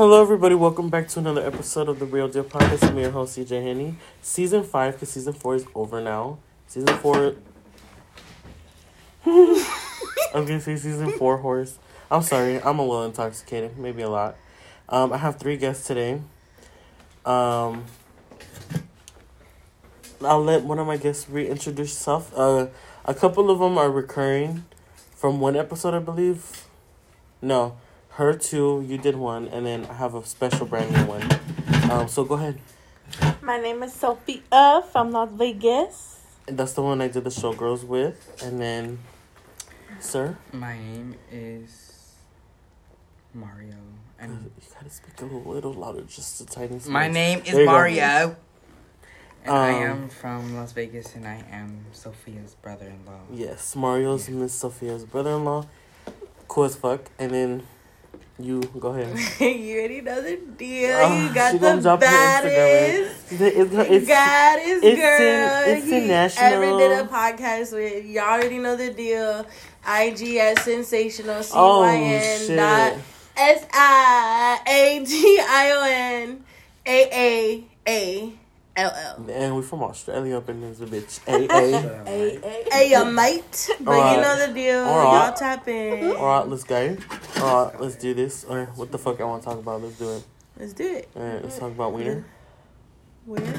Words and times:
Hello, 0.00 0.22
everybody. 0.22 0.54
Welcome 0.54 0.88
back 0.88 1.08
to 1.08 1.18
another 1.18 1.46
episode 1.46 1.86
of 1.86 1.98
the 1.98 2.06
Real 2.06 2.26
Deal 2.26 2.42
Podcast. 2.42 2.88
I'm 2.88 2.96
your 2.96 3.10
host, 3.10 3.36
CJ 3.36 3.62
Henny. 3.62 3.96
Season 4.22 4.62
5, 4.62 4.94
because 4.94 5.10
season 5.10 5.34
4 5.34 5.56
is 5.56 5.66
over 5.74 6.00
now. 6.00 6.38
Season 6.66 6.96
4. 6.96 7.34
I 9.26 9.28
was 9.28 9.66
going 10.32 10.58
to 10.58 10.60
say 10.60 10.76
season 10.76 11.12
4 11.12 11.36
horse. 11.36 11.78
I'm 12.10 12.22
sorry. 12.22 12.62
I'm 12.62 12.78
a 12.78 12.82
little 12.82 13.04
intoxicated. 13.04 13.76
Maybe 13.76 14.00
a 14.00 14.08
lot. 14.08 14.36
Um, 14.88 15.12
I 15.12 15.18
have 15.18 15.38
three 15.38 15.58
guests 15.58 15.86
today. 15.86 16.22
Um, 17.26 17.84
I'll 20.24 20.42
let 20.42 20.62
one 20.62 20.78
of 20.78 20.86
my 20.86 20.96
guests 20.96 21.28
reintroduce 21.28 21.94
herself. 21.94 22.32
Uh, 22.34 22.68
a 23.04 23.12
couple 23.12 23.50
of 23.50 23.58
them 23.58 23.76
are 23.76 23.90
recurring 23.90 24.64
from 25.14 25.40
one 25.40 25.56
episode, 25.56 25.92
I 25.92 25.98
believe. 25.98 26.64
No, 27.42 27.76
her 28.10 28.34
two, 28.34 28.84
you 28.86 28.98
did 28.98 29.16
one, 29.16 29.48
and 29.48 29.64
then 29.66 29.86
I 29.86 29.94
have 29.94 30.14
a 30.14 30.24
special 30.24 30.66
brand 30.66 30.90
new 30.92 31.04
one. 31.04 31.90
Um, 31.90 32.08
so 32.08 32.24
go 32.24 32.34
ahead. 32.34 32.58
My 33.42 33.58
name 33.58 33.82
is 33.82 33.92
Sophia 33.92 34.82
from 34.92 35.10
Las 35.12 35.30
Vegas. 35.32 36.20
And 36.46 36.58
that's 36.58 36.72
the 36.72 36.82
one 36.82 37.00
I 37.00 37.08
did 37.08 37.24
the 37.24 37.30
showgirls 37.30 37.84
with, 37.84 38.40
and 38.42 38.60
then, 38.60 38.98
sir, 40.00 40.36
My 40.52 40.76
name 40.76 41.14
is 41.30 42.14
Mario, 43.34 43.76
And 44.18 44.32
you 44.44 44.50
gotta 44.74 44.90
speak 44.90 45.20
a 45.22 45.24
little 45.24 45.72
louder, 45.72 46.02
just 46.02 46.40
a 46.40 46.46
tiny. 46.46 46.80
my 46.88 47.08
name 47.08 47.40
is 47.40 47.52
There 47.52 47.60
you 47.60 47.66
go. 47.66 47.72
Mario. 47.72 48.36
And 49.42 49.56
I 49.56 49.70
Um, 49.72 49.82
am 50.02 50.08
from 50.10 50.54
Las 50.56 50.72
Vegas, 50.72 51.14
and 51.14 51.26
I 51.26 51.42
am 51.50 51.86
Sophia's 51.92 52.54
brother-in-law. 52.56 53.20
Yes, 53.32 53.74
Mario's 53.74 54.28
Miss 54.28 54.52
Sophia's 54.52 55.04
brother-in-law. 55.06 55.64
Cool 56.46 56.64
as 56.64 56.76
fuck, 56.76 57.10
and 57.18 57.30
then 57.32 57.62
you 58.42 58.60
go 58.78 58.88
ahead. 58.88 59.16
you 59.40 59.78
already 59.78 60.00
know 60.00 60.20
the 60.22 60.36
deal. 60.36 60.96
Oh, 60.96 61.26
you 61.26 61.34
got 61.34 61.52
she 61.52 61.58
gonna 61.58 61.76
the 61.76 61.82
drop 61.82 62.02
her 62.02 62.06
Instagram, 62.06 62.42
baddest. 62.42 63.32
It's, 63.32 63.72
it's, 63.72 64.06
Goddess 64.08 64.80
it's 64.82 65.00
girl. 65.00 65.62
in- 65.68 65.76
it's 65.76 65.86
he 65.86 65.96
international. 65.96 66.52
ever 66.62 66.78
did 66.78 66.92
a 67.00 67.08
podcast 67.08 67.72
with. 67.72 68.04
Y'all 68.06 68.24
already 68.24 68.58
know 68.58 68.76
the 68.76 68.92
deal. 68.92 69.46
IG 69.86 70.36
at 70.36 70.58
sensational. 70.60 71.42
C 71.42 71.52
oh 71.56 71.80
Y 71.80 71.96
N 71.96 72.46
shit! 72.46 72.56
dot 72.56 72.96
S 73.36 73.66
I 73.72 74.60
A 74.66 75.04
G 75.04 75.40
I 75.42 75.70
O 75.72 75.82
N 75.88 76.44
A 76.86 77.08
A 77.12 77.64
A 77.88 78.32
L 78.76 78.92
L. 78.94 79.26
And 79.30 79.56
we 79.56 79.62
from 79.62 79.82
Australia 79.82 80.36
up 80.38 80.48
in 80.48 80.60
this 80.60 80.78
bitch. 80.80 81.20
AA. 81.26 82.04
A 82.06 82.92
A 82.92 82.92
a 83.02 83.04
mate. 83.10 83.70
But 83.80 83.92
you 83.92 83.98
Alright. 83.98 84.20
know 84.20 84.46
the 84.46 84.52
deal. 84.52 84.80
Alright. 84.80 85.28
Y'all 85.28 85.32
tap 85.36 85.66
in. 85.68 86.12
Alright, 86.12 86.48
let's 86.48 86.64
go. 86.64 86.96
Alright, 87.40 87.80
let's 87.80 87.96
do 87.96 88.12
this. 88.14 88.44
Or 88.44 88.66
what 88.76 88.92
the 88.92 88.98
fuck 88.98 89.20
I 89.20 89.24
want 89.24 89.42
to 89.42 89.48
talk 89.48 89.58
about? 89.58 89.82
Let's 89.82 89.98
do 89.98 90.10
it. 90.10 90.24
Let's 90.58 90.72
do 90.74 90.84
it. 90.84 91.08
Alright, 91.16 91.42
let's 91.42 91.58
talk 91.58 91.72
about 91.72 91.92
wiener. 91.92 92.24
Where? 93.24 93.54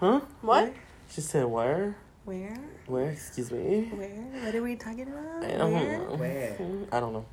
Huh? 0.00 0.20
What? 0.40 0.72
She 1.10 1.20
said 1.20 1.44
where? 1.44 1.96
Where? 2.24 2.56
Where? 2.86 3.10
Excuse 3.10 3.50
me. 3.50 3.90
Where? 3.92 4.44
What 4.44 4.54
are 4.54 4.62
we 4.62 4.76
talking 4.76 5.08
about? 5.08 5.44
I 5.44 5.56
don't 5.56 5.72
Where? 5.72 5.98
know. 5.98 6.14
Where? 6.14 6.56
I 6.92 7.00
don't 7.00 7.12
know. 7.12 7.26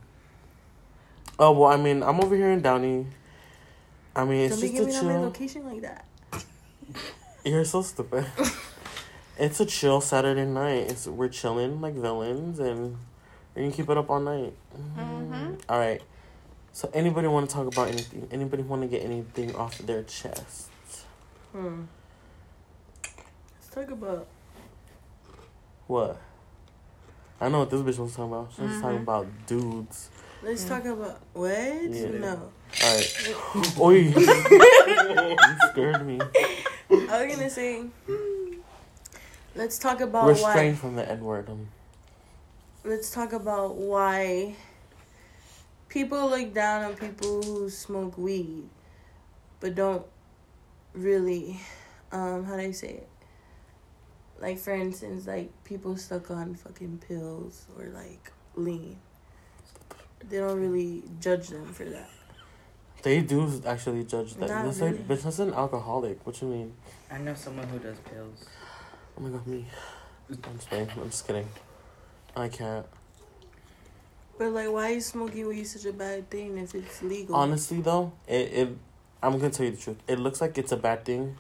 Oh 1.38 1.52
well, 1.52 1.72
I 1.72 1.78
mean, 1.78 2.02
I'm 2.02 2.22
over 2.22 2.36
here 2.36 2.52
in 2.52 2.62
Downey. 2.62 3.08
I 4.16 4.24
mean, 4.24 4.46
it's 4.50 4.60
Don't 4.60 4.72
just 4.72 4.74
a 4.74 4.78
giving 4.78 4.96
out 4.96 5.04
my 5.04 5.12
chill. 5.12 5.22
location 5.22 5.66
like 5.66 5.82
that. 5.82 6.06
You're 7.46 7.66
so 7.66 7.82
stupid. 7.82 8.26
it's 9.38 9.60
a 9.60 9.66
chill 9.66 10.00
Saturday 10.00 10.46
night. 10.46 10.92
It's 10.92 11.08
we're 11.08 11.28
chilling 11.28 11.82
like 11.82 11.94
villains, 11.96 12.60
and 12.60 12.98
we're 13.56 13.64
gonna 13.64 13.74
keep 13.74 13.90
it 13.90 13.98
up 13.98 14.10
all 14.10 14.20
night. 14.20 14.54
Mhm. 14.78 15.60
All 15.70 15.80
right. 15.80 16.02
So, 16.74 16.90
anybody 16.94 17.28
want 17.30 17.50
to 17.50 17.56
talk 17.56 17.68
about 17.68 17.88
anything? 17.88 18.28
Anybody 18.32 18.64
want 18.64 18.82
to 18.82 18.88
get 18.88 19.02
anything 19.04 19.56
off 19.56 19.78
their 19.80 20.04
chest? 20.04 20.70
Hmm. 21.54 21.84
Let's 23.04 23.68
talk 23.74 23.90
about. 23.92 24.28
What? 25.88 26.20
I 27.40 27.50
know 27.50 27.60
what 27.60 27.70
this 27.70 27.82
bitch 27.82 28.00
was 28.00 28.16
talking 28.16 28.32
about. 28.34 28.52
She 28.56 28.62
was 28.62 28.82
talking 28.82 28.98
Mhm. 29.00 29.04
about 29.04 29.28
dudes. 29.48 30.10
Let's 30.44 30.66
talk 30.66 30.84
about 30.86 31.20
what? 31.34 31.50
Yeah. 31.50 32.10
No. 32.10 32.52
All 32.84 32.96
right. 32.96 33.36
Oi. 33.80 33.94
you 34.16 35.70
scared 35.72 36.06
me. 36.06 36.20
I 36.92 37.26
was 37.26 37.36
gonna 37.36 37.50
say. 37.50 37.82
hmm, 37.82 38.54
Let's 39.56 39.78
talk 39.80 40.02
about 40.02 40.28
Restrain 40.28 40.74
why. 40.74 40.76
from 40.76 40.96
the 40.98 41.10
N 41.10 41.22
word. 41.24 41.50
Um, 41.50 41.68
Let's 42.86 43.10
talk 43.10 43.34
about 43.34 43.76
why 43.78 44.56
people 45.90 46.30
look 46.30 46.54
down 46.54 46.84
on 46.84 46.96
people 46.96 47.42
who 47.42 47.68
smoke 47.70 48.16
weed, 48.18 48.70
but 49.60 49.74
don't 49.74 50.06
really. 50.94 51.60
Um, 52.12 52.46
how 52.46 52.56
do 52.56 52.62
I 52.62 52.72
say 52.72 52.90
it? 52.90 53.10
Like 54.40 54.60
for 54.60 54.74
instance, 54.74 55.26
like 55.26 55.50
people 55.64 55.98
stuck 55.98 56.30
on 56.30 56.54
fucking 56.54 57.02
pills 57.08 57.66
or 57.78 57.86
like 57.88 58.32
lean. 58.56 58.98
They 60.30 60.38
don't 60.38 60.60
really 60.60 61.04
judge 61.20 61.48
them 61.48 61.66
for 61.74 61.86
that. 61.86 62.10
they 63.02 63.22
do 63.22 63.62
actually 63.66 64.04
judge 64.04 64.36
that. 64.36 64.48
Not 64.50 64.66
It's 64.68 64.80
really. 64.80 64.98
like, 64.98 65.08
bitch, 65.08 65.24
that's 65.24 65.40
an 65.40 65.54
alcoholic. 65.54 66.24
What 66.26 66.40
you 66.42 66.48
mean? 66.50 66.74
I 67.12 67.18
know 67.18 67.34
someone 67.34 67.68
who 67.68 67.80
does 67.80 67.98
pills. 68.00 68.46
Oh 69.18 69.22
my 69.22 69.30
god, 69.30 69.48
me. 69.48 69.66
I'm 70.30 70.56
just 70.58 70.70
kidding. 70.70 70.90
I'm 71.02 71.10
just 71.10 71.26
kidding. 71.26 71.48
I 72.36 72.48
can't. 72.50 72.86
But 74.38 74.52
like, 74.52 74.70
why 74.70 74.90
is 74.90 75.06
smoking 75.06 75.48
weed 75.48 75.64
such 75.64 75.86
a 75.86 75.94
bad 75.94 76.30
thing 76.30 76.58
if 76.58 76.76
it's 76.76 77.02
legal? 77.02 77.36
Honestly, 77.36 77.80
though, 77.82 78.12
it, 78.28 78.52
it 78.54 78.70
I'm 79.24 79.38
gonna 79.40 79.50
tell 79.50 79.66
you 79.66 79.72
the 79.72 79.78
truth. 79.78 79.98
It 80.08 80.20
looks 80.20 80.42
like 80.42 80.58
it's 80.58 80.72
a 80.72 80.78
bad 80.78 81.06
thing, 81.06 81.38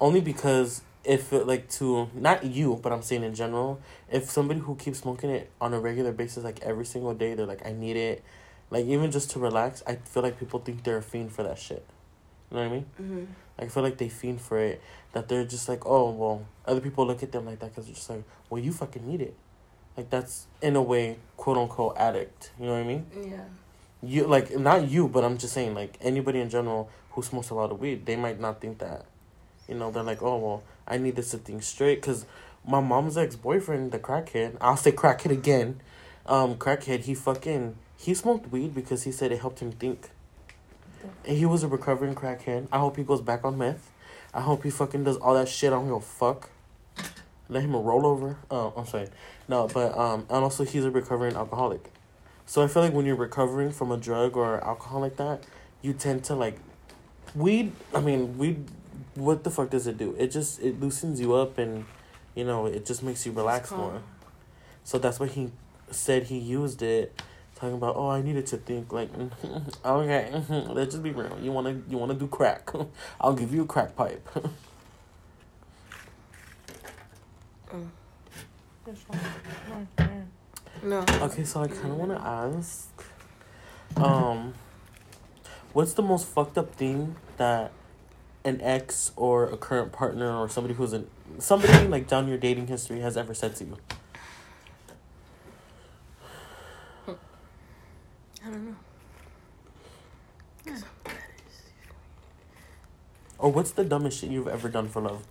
only 0.00 0.20
because 0.20 0.82
if 1.02 1.32
it, 1.32 1.46
like 1.46 1.68
to 1.70 2.08
not 2.14 2.44
you, 2.44 2.78
but 2.82 2.92
I'm 2.92 3.02
saying 3.02 3.22
in 3.24 3.34
general, 3.34 3.80
if 4.10 4.30
somebody 4.30 4.60
who 4.60 4.76
keeps 4.76 4.98
smoking 4.98 5.30
it 5.30 5.50
on 5.60 5.72
a 5.72 5.80
regular 5.80 6.12
basis, 6.12 6.44
like 6.44 6.60
every 6.60 6.84
single 6.84 7.14
day, 7.14 7.34
they're 7.34 7.46
like, 7.46 7.64
I 7.64 7.72
need 7.72 7.96
it, 7.96 8.22
like 8.70 8.84
even 8.84 9.10
just 9.10 9.30
to 9.30 9.38
relax. 9.38 9.82
I 9.86 9.96
feel 9.96 10.22
like 10.22 10.38
people 10.38 10.60
think 10.60 10.84
they're 10.84 10.98
a 10.98 11.02
fiend 11.02 11.32
for 11.32 11.42
that 11.42 11.58
shit. 11.58 11.86
You 12.50 12.58
know 12.58 12.62
what 12.64 12.70
I 12.70 12.74
mean? 12.74 12.86
hmm 12.96 13.24
I 13.58 13.68
feel 13.68 13.82
like 13.82 13.98
they 13.98 14.08
fiend 14.08 14.40
for 14.40 14.58
it. 14.58 14.80
That 15.12 15.28
they're 15.28 15.44
just 15.44 15.68
like, 15.68 15.84
oh 15.86 16.10
well, 16.10 16.46
other 16.66 16.80
people 16.80 17.06
look 17.06 17.22
at 17.22 17.32
them 17.32 17.46
like 17.46 17.60
that 17.60 17.70
because 17.70 17.86
they're 17.86 17.94
just 17.94 18.10
like, 18.10 18.24
well, 18.50 18.62
you 18.62 18.72
fucking 18.72 19.06
need 19.06 19.22
it. 19.22 19.34
Like 19.96 20.10
that's 20.10 20.46
in 20.62 20.76
a 20.76 20.82
way, 20.82 21.16
quote 21.36 21.56
unquote, 21.56 21.96
addict. 21.96 22.52
You 22.58 22.66
know 22.66 22.72
what 22.72 22.80
I 22.80 22.84
mean? 22.84 23.06
Yeah. 23.22 23.44
You 24.02 24.26
like 24.26 24.56
not 24.58 24.88
you, 24.88 25.08
but 25.08 25.24
I'm 25.24 25.36
just 25.38 25.52
saying 25.52 25.74
like 25.74 25.98
anybody 26.00 26.40
in 26.40 26.48
general 26.48 26.88
who 27.10 27.22
smokes 27.22 27.50
a 27.50 27.54
lot 27.54 27.70
of 27.70 27.80
weed, 27.80 28.06
they 28.06 28.16
might 28.16 28.40
not 28.40 28.60
think 28.60 28.78
that. 28.78 29.04
You 29.68 29.74
know, 29.74 29.90
they're 29.90 30.02
like, 30.02 30.22
oh 30.22 30.38
well, 30.38 30.62
I 30.86 30.98
need 30.98 31.16
this 31.16 31.30
to 31.32 31.38
think 31.38 31.62
straight 31.62 32.00
because 32.00 32.24
my 32.66 32.80
mom's 32.80 33.16
ex 33.16 33.36
boyfriend, 33.36 33.92
the 33.92 33.98
crackhead, 33.98 34.56
I'll 34.60 34.76
say 34.76 34.92
crackhead 34.92 35.30
again, 35.30 35.80
um, 36.26 36.56
crackhead, 36.56 37.00
he 37.00 37.14
fucking 37.14 37.76
he 37.96 38.14
smoked 38.14 38.50
weed 38.50 38.74
because 38.74 39.02
he 39.02 39.12
said 39.12 39.32
it 39.32 39.40
helped 39.40 39.60
him 39.60 39.72
think. 39.72 40.08
And 41.26 41.36
he 41.36 41.46
was 41.46 41.62
a 41.62 41.68
recovering 41.68 42.14
crackhead. 42.14 42.68
I 42.72 42.78
hope 42.78 42.96
he 42.96 43.02
goes 43.02 43.20
back 43.20 43.44
on 43.44 43.58
meth. 43.58 43.90
I 44.32 44.40
hope 44.40 44.64
he 44.64 44.70
fucking 44.70 45.04
does 45.04 45.16
all 45.16 45.34
that 45.34 45.48
shit. 45.48 45.72
I 45.72 45.76
don't 45.76 45.86
give 45.86 45.94
a 45.94 46.00
fuck. 46.00 46.50
Let 47.50 47.64
him 47.64 47.72
roll 47.72 48.06
over. 48.06 48.36
Oh, 48.50 48.72
I'm 48.76 48.86
sorry. 48.86 49.08
No, 49.48 49.66
but 49.66 49.96
um, 49.98 50.20
and 50.30 50.44
also 50.44 50.64
he's 50.64 50.84
a 50.84 50.90
recovering 50.90 51.34
alcoholic. 51.34 51.90
So 52.46 52.62
I 52.62 52.68
feel 52.68 52.82
like 52.82 52.92
when 52.92 53.06
you're 53.06 53.16
recovering 53.16 53.72
from 53.72 53.90
a 53.90 53.96
drug 53.96 54.36
or 54.36 54.62
alcohol 54.64 55.00
like 55.00 55.16
that, 55.16 55.44
you 55.82 55.92
tend 55.92 56.24
to 56.24 56.34
like 56.34 56.58
weed. 57.34 57.72
I 57.94 58.00
mean, 58.00 58.38
weed. 58.38 58.68
What 59.14 59.42
the 59.42 59.50
fuck 59.50 59.70
does 59.70 59.86
it 59.88 59.98
do? 59.98 60.14
It 60.16 60.30
just 60.30 60.60
it 60.60 60.80
loosens 60.80 61.20
you 61.20 61.34
up 61.34 61.58
and, 61.58 61.84
you 62.36 62.44
know, 62.44 62.66
it 62.66 62.86
just 62.86 63.02
makes 63.02 63.26
you 63.26 63.32
relax 63.32 63.72
more. 63.72 64.00
So 64.84 64.98
that's 64.98 65.18
why 65.18 65.26
he 65.26 65.50
said 65.90 66.24
he 66.24 66.38
used 66.38 66.82
it, 66.82 67.20
talking 67.56 67.74
about 67.74 67.96
oh 67.96 68.08
I 68.08 68.22
needed 68.22 68.46
to 68.46 68.56
think 68.56 68.92
like 68.92 69.10
okay 69.84 70.30
let's 70.48 70.92
just 70.92 71.02
be 71.02 71.10
real. 71.10 71.36
You 71.42 71.52
wanna 71.52 71.80
you 71.88 71.98
wanna 71.98 72.14
do 72.14 72.28
crack? 72.28 72.70
I'll 73.20 73.34
give 73.34 73.52
you 73.52 73.62
a 73.62 73.66
crack 73.66 73.96
pipe. 73.96 74.28
No. 80.82 81.04
Okay, 81.22 81.44
so 81.44 81.60
I 81.60 81.68
kind 81.68 81.92
of 81.92 81.96
want 81.96 82.10
to 82.10 82.20
ask, 82.20 82.88
um, 83.96 84.54
what's 85.72 85.92
the 85.92 86.02
most 86.02 86.26
fucked 86.26 86.56
up 86.56 86.74
thing 86.74 87.16
that 87.36 87.70
an 88.44 88.60
ex 88.62 89.12
or 89.16 89.44
a 89.50 89.56
current 89.56 89.92
partner 89.92 90.34
or 90.34 90.48
somebody 90.48 90.74
who's 90.74 90.92
in 90.94 91.06
somebody 91.38 91.86
like 91.86 92.08
down 92.08 92.26
your 92.26 92.38
dating 92.38 92.66
history 92.66 93.00
has 93.00 93.16
ever 93.16 93.34
said 93.34 93.54
to 93.56 93.64
you? 93.64 93.76
I 97.08 98.50
don't 98.50 98.66
know. 98.66 98.76
Or 103.38 103.52
what's 103.52 103.70
the 103.72 103.84
dumbest 103.84 104.20
shit 104.20 104.30
you've 104.30 104.48
ever 104.48 104.68
done 104.68 104.88
for 104.88 105.02
love? 105.02 105.26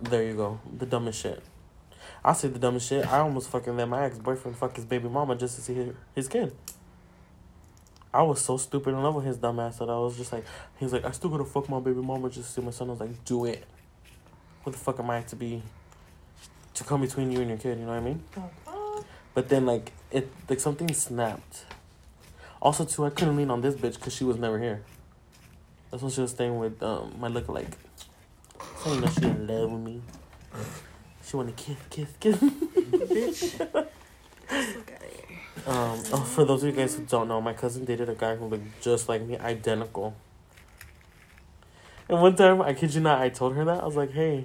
There 0.00 0.22
you 0.22 0.34
go, 0.34 0.60
the 0.76 0.86
dumbest 0.86 1.20
shit. 1.20 1.42
I'll 2.24 2.34
say 2.34 2.48
the 2.48 2.58
dumbest 2.58 2.88
shit. 2.88 3.06
I 3.06 3.18
almost 3.18 3.50
fucking 3.50 3.76
let 3.76 3.88
my 3.88 4.04
ex 4.04 4.18
boyfriend 4.18 4.56
fuck 4.56 4.76
his 4.76 4.84
baby 4.84 5.08
mama 5.08 5.36
just 5.36 5.56
to 5.56 5.62
see 5.62 5.74
his, 5.74 5.94
his 6.14 6.28
kid. 6.28 6.54
I 8.12 8.22
was 8.22 8.40
so 8.40 8.56
stupid 8.56 8.90
in 8.90 9.02
love 9.02 9.16
with 9.16 9.24
his 9.24 9.36
dumb 9.38 9.58
ass 9.58 9.78
that 9.78 9.90
I 9.90 9.98
was 9.98 10.16
just 10.16 10.32
like, 10.32 10.44
he's 10.78 10.92
like, 10.92 11.04
I 11.04 11.10
still 11.10 11.30
gotta 11.30 11.44
fuck 11.44 11.68
my 11.68 11.80
baby 11.80 12.00
mama 12.00 12.30
just 12.30 12.54
to 12.54 12.60
see 12.60 12.64
my 12.64 12.70
son. 12.70 12.88
I 12.88 12.92
was 12.92 13.00
like, 13.00 13.24
do 13.24 13.44
it. 13.44 13.64
What 14.62 14.72
the 14.72 14.78
fuck 14.78 15.00
am 15.00 15.10
I 15.10 15.22
to 15.22 15.36
be, 15.36 15.62
to 16.74 16.84
come 16.84 17.00
between 17.00 17.32
you 17.32 17.40
and 17.40 17.48
your 17.48 17.58
kid? 17.58 17.78
You 17.78 17.86
know 17.86 17.92
what 17.92 17.98
I 17.98 18.00
mean? 18.00 18.22
But 19.34 19.48
then 19.48 19.66
like 19.66 19.92
it, 20.12 20.30
like 20.48 20.60
something 20.60 20.92
snapped. 20.94 21.64
Also 22.62 22.84
too, 22.84 23.04
I 23.04 23.10
couldn't 23.10 23.36
lean 23.36 23.50
on 23.50 23.60
this 23.60 23.74
bitch 23.74 23.94
because 23.94 24.14
she 24.14 24.24
was 24.24 24.38
never 24.38 24.58
here. 24.58 24.82
That's 25.90 26.02
when 26.02 26.12
she 26.12 26.20
was 26.20 26.30
staying 26.30 26.56
with 26.58 26.82
um 26.82 27.14
my 27.18 27.28
lookalike. 27.28 27.72
So 28.78 28.94
you 28.94 29.00
know 29.00 29.08
she 29.08 29.24
in 29.24 29.46
love 29.46 29.72
with 29.72 29.80
me. 29.80 30.00
She 31.24 31.36
wanna 31.36 31.52
kiss, 31.52 31.76
kiss, 31.90 32.08
kiss. 32.20 32.36
Bitch. 32.36 33.50
Fuck 34.46 34.92
outta 34.92 35.06
here. 35.06 35.34
Um, 35.66 36.02
oh, 36.12 36.28
for 36.34 36.44
those 36.44 36.62
of 36.62 36.68
you 36.68 36.76
guys 36.76 36.94
who 36.94 37.04
don't 37.04 37.28
know, 37.28 37.40
my 37.40 37.54
cousin 37.54 37.84
dated 37.84 38.08
a 38.08 38.14
guy 38.14 38.36
who 38.36 38.46
looked 38.46 38.82
just 38.82 39.08
like 39.08 39.22
me, 39.22 39.38
identical. 39.38 40.14
And 42.08 42.20
one 42.20 42.36
time, 42.36 42.60
I 42.60 42.74
kid 42.74 42.94
you 42.94 43.00
not, 43.00 43.20
I 43.22 43.30
told 43.30 43.54
her 43.54 43.64
that. 43.64 43.82
I 43.82 43.86
was 43.86 43.96
like, 43.96 44.12
hey, 44.12 44.44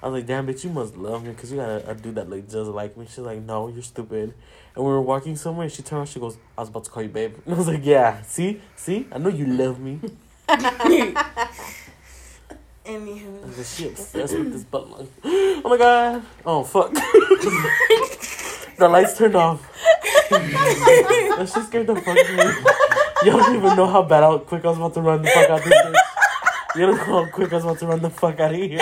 I 0.00 0.06
was 0.06 0.20
like, 0.20 0.26
damn, 0.26 0.46
bitch, 0.46 0.62
you 0.62 0.70
must 0.70 0.96
love 0.96 1.24
me 1.24 1.30
because 1.30 1.50
you 1.50 1.58
got 1.58 1.68
a, 1.68 1.90
a 1.90 1.94
dude 1.94 2.14
that 2.14 2.30
looked 2.30 2.50
just 2.50 2.70
like 2.70 2.96
me. 2.96 3.06
She's 3.06 3.18
like, 3.18 3.42
no, 3.42 3.66
you're 3.68 3.82
stupid. 3.82 4.32
And 4.76 4.84
we 4.84 4.90
were 4.90 5.02
walking 5.02 5.34
somewhere, 5.34 5.64
and 5.64 5.72
she 5.72 5.82
turned 5.82 5.98
around, 5.98 6.06
she 6.06 6.20
goes, 6.20 6.38
I 6.56 6.60
was 6.60 6.68
about 6.68 6.84
to 6.84 6.90
call 6.90 7.02
you 7.02 7.08
babe. 7.08 7.34
And 7.44 7.54
I 7.56 7.58
was 7.58 7.66
like, 7.66 7.84
yeah, 7.84 8.22
see? 8.22 8.60
See? 8.76 9.08
I 9.10 9.18
know 9.18 9.28
you 9.28 9.46
love 9.46 9.80
me. 9.80 9.98
Anywho. 12.84 13.56
Like, 13.56 13.66
she 13.66 13.88
obsessed 13.88 14.36
with 14.36 14.52
this 14.52 14.64
butt 14.64 14.90
line. 14.90 15.08
Oh 15.62 15.68
my 15.68 15.76
god. 15.76 16.22
Oh, 16.46 16.64
fuck. 16.64 16.92
the 18.78 18.88
lights 18.88 19.18
turned 19.18 19.36
off. 19.36 19.60
that 20.30 21.50
shit 21.52 21.64
scared 21.66 21.86
the 21.86 21.96
fuck 21.96 22.16
out 22.16 22.30
of 22.30 22.36
me. 22.36 22.44
Y'all 23.24 23.38
don't 23.38 23.56
even 23.56 23.76
know 23.76 23.86
how 23.86 24.02
bad 24.02 24.22
how 24.22 24.38
quick 24.38 24.64
I 24.64 24.68
was 24.68 24.78
about 24.78 24.94
to 24.94 25.02
run 25.02 25.20
the 25.20 25.28
fuck 25.28 25.50
out 25.50 25.62
this 25.62 25.74
bitch. 25.74 25.94
You 26.76 26.86
don't 26.86 26.96
know 26.96 27.04
how 27.04 27.26
quick 27.30 27.52
I 27.52 27.56
was 27.56 27.64
about 27.64 27.78
to 27.80 27.86
run 27.86 28.00
the 28.00 28.08
fuck 28.08 28.40
out 28.40 28.52
of 28.52 28.56
here. 28.56 28.78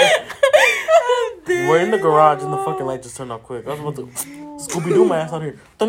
We're 1.46 1.80
in 1.80 1.90
the 1.90 1.98
garage 1.98 2.42
and 2.44 2.52
the 2.52 2.58
fucking 2.58 2.86
light 2.86 3.02
just 3.02 3.16
turned 3.16 3.32
off 3.32 3.42
quick. 3.42 3.66
I 3.66 3.70
was 3.70 3.80
about 3.80 3.96
to 3.96 4.06
Scooby 4.58 4.90
Doo 4.90 5.04
my 5.04 5.18
ass 5.18 5.32
out 5.32 5.42
here. 5.42 5.58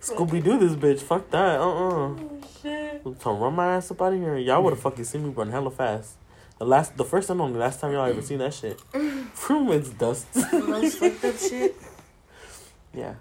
Scooby 0.00 0.42
Doo 0.42 0.58
this 0.58 0.72
bitch. 0.72 1.00
Fuck 1.00 1.30
that. 1.30 1.60
Uh 1.60 2.08
uh 2.14 2.14
Shit. 2.66 3.20
To 3.20 3.30
run 3.30 3.54
my 3.54 3.76
ass 3.76 3.90
up 3.90 4.02
out 4.02 4.12
of 4.12 4.18
here. 4.18 4.36
Y'all 4.38 4.62
would 4.62 4.72
have 4.72 4.80
mm. 4.80 4.82
fucking 4.82 5.04
seen 5.04 5.24
me 5.24 5.30
run 5.30 5.50
hella 5.50 5.70
fast. 5.70 6.16
The 6.58 6.64
last, 6.64 6.96
the 6.96 7.04
first 7.04 7.30
and 7.30 7.40
only 7.40 7.58
last 7.58 7.80
time 7.80 7.92
y'all 7.92 8.06
ever 8.06 8.22
seen 8.22 8.38
that 8.38 8.54
shit. 8.54 8.78
Mm. 8.92 9.28
From 9.28 9.70
it's 9.70 9.90
dust. 9.90 10.26
Most 10.52 10.98
fucked 10.98 11.24
up 11.24 11.36
shit. 11.36 11.76
yeah. 12.94 13.14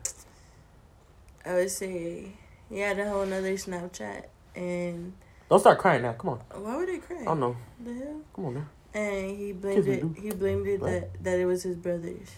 I 1.45 1.53
would 1.53 1.69
say, 1.69 2.31
yeah, 2.71 2.93
the 2.95 3.07
whole 3.07 3.21
another 3.21 3.53
Snapchat. 3.53 4.25
And 4.55 5.13
Don't 5.49 5.59
start 5.59 5.77
crying 5.77 6.01
now. 6.01 6.13
Come 6.13 6.31
on. 6.31 6.39
why 6.63 6.77
would 6.77 6.89
I 6.89 6.97
cry? 6.97 7.21
I 7.21 7.25
don't 7.25 7.39
know. 7.39 7.57
The 7.83 7.93
hell? 7.93 8.21
Come 8.35 8.45
on 8.45 8.53
now. 8.55 8.67
And 8.95 9.37
he 9.37 9.51
blamed 9.51 9.87
it. 9.87 10.03
He 10.17 10.31
blamed 10.31 10.67
it 10.67 10.81
Right. 10.81 11.01
that 11.01 11.23
that 11.23 11.39
it 11.39 11.45
was 11.45 11.63
his 11.63 11.75
brother's, 11.75 12.31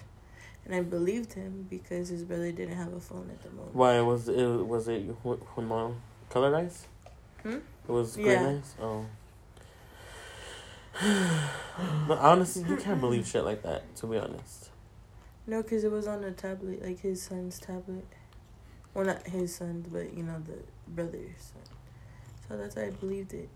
and 0.66 0.74
I 0.74 0.82
believed 0.82 1.34
him 1.34 1.68
because 1.70 2.10
his 2.10 2.24
brother 2.24 2.52
didn't 2.52 2.76
have 2.76 2.94
a 2.94 3.00
phone 3.00 3.30
at 3.30 3.44
the 3.44 3.52
moment. 3.52 3.76
Why 3.76 4.02
was 4.02 4.28
it? 4.28 4.36
Was 4.66 4.88
it 4.88 5.04
when 5.22 5.38
when 5.38 5.68
mom 5.68 6.02
colored 6.32 6.56
eyes? 6.56 6.88
Hmm? 7.44 7.58
It 7.88 7.92
was 7.92 8.16
green 8.16 8.28
Yeah. 8.28 8.60
Oh. 8.82 9.06
but 12.08 12.18
honestly, 12.18 12.68
you 12.68 12.76
can't 12.78 13.00
believe 13.00 13.28
shit 13.28 13.44
like 13.44 13.64
that. 13.64 13.96
To 13.98 14.08
be 14.08 14.18
honest. 14.18 14.70
No, 15.46 15.62
because 15.62 15.84
it 15.84 15.92
was 15.92 16.08
on 16.08 16.24
a 16.24 16.32
tablet, 16.32 16.84
like 16.84 17.00
his 17.00 17.22
son's 17.22 17.60
tablet. 17.60 18.06
Well, 18.94 19.06
not 19.06 19.28
his 19.28 19.56
son's, 19.56 19.88
but 19.88 20.14
you 20.18 20.24
know 20.24 20.42
the 20.44 20.58
brother's 20.88 21.40
son. 21.40 21.62
So 22.48 22.58
that's 22.58 22.76
why 22.76 22.88
I 22.88 22.90
believed 22.90 23.34
it. 23.34 23.50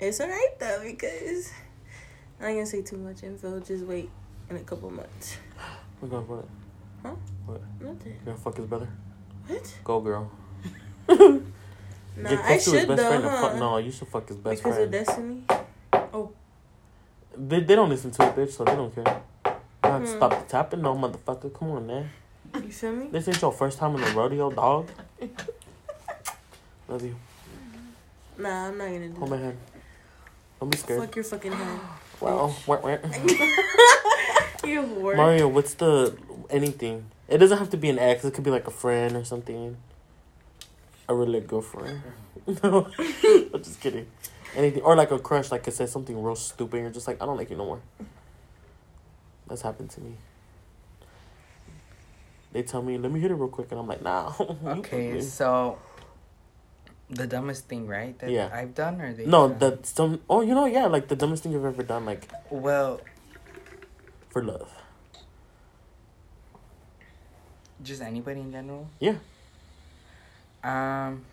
It's 0.00 0.20
alright 0.20 0.58
though 0.58 0.80
because 0.82 1.52
I'm 2.40 2.46
not 2.46 2.52
gonna 2.52 2.66
say 2.66 2.82
too 2.82 2.96
much 2.96 3.22
info. 3.22 3.60
Just 3.60 3.84
wait 3.84 4.10
in 4.50 4.56
a 4.56 4.60
couple 4.60 4.90
months. 4.90 5.36
We're 6.00 6.08
going 6.08 6.26
for 6.26 6.40
it. 6.40 6.48
Huh? 7.02 7.14
What? 7.46 7.60
Nothing. 7.80 8.12
You 8.12 8.18
gonna 8.24 8.38
fuck 8.38 8.56
his 8.56 8.66
brother? 8.66 8.88
What? 9.46 9.78
Go 9.84 10.00
girl. 10.00 10.32
Nah, 12.16 12.30
Get 12.30 12.38
I 12.40 12.42
close 12.46 12.64
to 12.64 12.70
his 12.70 12.80
should 12.80 12.88
best 12.88 13.02
though, 13.02 13.28
huh? 13.28 13.40
Fuck, 13.48 13.56
no, 13.58 13.78
you 13.78 13.90
should 13.90 14.08
fuck 14.08 14.28
his 14.28 14.36
best 14.36 14.62
because 14.62 14.76
friend. 14.76 14.94
of 14.94 15.06
Destiny. 15.06 15.42
Oh. 15.92 16.30
They, 17.36 17.60
they 17.60 17.74
don't 17.74 17.88
listen 17.88 18.10
to 18.12 18.22
it, 18.28 18.36
bitch, 18.36 18.52
so 18.52 18.64
they 18.64 18.76
don't 18.76 18.94
care. 18.94 19.22
Not 19.82 20.00
Hmm. 20.00 20.06
stop 20.06 20.30
the 20.30 20.48
tapping, 20.48 20.82
no 20.82 20.94
motherfucker. 20.94 21.52
Come 21.52 21.70
on, 21.72 21.86
man. 21.86 22.10
You 22.54 22.70
feel 22.70 22.92
me? 22.92 23.08
This 23.10 23.26
ain't 23.28 23.42
your 23.42 23.52
first 23.52 23.78
time 23.78 23.94
in 23.96 24.00
the 24.00 24.10
rodeo, 24.12 24.50
dog. 24.50 24.88
Love 26.88 27.02
you. 27.02 27.16
Nah, 28.38 28.68
I'm 28.68 28.78
not 28.78 28.86
gonna 28.86 29.08
do 29.08 29.18
Hold 29.18 29.30
my 29.30 29.36
hand. 29.38 29.58
Don't 30.60 30.70
be 30.70 30.76
scared. 30.76 31.00
Fuck 31.00 31.16
your 31.16 31.24
fucking 31.24 31.52
hand. 31.52 31.80
Wow. 32.20 32.54
You. 34.64 34.82
Mario, 34.82 35.48
what's 35.48 35.74
the 35.74 36.16
anything? 36.48 37.04
It 37.28 37.36
doesn't 37.38 37.58
have 37.58 37.68
to 37.70 37.76
be 37.76 37.90
an 37.90 37.98
ex. 37.98 38.24
It 38.24 38.32
could 38.32 38.44
be 38.44 38.50
like 38.50 38.66
a 38.66 38.70
friend 38.70 39.14
or 39.14 39.24
something. 39.24 39.76
A 41.08 41.14
really 41.14 41.40
good 41.40 41.48
girlfriend. 41.48 42.02
no, 42.62 42.88
I'm 43.52 43.62
just 43.62 43.80
kidding. 43.80 44.06
Anything 44.56 44.82
or 44.82 44.96
like 44.96 45.10
a 45.10 45.18
crush, 45.18 45.50
like 45.50 45.66
it 45.68 45.72
says 45.74 45.90
something 45.92 46.20
real 46.22 46.36
stupid. 46.36 46.74
And 46.76 46.84
you're 46.84 46.92
just 46.92 47.06
like, 47.06 47.20
I 47.22 47.26
don't 47.26 47.36
like 47.36 47.50
you 47.50 47.56
no 47.56 47.64
more. 47.66 47.80
That's 49.46 49.62
happened 49.62 49.90
to 49.90 50.00
me. 50.00 50.16
They 52.52 52.62
tell 52.62 52.82
me, 52.82 52.96
let 52.98 53.10
me 53.10 53.20
hit 53.20 53.30
it 53.30 53.34
real 53.34 53.48
quick, 53.48 53.70
and 53.72 53.80
I'm 53.80 53.88
like, 53.88 54.00
nah. 54.02 54.32
Okay, 54.64 55.20
so 55.20 55.76
the 57.10 57.26
dumbest 57.26 57.66
thing, 57.68 57.86
right? 57.88 58.16
That 58.20 58.30
Yeah. 58.30 58.48
I've 58.52 58.74
done 58.74 59.00
or 59.00 59.12
they 59.12 59.26
No, 59.26 59.48
done? 59.48 59.58
that's 59.58 59.90
some. 59.90 60.20
Oh, 60.30 60.40
you 60.40 60.54
know, 60.54 60.64
yeah, 60.66 60.86
like 60.86 61.08
the 61.08 61.16
dumbest 61.16 61.42
thing 61.42 61.52
you've 61.52 61.64
ever 61.64 61.82
done, 61.82 62.06
like 62.06 62.28
well, 62.50 63.00
for 64.30 64.42
love. 64.42 64.70
just 67.82 68.00
anybody 68.00 68.40
in 68.40 68.50
general. 68.50 68.88
Yeah. 69.00 69.16
Um. 70.64 71.24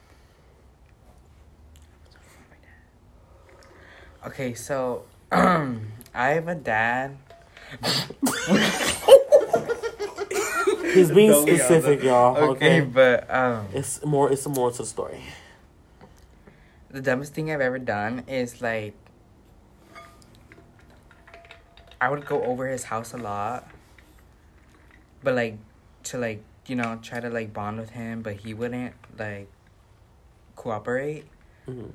Okay, 4.27 4.53
so 4.53 5.03
I 5.31 5.79
have 6.13 6.47
a 6.47 6.53
dad. 6.55 7.17
He's 10.93 11.09
being 11.11 11.31
No, 11.31 11.43
we 11.45 11.53
are 11.53 11.57
specific, 11.57 12.03
y'all. 12.03 12.35
Okay, 12.37 12.81
Okay. 12.81 12.81
but 12.81 13.33
um, 13.33 13.65
It's 13.73 14.03
more. 14.05 14.31
It's 14.31 14.45
more 14.47 14.71
to 14.71 14.77
the 14.79 14.85
story. 14.85 15.21
the 16.91 17.01
dumbest 17.01 17.33
thing 17.33 17.49
I've 17.49 17.61
ever 17.61 17.79
done 17.79 18.23
is 18.27 18.61
like 18.61 18.93
I 22.01 22.09
would 22.09 22.25
go 22.25 22.43
over 22.43 22.67
his 22.67 22.83
house 22.83 23.13
a 23.13 23.17
lot, 23.17 23.67
but 25.23 25.33
like 25.33 25.57
to 26.11 26.17
like 26.17 26.43
you 26.67 26.75
know 26.75 26.99
try 27.01 27.19
to 27.19 27.29
like 27.29 27.53
bond 27.53 27.79
with 27.79 27.91
him, 27.91 28.21
but 28.21 28.35
he 28.37 28.53
wouldn't 28.53 28.93
like 29.17 29.49
cooperate. 30.55 31.25
hmm 31.65 31.89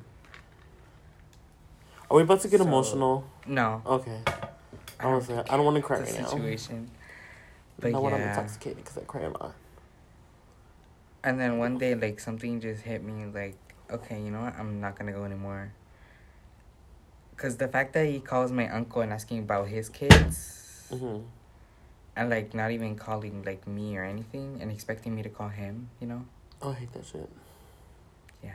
Are 2.11 2.17
we 2.17 2.23
about 2.23 2.41
to 2.43 2.49
get 2.49 2.61
So- 2.61 2.67
emotional? 2.67 3.25
No, 3.47 3.83
Okay. 3.87 4.21
I, 4.99 5.07
was 5.15 5.29
like, 5.29 5.51
I 5.53 5.57
don't 5.57 5.65
want 5.67 5.77
to 5.77 5.83
cry 5.83 6.01
right 6.01 6.19
now. 6.21 6.27
situation. 6.29 6.91
But 7.79 7.93
Not 7.93 8.03
when 8.03 8.15
I'm 8.15 8.21
intoxicated 8.23 8.79
because 8.79 8.97
I 8.99 9.03
cry 9.03 9.23
a 9.23 9.29
lot. 9.31 9.55
and 11.23 11.39
then 11.41 11.59
one 11.59 11.77
day 11.77 11.95
like 11.95 12.19
something 12.21 12.61
just 12.61 12.83
hit 12.83 13.03
me 13.05 13.27
like, 13.27 13.57
okay, 13.91 14.19
you 14.23 14.31
know 14.31 14.41
what? 14.43 14.55
I'm 14.59 14.81
not 14.81 14.97
gonna 14.99 15.13
go 15.13 15.25
anymore. 15.25 15.73
Cause 17.37 17.57
the 17.59 17.69
fact 17.69 17.93
that 17.93 18.07
he 18.07 18.19
calls 18.21 18.51
my 18.51 18.69
uncle 18.71 19.03
and 19.03 19.13
asking 19.13 19.41
about 19.41 19.69
his 19.69 19.89
kids, 19.91 20.87
hmm 20.91 21.19
and 22.17 22.31
like 22.31 22.55
not 22.55 22.71
even 22.71 22.97
calling 22.97 23.43
like 23.45 23.67
me 23.67 23.97
or 23.97 24.05
anything, 24.05 24.59
and 24.61 24.73
expecting 24.73 25.15
me 25.15 25.23
to 25.23 25.29
call 25.29 25.49
him, 25.49 25.91
you 26.01 26.07
know? 26.07 26.25
Oh, 26.63 26.71
I 26.71 26.75
hate 26.75 26.93
that 26.95 27.05
shit. 27.05 27.29
Yeah. 28.43 28.53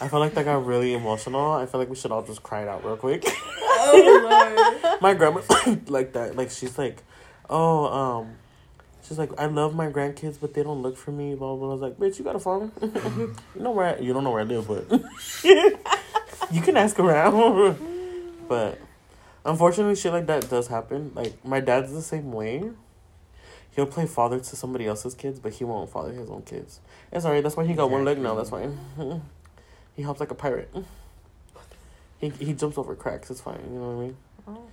I 0.00 0.08
feel 0.08 0.20
like 0.20 0.34
that 0.34 0.44
got 0.44 0.64
really 0.64 0.94
emotional. 0.94 1.52
I 1.52 1.66
feel 1.66 1.80
like 1.80 1.90
we 1.90 1.96
should 1.96 2.12
all 2.12 2.22
just 2.22 2.42
cry 2.42 2.62
it 2.62 2.68
out 2.68 2.84
real 2.84 2.96
quick. 2.96 3.24
Oh 3.26 4.80
lord. 4.82 5.02
my 5.02 5.14
grandma's 5.18 5.48
like 5.88 6.12
that. 6.12 6.36
Like 6.36 6.50
she's 6.50 6.78
like, 6.78 7.02
oh, 7.50 7.86
um, 7.86 8.36
she's 9.06 9.18
like, 9.18 9.30
I 9.38 9.46
love 9.46 9.74
my 9.74 9.88
grandkids, 9.88 10.38
but 10.40 10.54
they 10.54 10.62
don't 10.62 10.82
look 10.82 10.96
for 10.96 11.10
me. 11.10 11.34
Blah 11.34 11.56
blah. 11.56 11.70
I 11.70 11.72
was 11.72 11.80
like, 11.80 11.96
bitch, 11.96 12.18
you 12.18 12.24
got 12.24 12.36
a 12.36 12.38
phone? 12.38 12.70
you 12.80 13.34
know 13.56 13.72
where 13.72 13.96
I, 13.96 14.00
you 14.00 14.12
don't 14.12 14.24
know 14.24 14.30
where 14.30 14.42
I 14.42 14.44
live, 14.44 14.68
but 14.68 14.90
you 16.52 16.60
can 16.62 16.76
ask 16.76 16.98
around. 16.98 17.78
but 18.48 18.78
unfortunately, 19.44 19.96
shit 19.96 20.12
like 20.12 20.26
that 20.26 20.48
does 20.48 20.68
happen. 20.68 21.12
Like 21.14 21.44
my 21.44 21.60
dad's 21.60 21.92
the 21.92 22.02
same 22.02 22.32
way. 22.32 22.70
He'll 23.74 23.86
play 23.86 24.06
father 24.06 24.38
to 24.38 24.56
somebody 24.56 24.86
else's 24.86 25.14
kids, 25.14 25.40
but 25.40 25.54
he 25.54 25.64
won't 25.64 25.90
father 25.90 26.12
his 26.12 26.30
own 26.30 26.42
kids. 26.42 26.80
It's 27.10 27.24
alright. 27.24 27.42
That's 27.42 27.56
why 27.56 27.64
he 27.64 27.74
got 27.74 27.90
one 27.90 28.04
leg 28.04 28.18
now. 28.18 28.34
That's 28.34 28.50
fine. 28.50 28.78
he 29.96 30.02
hops 30.02 30.20
like 30.20 30.30
a 30.30 30.34
pirate. 30.34 30.72
He 32.18 32.28
he 32.30 32.52
jumps 32.52 32.78
over 32.78 32.94
cracks. 32.94 33.30
It's 33.30 33.40
fine. 33.40 33.60
You 33.72 33.78
know 33.78 33.90
what 33.90 34.02
I 34.02 34.06
mean. 34.06 34.16
oh, 34.48 34.68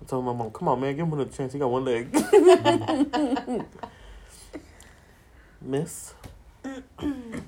I 0.00 0.04
told 0.06 0.24
my 0.24 0.32
mom, 0.32 0.50
"Come 0.50 0.68
on, 0.68 0.80
man, 0.80 0.96
give 0.96 1.06
him 1.06 1.12
another 1.14 1.30
chance. 1.30 1.52
He 1.52 1.58
got 1.58 1.70
one 1.70 1.84
leg." 1.84 2.12
Miss, 5.62 6.14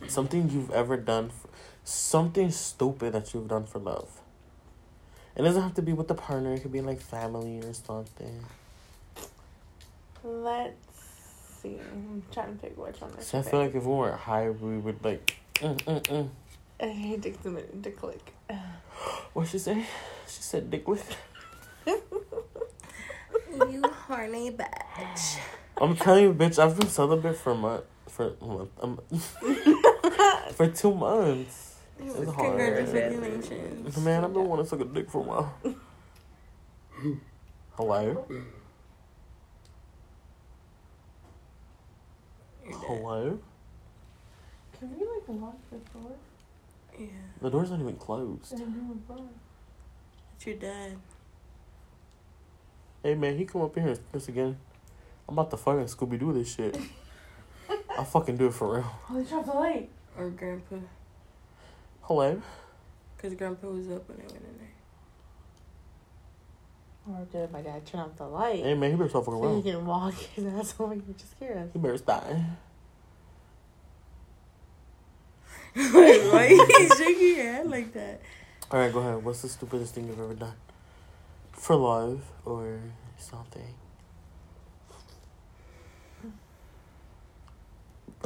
something 0.07 0.49
you've 0.49 0.71
ever 0.71 0.97
done, 0.97 1.31
for, 1.31 1.49
something 1.83 2.51
stupid 2.51 3.13
that 3.13 3.35
you've 3.35 3.49
done 3.49 3.65
for 3.65 3.81
love. 3.81 4.21
It 5.37 5.43
doesn't 5.43 5.63
have 5.63 5.75
to 5.75 5.83
be 5.83 5.93
with 5.93 6.09
the 6.09 6.15
partner. 6.15 6.55
It 6.55 6.61
could 6.61 6.73
be 6.73 6.81
like 6.81 7.01
family 7.01 7.61
or 7.61 7.73
something. 7.73 8.45
Let's 10.23 11.05
see. 11.61 11.79
I'm 11.93 12.23
trying 12.33 12.57
to 12.57 12.63
pick 12.63 12.79
which 12.79 13.01
one. 13.01 13.11
I 13.19 13.23
So 13.23 13.39
I 13.39 13.43
feel 13.43 13.61
like 13.61 13.75
if 13.75 13.85
we 13.85 13.93
weren't 13.93 14.21
high, 14.21 14.51
we 14.51 14.79
would 14.79 15.05
like. 15.05 15.37
Mm, 15.57 15.77
mm, 15.83 16.03
mm. 16.03 16.29
It 16.81 17.23
takes 17.23 17.45
a 17.45 17.51
minute 17.51 17.83
to 17.83 17.91
click. 17.91 18.33
What 19.33 19.49
she 19.49 19.59
say? 19.59 19.85
She 20.29 20.43
said 20.43 20.71
dick 20.71 20.87
lick. 20.87 21.03
you 21.87 23.83
horny 24.07 24.53
bitch. 24.53 25.39
I'm 25.77 25.97
telling 25.97 26.25
you, 26.25 26.35
bitch. 26.35 26.59
I've 26.61 26.79
been 26.79 26.89
celibate 26.89 27.37
for 27.37 27.51
a 27.51 27.57
month. 27.57 27.85
For 28.09 28.35
a 28.41 28.45
month. 28.45 28.71
Um, 28.81 29.01
for 30.53 30.69
two 30.69 30.95
months. 30.95 31.64
It's 31.99 32.31
hard. 32.33 32.59
Congratulations. 32.59 33.97
Man, 33.99 34.25
I've 34.25 34.33
been 34.33 34.47
wanting 34.47 34.65
to 34.65 34.69
suck 34.69 34.81
a 34.81 34.85
dick 34.85 35.11
for 35.11 35.19
a 35.19 35.23
while. 35.23 35.55
Hello? 37.77 38.27
Hello? 42.71 43.39
Can 44.79 44.91
we 44.99 45.07
like 45.07 45.41
lock 45.43 45.57
the 45.71 45.77
door? 45.99 46.13
Yeah, 46.99 47.07
The 47.41 47.51
door's 47.51 47.71
not 47.71 47.81
even 47.81 47.97
closed. 47.97 48.53
And 48.53 48.73
do 48.73 48.81
a 48.93 49.13
bar? 49.13 49.25
it's 50.37 50.47
your 50.47 50.57
dad. 50.57 50.97
Hey 53.03 53.15
man, 53.15 53.37
he 53.37 53.45
come 53.45 53.63
up 53.63 53.75
here 53.77 53.97
this 54.13 54.29
again. 54.29 54.57
I'm 55.29 55.35
about 55.35 55.51
to 55.51 55.57
fucking 55.57 55.87
Scooby 55.87 56.19
Doo 56.19 56.33
this 56.33 56.55
shit. 56.55 56.79
I'll 57.99 58.05
fucking 58.05 58.37
do 58.37 58.47
it 58.47 58.55
for 58.55 58.77
real. 58.77 58.91
Oh, 59.11 59.21
they 59.21 59.29
dropped 59.29 59.47
the 59.47 59.53
light. 59.53 59.91
Or 60.17 60.31
grandpa. 60.31 60.77
Hello? 62.07 62.43
Because 63.17 63.35
grandpa 63.35 63.69
was 63.69 63.89
up 63.89 64.07
when 64.11 64.19
I 64.19 64.25
went 64.31 64.45
in 64.45 64.59
there. 64.59 64.69
Or 67.09 67.25
did 67.25 67.51
my 67.51 67.63
dad 67.63 67.87
turn 67.87 68.01
off 68.01 68.15
the 68.17 68.27
light? 68.27 68.63
Hey 68.63 68.75
man, 68.75 68.91
he 68.91 68.97
better 68.97 69.09
stop 69.09 69.25
fucking 69.25 69.41
so 69.41 69.57
he 69.57 69.63
can 69.71 69.87
walk 69.87 70.13
his 70.13 70.45
ass 70.45 70.75
over 70.79 70.93
here 70.93 71.03
just 71.17 71.31
scare 71.31 71.61
us. 71.61 71.71
He 71.73 71.79
better 71.79 71.97
stop. 71.97 72.25
Wait, 75.77 76.31
why 76.31 76.49
you 76.49 76.89
shaking 76.95 77.37
your 77.37 77.53
head 77.53 77.71
like 77.71 77.95
that? 77.95 78.21
Alright, 78.71 78.93
go 78.93 78.99
ahead. 78.99 79.25
What's 79.25 79.41
the 79.41 79.49
stupidest 79.49 79.95
thing 79.95 80.07
you've 80.07 80.21
ever 80.21 80.35
done? 80.35 80.57
For 81.53 81.75
love 81.75 82.21
or 82.45 82.81
something? 83.17 83.75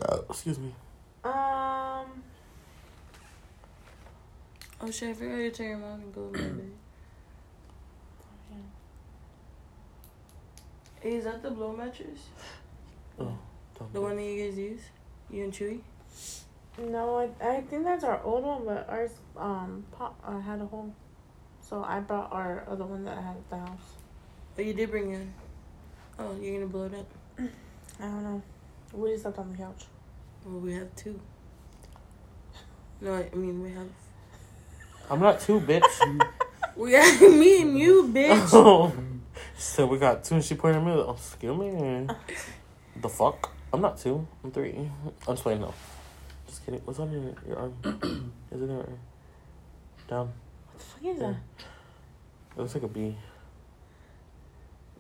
Uh, 0.02 0.18
excuse 0.28 0.58
me. 0.58 0.74
Um, 1.22 2.24
Oh 4.80 4.90
shit, 4.90 5.10
I 5.10 5.12
forgot 5.14 5.36
to 5.36 5.50
tell 5.50 5.66
your 5.66 5.78
mom 5.78 6.00
and 6.00 6.14
go 6.14 6.28
to 6.30 6.38
bed. 6.38 6.70
Hey, 11.00 11.14
is 11.16 11.24
that 11.24 11.42
the 11.42 11.50
blow 11.50 11.72
mattress? 11.72 12.18
Oh, 13.20 13.38
don't 13.78 13.92
The 13.92 14.00
one 14.00 14.16
that 14.16 14.24
you 14.24 14.44
guys 14.44 14.58
use? 14.58 14.80
You 15.30 15.44
and 15.44 15.52
Chewy? 15.52 15.80
no, 16.78 17.18
I, 17.40 17.48
I 17.48 17.60
think 17.62 17.84
that's 17.84 18.04
our 18.04 18.20
old 18.22 18.44
one, 18.44 18.64
but 18.64 18.88
ours 18.88 19.10
um 19.36 19.84
pop, 19.92 20.16
uh, 20.24 20.38
had 20.40 20.60
a 20.60 20.66
hole. 20.66 20.92
So 21.60 21.84
I 21.84 22.00
brought 22.00 22.32
our 22.32 22.64
other 22.68 22.84
one 22.84 23.04
that 23.04 23.18
I 23.18 23.20
had 23.20 23.36
at 23.36 23.50
the 23.50 23.58
house. 23.58 23.94
Oh, 24.58 24.62
you 24.62 24.74
did 24.74 24.90
bring 24.90 25.12
in. 25.12 25.32
Oh, 26.18 26.36
you're 26.40 26.54
gonna 26.54 26.66
blow 26.70 26.86
it 26.86 26.94
up? 26.94 27.08
I 28.00 28.02
don't 28.04 28.22
know. 28.24 28.42
We 28.92 29.10
just 29.10 29.22
slept 29.22 29.38
on 29.38 29.50
the 29.52 29.56
couch. 29.58 29.84
Well, 30.44 30.60
we 30.60 30.72
have 30.74 30.94
two. 30.96 31.20
No, 33.00 33.14
I 33.14 33.34
mean, 33.36 33.62
we 33.62 33.70
have. 33.72 33.88
I'm 35.10 35.20
not 35.20 35.40
too, 35.40 35.60
bitch. 35.60 35.82
We 36.76 36.92
have 36.92 37.20
me 37.42 37.62
and 37.62 37.76
you, 37.76 38.04
bitch. 38.14 38.50
Oh. 38.52 38.92
so 39.56 39.84
we 39.84 39.98
got 39.98 40.22
two 40.22 40.36
and 40.36 40.44
she 40.44 40.54
pointed 40.54 40.78
at 40.78 40.86
me. 40.86 40.92
Oh, 40.92 41.10
excuse 41.18 41.58
me. 41.58 42.06
The 43.00 43.08
fuck? 43.08 43.52
I'm 43.72 43.80
not 43.80 43.98
two. 43.98 44.24
I'm 44.44 44.52
three. 44.52 44.88
I'm 45.26 45.34
just 45.34 45.42
playing, 45.42 45.60
no. 45.60 45.74
Just 46.46 46.64
kidding. 46.64 46.80
What's 46.84 47.00
on 47.00 47.10
your, 47.10 47.34
your 47.48 47.58
arm? 47.58 47.74
Is 48.52 48.62
it 48.62 48.68
there? 48.68 48.88
Down. 50.08 50.32
What 50.70 50.78
the 50.78 50.84
fuck 50.84 51.04
is 51.04 51.18
that? 51.18 51.36
It 52.56 52.58
looks 52.60 52.74
like 52.74 52.84
a 52.84 52.88
bee. 52.88 53.16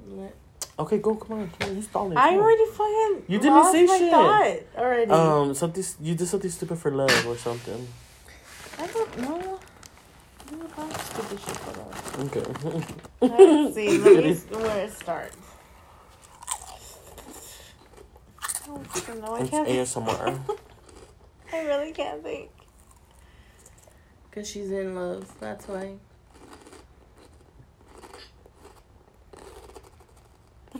What? 0.08 0.34
Okay, 0.80 0.98
go. 0.98 1.14
Come 1.14 1.38
on. 1.38 1.50
Come 1.60 1.70
on. 1.70 1.76
You 1.76 1.82
stalling. 1.82 2.16
I 2.16 2.34
already 2.34 2.66
fucking 2.66 3.22
You 3.28 3.38
didn't 3.38 3.72
say 3.72 3.86
shit. 3.86 4.10
thought 4.10 4.56
already. 4.76 5.10
Um, 5.12 5.54
something. 5.54 5.84
You 6.00 6.16
did 6.16 6.26
something 6.26 6.50
stupid 6.50 6.78
for 6.78 6.90
love 6.90 7.24
or 7.26 7.36
something. 7.36 7.86
I 8.78 8.86
don't 8.88 9.18
know. 9.18 9.60
Okay. 12.18 12.42
Let's 13.20 13.74
see. 13.74 13.98
Let 13.98 14.24
me 14.24 14.34
see 14.34 14.54
where 14.54 14.84
it 14.84 14.92
starts. 14.92 15.36
Oh, 18.40 18.40
I 18.40 18.66
don't 18.66 18.86
fucking 18.86 19.20
know. 19.20 19.34
I 19.34 19.40
it's 19.40 19.50
can't. 19.50 19.68
ASMR. 19.68 20.58
I 21.52 21.64
really 21.64 21.92
can't 21.92 22.22
think. 22.22 22.50
Because 24.30 24.48
she's 24.48 24.70
in 24.70 24.94
love. 24.94 25.28
That's 25.40 25.68
why. 25.68 25.94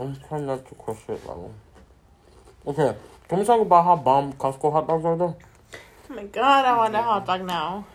I'm 0.01 0.17
trying 0.29 0.47
not 0.47 0.67
to 0.69 0.75
crush 0.77 1.09
it, 1.09 1.23
though. 1.25 1.53
Okay. 2.67 2.95
Can 3.29 3.39
we 3.39 3.45
talk 3.45 3.61
about 3.61 3.85
how 3.85 3.97
bomb 3.97 4.33
Costco 4.35 4.73
hot 4.73 4.87
dogs 4.87 5.05
are, 5.05 5.17
though? 5.17 5.37
Oh 6.11 6.15
my 6.15 6.25
god, 6.25 6.65
I 6.65 6.77
want 6.77 6.95
a 6.95 7.03
hot 7.03 7.27
dog 7.27 7.45
now. 7.45 7.87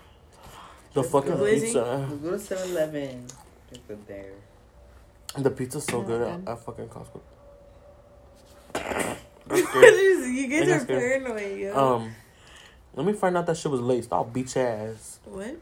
The 0.94 1.00
Let's 1.02 1.12
fucking 1.12 1.32
go. 1.38 1.44
Lizzie? 1.44 1.66
pizza. 1.68 2.08
We'll 2.10 2.18
go 2.18 2.32
to 2.32 2.40
7 2.40 2.70
Eleven. 2.72 3.26
Just 3.70 3.88
go 3.88 3.98
there. 4.08 4.32
The 5.38 5.50
pizza's 5.50 5.86
so 5.86 6.02
good 6.04 6.20
good. 6.20 6.48
at, 6.48 6.48
at 6.54 6.60
fucking 6.64 6.88
Costco. 6.88 7.20
you 10.36 10.48
guys 10.48 10.70
are 10.70 10.80
scared. 10.80 11.24
paranoid, 11.26 11.58
yo. 11.60 11.76
Um, 11.96 12.16
let 12.96 13.06
me 13.06 13.14
find 13.14 13.36
out 13.38 13.46
that 13.48 13.58
shit 13.58 13.72
was 13.72 13.82
laced. 13.82 14.14
I'll 14.14 14.24
beat 14.24 14.56
your 14.56 14.68
ass. 14.68 15.20
what? 15.26 15.58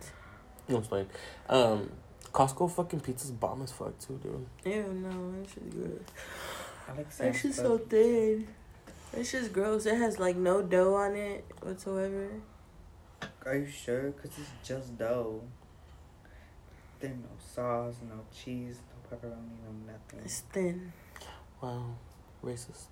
No, 0.67 0.77
I'm 0.77 0.83
playing. 0.83 1.07
Um, 1.49 1.91
Costco 2.33 2.69
fucking 2.71 2.99
pizza's 3.01 3.31
bomb 3.31 3.61
as 3.61 3.71
fuck 3.71 3.97
too, 3.99 4.19
dude. 4.21 4.45
Ew, 4.73 4.83
no, 4.93 5.31
that 5.41 5.49
shit's 5.49 5.73
good. 5.75 6.03
I 6.87 6.91
like 6.93 7.05
That 7.07 7.13
Sam's 7.13 7.39
shit's 7.39 7.55
so 7.57 7.77
thin. 7.77 8.47
That 9.13 9.25
shit's 9.25 9.47
gross. 9.49 9.85
It 9.85 9.95
has 9.97 10.19
like 10.19 10.35
no 10.35 10.61
dough 10.61 10.95
on 10.95 11.15
it 11.15 11.45
whatsoever. 11.61 12.29
Are 13.45 13.55
you 13.55 13.67
sure? 13.67 14.11
Because 14.11 14.37
it's 14.37 14.49
just 14.67 14.97
dough. 14.97 15.41
There's 16.99 17.15
no 17.15 17.29
sauce, 17.55 17.95
no 18.07 18.15
cheese, 18.35 18.77
no 18.89 19.17
pepperoni, 19.17 19.57
no 19.65 19.93
nothing. 19.93 20.19
It's 20.23 20.41
thin. 20.51 20.93
Wow, 21.61 21.95
racist. 22.43 22.87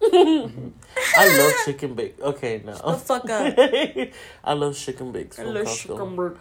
I 0.02 1.38
love 1.38 1.52
chicken 1.64 1.94
bake. 1.94 2.20
Okay, 2.20 2.62
Shut 2.64 2.82
the 2.82 2.90
now. 2.90 2.96
fuck 2.96 3.30
up. 3.30 3.58
I 4.44 4.52
love 4.52 4.76
chicken 4.76 5.12
bakes 5.12 5.38
I 5.38 5.44
love 5.44 5.66
Costco. 5.66 5.82
chicken 5.82 6.16
burger. 6.16 6.38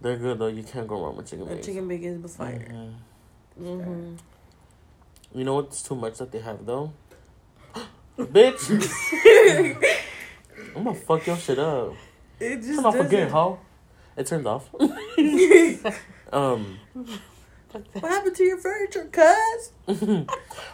They're 0.00 0.16
good 0.16 0.38
though. 0.38 0.46
You 0.48 0.62
can't 0.62 0.86
go 0.88 1.02
wrong 1.02 1.16
with 1.16 1.28
chicken 1.30 1.46
That 1.46 1.56
bakes. 1.56 1.66
chicken 1.66 1.88
bacon 1.88 2.14
is 2.16 2.22
the 2.22 2.28
fire. 2.28 2.68
Mhm. 2.70 2.94
Mm-hmm. 3.60 4.14
You 5.38 5.44
know 5.44 5.54
what's 5.54 5.82
too 5.82 5.94
much 5.94 6.18
that 6.18 6.32
they 6.32 6.40
have 6.40 6.64
though? 6.64 6.92
Bitch, 8.18 8.70
I'm 10.76 10.84
gonna 10.84 10.94
fuck 10.94 11.26
your 11.26 11.36
shit 11.36 11.58
up. 11.58 11.94
It 12.40 12.56
just 12.62 12.76
Turn 12.76 12.84
off 12.86 12.94
again, 12.94 13.30
ho. 13.30 13.58
It 14.16 14.26
turned 14.26 14.46
off. 14.46 14.68
um, 16.32 16.78
What 17.70 18.04
happened 18.04 18.36
to 18.36 18.44
your 18.44 18.58
furniture, 18.58 19.08
cuz? 19.10 19.72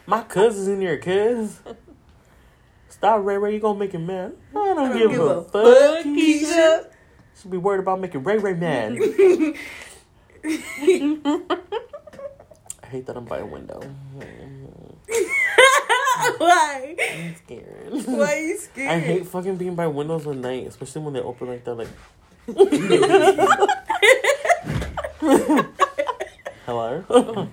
my 0.07 0.23
cousin's 0.23 0.69
in 0.69 0.81
here, 0.81 0.99
cuz. 0.99 1.61
Stop, 2.89 3.25
Ray 3.25 3.39
Ray. 3.39 3.55
You 3.55 3.61
gonna 3.61 3.79
make 3.79 3.93
him 3.93 4.07
mad? 4.07 4.35
I 4.55 4.75
don't, 4.75 4.97
give, 4.97 5.21
a, 5.21 5.43
fuck, 5.43 6.05
Keisha. 6.05 6.87
Should 7.41 7.51
be 7.51 7.57
worried 7.57 7.81
about 7.81 8.01
making 8.01 8.23
Ray 8.23 8.39
Ray 8.39 8.55
mad. 8.55 8.93
I 9.03 9.57
hate 12.87 13.07
that 13.07 13.17
I'm 13.17 13.25
by 13.25 13.39
a 13.39 13.47
window. 13.47 13.81
Why? 16.39 16.97
I'm 17.13 17.37
scared. 17.37 18.07
Why 18.07 18.33
are 18.33 18.37
you 18.41 18.59
scared? 18.59 18.91
I 18.91 18.99
hate 18.99 19.27
fucking 19.27 19.57
being 19.57 19.75
by 19.75 19.87
windows 19.87 20.27
at 20.27 20.37
night, 20.37 20.67
especially 20.67 21.03
when 21.03 21.15
they 21.15 21.21
open 21.21 21.49
like 21.49 21.65
that. 21.65 21.75
Like, 21.75 21.89
hello. 26.67 27.49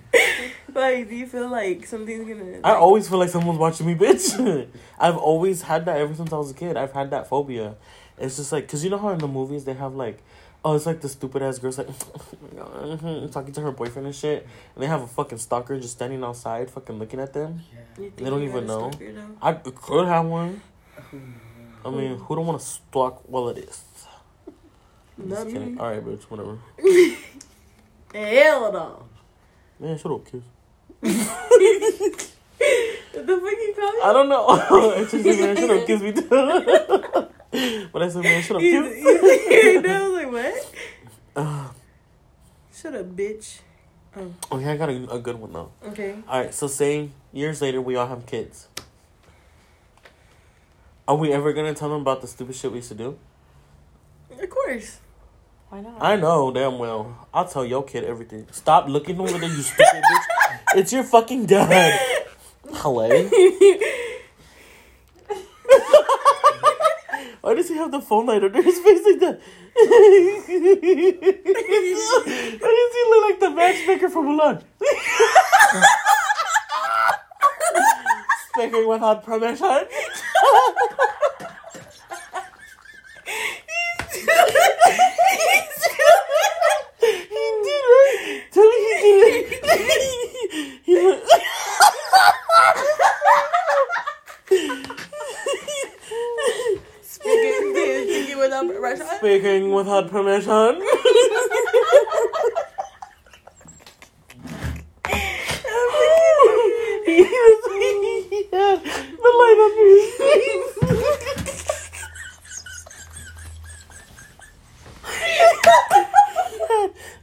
Like, 0.74 1.10
do 1.10 1.16
you 1.16 1.28
feel 1.28 1.50
like 1.50 1.86
something's 1.86 2.28
gonna? 2.28 2.60
I 2.64 2.76
always 2.76 3.10
feel 3.10 3.20
like 3.20 3.30
someone's 3.30 3.60
watching 3.60 3.88
me, 3.88 3.96
bitch. 3.96 4.68
I've 4.98 5.18
always 5.18 5.64
had 5.64 5.86
that 5.86 5.98
ever 5.98 6.16
since 6.16 6.32
I 6.32 6.38
was 6.38 6.52
a 6.52 6.54
kid. 6.54 6.78
I've 6.78 6.94
had 6.94 7.12
that 7.12 7.28
phobia. 7.28 7.76
It's 8.18 8.38
just 8.38 8.52
like, 8.52 8.68
cause 8.68 8.84
you 8.84 8.90
know 8.90 8.98
how 8.98 9.10
in 9.10 9.20
the 9.20 9.28
movies 9.28 9.66
they 9.66 9.74
have 9.74 9.96
like, 9.96 10.20
oh, 10.63 10.75
it's 10.75 10.86
like 10.86 11.01
the 11.01 11.10
stupid 11.10 11.41
ass 11.41 11.60
girl's 11.60 11.77
like, 11.77 11.88
talking 13.32 13.53
to 13.53 13.62
her 13.62 13.72
boyfriend 13.72 14.08
and 14.08 14.15
shit, 14.15 14.48
and 14.75 14.84
they 14.84 14.88
have 14.88 15.01
a 15.01 15.08
fucking 15.08 15.38
stalker 15.38 15.80
just 15.80 15.94
standing 15.94 16.24
outside, 16.24 16.70
fucking 16.70 17.00
looking 17.00 17.20
at 17.20 17.34
them. 17.34 17.62
Yeah. 17.72 17.80
You 17.80 18.10
think 18.12 18.15
They 18.18 18.30
don't 18.30 18.44
even 18.44 18.68
know. 18.68 18.91
I 19.41 19.53
could 19.53 20.08
have 20.08 20.25
one. 20.25 20.62
I 21.84 21.89
mean, 21.89 22.18
who 22.18 22.36
don't 22.36 22.46
want 22.46 22.60
to 22.60 22.65
stalk 22.65 23.24
while 23.27 23.50
it 23.50 23.58
is? 23.58 23.84
Not 25.18 25.44
just 25.44 25.48
kidding. 25.48 25.80
All 25.80 25.89
right, 25.89 26.03
bitch. 26.03 26.24
Whatever. 26.24 26.58
Hell 28.13 28.72
no. 28.72 29.06
Man, 29.80 29.98
shut 29.98 30.12
up, 30.12 30.25
kiss. 30.25 30.44
The 33.13 33.27
fuck 33.27 33.51
you 33.51 33.74
call 33.75 33.91
me? 33.91 34.00
I 34.03 34.13
don't 34.13 34.30
know. 34.30 34.94
it's 34.96 35.12
just 35.12 35.39
man, 35.39 35.58
shut 35.58 35.70
up, 35.70 35.86
kiss 35.86 36.01
me 36.01 36.13
too. 36.13 37.27
but 37.91 38.01
I 38.01 38.08
said, 38.10 38.24
man, 38.24 38.41
shut 38.41 38.55
up, 38.58 38.62
You, 38.62 38.84
kiss. 38.84 39.03
you, 39.03 39.84
I 39.86 40.08
was 40.08 40.13
like, 40.24 40.31
what? 40.31 40.75
Uh, 41.36 41.67
Shut 42.74 42.96
up, 42.96 43.05
bitch. 43.15 43.60
Oh, 44.17 44.34
okay, 44.51 44.72
I 44.72 44.77
got 44.77 44.89
a, 44.89 45.12
a 45.12 45.20
good 45.20 45.36
one 45.39 45.53
though. 45.53 45.72
okay. 45.88 46.15
All 46.27 46.41
right, 46.41 46.53
so 46.53 46.67
saying 46.67 47.13
years 47.31 47.62
later 47.62 47.81
we 47.81 47.96
all 47.96 48.08
have 48.08 48.25
kids. 48.25 48.67
Are 51.08 51.15
we 51.15 51.31
ever 51.31 51.53
gonna 51.53 51.74
tell 51.74 51.89
them 51.89 52.01
about 52.01 52.22
the 52.22 52.27
stupid 52.27 52.55
shit 52.55 52.72
we 52.72 52.77
used 52.79 52.89
to 52.89 52.96
do? 52.96 53.17
Of 54.41 54.50
course. 54.50 55.00
Why 55.70 55.81
not? 55.81 56.01
I 56.01 56.15
know 56.17 56.51
damn 56.51 56.77
well. 56.79 57.27
I'll 57.34 57.48
tell 57.48 57.63
your 57.65 57.84
kid 57.84 58.03
everything. 58.03 58.48
Stop 58.51 58.88
looking 58.89 59.20
over 59.20 59.38
there, 59.38 59.50
you 59.50 59.62
stupid 59.62 59.86
bitch. 59.86 60.25
It's 60.75 60.91
your 60.93 61.03
fucking 61.03 61.46
dad. 61.48 62.00
Hello. 62.74 63.10
Why 67.41 67.53
does 67.55 67.67
he 67.69 67.75
have 67.75 67.91
the 67.91 68.01
phone 68.01 68.25
light 68.27 68.43
under 68.43 68.62
his 68.62 68.77
face 68.79 69.01
like 69.05 69.19
that? 69.19 69.39
Why 69.74 69.88
does 72.77 72.93
he 72.93 73.03
look 73.10 73.24
like 73.29 73.39
the 73.39 73.50
matchmaker 73.50 74.10
from 74.10 74.25
Mulan? 74.27 74.62
Speaking 78.53 78.88
without 78.88 79.24
permission. 79.24 79.86
he 87.00 87.62
did 87.63 87.83
right. 87.93 88.43
Tell 88.51 88.69
me 88.69 88.77
he 88.86 88.91
did 89.01 89.33
it. 89.33 89.48
he 90.83 90.93
look- 90.95 91.24
Speaking, 97.03 97.74
speaking 97.74 98.39
without 98.39 98.67
permission. 98.67 99.05
Speaking 99.17 99.71
without 99.84 100.12
permission. 100.12 100.80
the 109.18 109.32
light 109.40 109.60
under 109.66 109.86
his 109.90 110.08
face. 110.22 110.76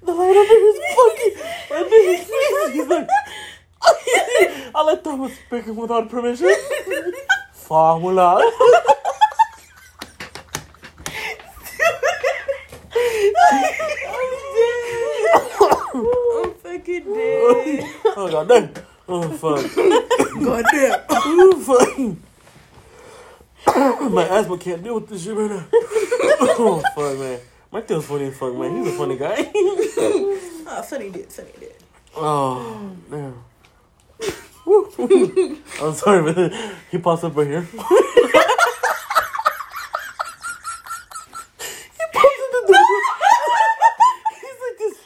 the 0.02 0.12
light 0.12 0.36
under 0.36 0.58
his 0.66 0.78
fucking. 0.96 1.34
He's 2.72 2.88
like, 2.88 3.08
I 4.74 4.82
let 4.84 5.04
them 5.04 5.18
was 5.20 5.32
speaking 5.46 5.76
without 5.76 6.10
permission. 6.10 6.50
Formula. 7.52 8.42
I'm 15.94 16.54
fucking 16.54 17.04
dead. 17.14 17.84
Oh 18.38 18.44
god 18.44 18.48
damn. 18.48 18.84
Oh 19.08 19.28
fuck. 19.30 19.64
Goddamn. 20.42 21.00
Oh 21.10 21.60
fuck. 21.66 21.98
My 24.10 24.28
asthma 24.28 24.58
can't 24.58 24.82
deal 24.82 24.94
with 24.94 25.08
this 25.08 25.24
shit 25.24 25.34
right 25.36 25.50
now. 25.50 25.66
oh 25.72 26.82
fuck 26.94 27.18
man. 27.18 27.40
Mike 27.70 27.88
feels 27.88 28.06
funny 28.06 28.26
as 28.26 28.36
fuck 28.36 28.54
man. 28.54 28.84
He's 28.84 28.94
a 28.94 28.96
funny 28.98 29.16
guy. 29.16 29.50
Ah, 30.70 30.82
funny 30.82 31.08
did, 31.08 31.32
funny 31.32 31.48
did. 31.58 31.74
oh 32.14 32.94
damn. 33.10 33.42
Woo. 34.66 35.58
I'm 35.80 35.94
sorry, 35.94 36.30
but 36.30 36.52
he 36.90 36.98
pops 36.98 37.24
up 37.24 37.34
right 37.34 37.46
here. 37.46 37.62
he 37.62 37.78
pops 37.78 37.88
in 42.44 42.50
the 42.52 42.62
door. 42.68 42.86
He's 44.42 44.58
like 44.60 44.78
this. 44.78 44.96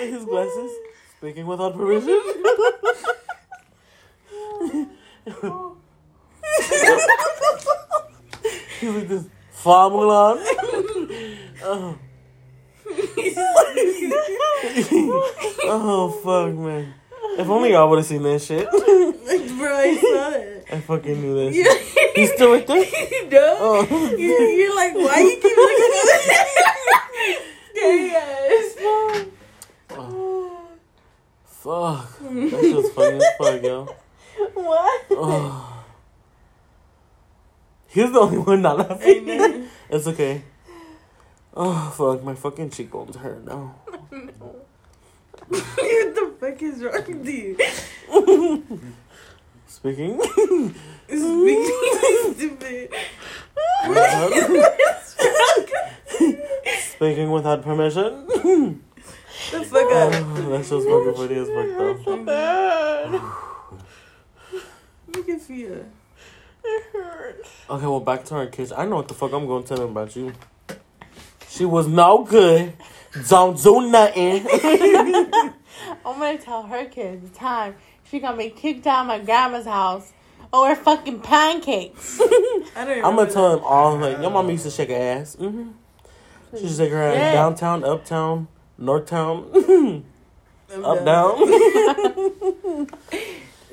With 0.00 0.12
his 0.14 0.24
glasses. 0.24 0.72
Without 1.44 1.74
permission. 1.74 2.20
He's 8.80 8.94
like 8.94 9.08
this. 9.08 9.24
Oh. 11.64 11.98
oh 15.64 16.10
fuck 16.22 16.54
man. 16.54 16.94
If 17.38 17.48
only 17.48 17.70
y'all 17.70 17.88
would 17.88 17.98
have 17.98 18.06
seen 18.06 18.22
that 18.24 18.42
shit. 18.42 18.68
Bro, 18.70 18.80
I 18.80 19.96
saw 19.96 20.30
it. 20.32 20.66
I 20.72 20.80
fucking 20.80 21.20
knew 21.20 21.44
that 21.44 21.54
You, 21.54 21.64
shit. 21.64 22.16
He's 22.16 22.32
still 22.32 22.52
right 22.52 22.66
there? 22.66 22.84
no. 23.30 23.56
Oh. 23.60 23.86
You're, 24.16 24.48
you're 24.50 24.74
like, 24.74 24.94
why 24.94 25.20
you 25.20 25.36
keep 25.40 25.56
looking 25.56 25.90
at 25.94 26.02
that? 26.26 26.78
Oh, 29.90 30.68
fuck. 31.62 32.18
That 32.18 32.60
shit's 32.60 32.90
funny 32.90 33.16
as 33.18 33.24
fuck, 33.38 33.62
yo. 33.62 33.88
What? 34.54 35.04
Oh. 35.10 35.84
He's 37.88 38.10
the 38.10 38.18
only 38.18 38.38
one 38.38 38.62
not 38.62 38.78
laughing. 38.78 39.28
Amen. 39.28 39.68
It's 39.90 40.06
okay. 40.08 40.42
Oh 41.54 41.92
fuck, 41.96 42.24
my 42.24 42.34
fucking 42.34 42.70
cheekbones 42.70 43.14
hurt 43.16 43.44
now. 43.44 43.76
what 43.86 44.10
the 45.48 46.34
fuck 46.40 46.62
is 46.62 46.82
wrong 46.82 47.04
with 47.06 47.28
you? 47.28 47.56
Speaking. 49.66 50.20
Speaking 51.06 52.34
stupid. 52.34 52.94
Speaking 56.96 57.30
without 57.30 57.62
permission. 57.62 58.82
The 59.50 59.64
fuck 59.64 59.86
Oh, 59.90 60.08
up. 60.08 60.50
that's 60.50 60.68
just 60.70 60.86
fucking 60.88 61.14
funny 61.14 61.34
as 61.40 61.48
fuck 61.48 61.66
though. 61.78 62.02
so 62.04 62.24
bad. 62.24 63.12
Look 65.14 65.28
at 65.28 65.50
you. 65.50 65.86
It 66.64 66.84
hurts. 66.92 67.50
Okay, 67.68 67.86
well 67.86 68.00
back 68.00 68.24
to 68.26 68.34
our 68.36 68.46
kids. 68.46 68.72
I 68.72 68.84
know 68.86 68.96
what 68.96 69.08
the 69.08 69.14
fuck 69.14 69.32
I'm 69.32 69.46
gonna 69.46 69.64
tell 69.64 69.78
them 69.78 69.90
about 69.90 70.14
you. 70.16 70.32
She 71.48 71.64
was 71.64 71.86
no 71.88 72.24
good. 72.24 72.72
Don't 73.28 73.60
do 73.62 73.90
nothing. 73.90 74.46
I'm 76.06 76.18
gonna 76.18 76.38
tell 76.38 76.62
her 76.62 76.84
kids 76.86 77.28
the 77.30 77.36
time 77.36 77.74
she 78.10 78.20
got 78.20 78.36
me 78.36 78.50
kicked 78.50 78.86
out 78.86 79.02
of 79.02 79.06
my 79.08 79.18
grandma's 79.18 79.66
house 79.66 80.12
over 80.52 80.74
fucking 80.74 81.20
pancakes. 81.20 82.20
I 82.76 82.84
don't 82.86 83.04
I'm 83.04 83.16
gonna 83.16 83.30
tell 83.30 83.56
them 83.56 83.64
all 83.64 83.98
like 83.98 84.18
your 84.20 84.30
mama 84.30 84.52
used 84.52 84.64
to 84.64 84.70
shake 84.70 84.90
her 84.90 84.94
ass. 84.96 85.36
Mm-hmm. 85.36 85.70
She 86.56 86.62
used 86.62 86.76
to 86.78 86.84
shake 86.84 86.92
her 86.92 87.02
ass 87.02 87.14
Yeah. 87.16 87.32
downtown, 87.32 87.84
uptown, 87.84 88.48
north 88.78 89.06
town, 89.06 90.04
up 90.84 91.04
down. 91.04 92.88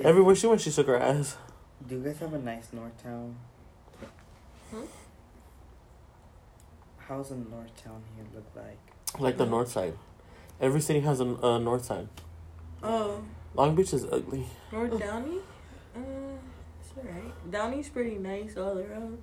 Everywhere 0.01 0.35
she 0.35 0.47
went, 0.47 0.61
she 0.61 0.71
shook 0.71 0.87
her 0.87 0.97
ass. 0.97 1.35
Do 1.85 1.95
you 1.95 2.03
guys 2.03 2.19
have 2.19 2.33
a 2.33 2.39
nice 2.39 2.71
North 2.71 3.01
Town? 3.03 3.35
Hmm? 4.71 4.83
How's 6.97 7.31
a 7.31 7.35
North 7.35 7.83
Town 7.83 8.01
here 8.15 8.25
look 8.33 8.45
like? 8.55 8.79
Like 9.19 9.37
the 9.37 9.45
north 9.45 9.69
side. 9.69 9.93
Every 10.61 10.81
city 10.81 10.99
has 11.01 11.19
a 11.19 11.25
uh, 11.43 11.57
north 11.57 11.85
side. 11.85 12.07
Oh, 12.83 13.23
Long 13.55 13.75
Beach 13.75 13.93
is 13.93 14.05
ugly. 14.05 14.45
North 14.71 14.99
Downey? 14.99 15.39
Uh, 15.95 15.99
it's 16.79 16.93
alright. 16.97 17.51
Downey's 17.51 17.89
pretty 17.89 18.15
nice 18.15 18.55
all 18.55 18.77
around. 18.77 19.21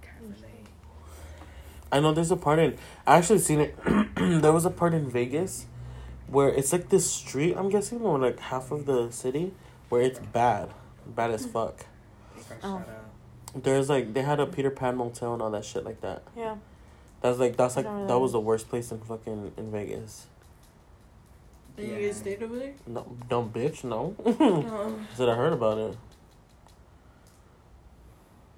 Can't 0.00 0.22
relate. 0.22 0.68
I 1.92 2.00
know 2.00 2.12
there's 2.12 2.30
a 2.30 2.36
part 2.36 2.58
in. 2.58 2.78
I 3.06 3.18
actually 3.18 3.38
seen 3.38 3.60
it. 3.60 3.76
there 4.16 4.52
was 4.52 4.64
a 4.64 4.70
part 4.70 4.94
in 4.94 5.10
Vegas 5.10 5.66
where 6.26 6.48
it's 6.48 6.72
like 6.72 6.88
this 6.88 7.08
street. 7.08 7.54
I'm 7.54 7.68
guessing, 7.68 8.00
or 8.00 8.18
like 8.18 8.40
half 8.40 8.72
of 8.72 8.86
the 8.86 9.10
city 9.10 9.52
where 9.90 10.00
it's 10.00 10.18
bad, 10.18 10.70
bad 11.06 11.30
as 11.30 11.42
mm-hmm. 11.42 11.52
fuck. 11.52 11.86
Oh. 12.62 12.82
There's 13.54 13.90
like 13.90 14.14
they 14.14 14.22
had 14.22 14.40
a 14.40 14.46
Peter 14.46 14.70
Pan 14.70 14.96
motel 14.96 15.34
and 15.34 15.42
all 15.42 15.50
that 15.50 15.66
shit 15.66 15.84
like 15.84 16.00
that. 16.00 16.22
yeah. 16.34 16.56
That's 17.20 17.38
like 17.38 17.56
that's 17.56 17.76
like 17.76 17.84
that 17.84 18.08
that. 18.08 18.18
was 18.18 18.32
the 18.32 18.40
worst 18.40 18.68
place 18.68 18.90
in 18.90 19.00
fucking 19.00 19.52
in 19.56 19.70
Vegas. 19.70 20.26
And 21.76 21.88
you 21.88 22.06
guys 22.06 22.16
stayed 22.16 22.42
over 22.42 22.58
there? 22.58 22.72
No, 22.86 23.16
dumb 23.28 23.50
bitch, 23.50 23.84
no. 23.84 24.16
Said 25.14 25.28
I 25.28 25.34
heard 25.36 25.52
about 25.52 25.78
it. 25.78 25.96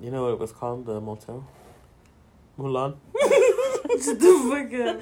You 0.01 0.11
know 0.11 0.25
what 0.25 0.33
it 0.33 0.39
was 0.39 0.53
called? 0.53 0.87
The 0.87 1.01
motel. 1.01 1.47
Mulan. 2.59 2.97
Shut 4.03 4.19
the 4.19 4.33
fuck 4.51 4.75
up. 4.89 5.01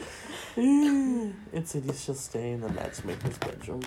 it 0.56 1.68
said 1.68 1.84
you 1.84 1.92
should 1.92 2.16
stay 2.16 2.52
in 2.52 2.60
the 2.60 2.68
matchmaker's 2.68 3.38
bedroom. 3.38 3.82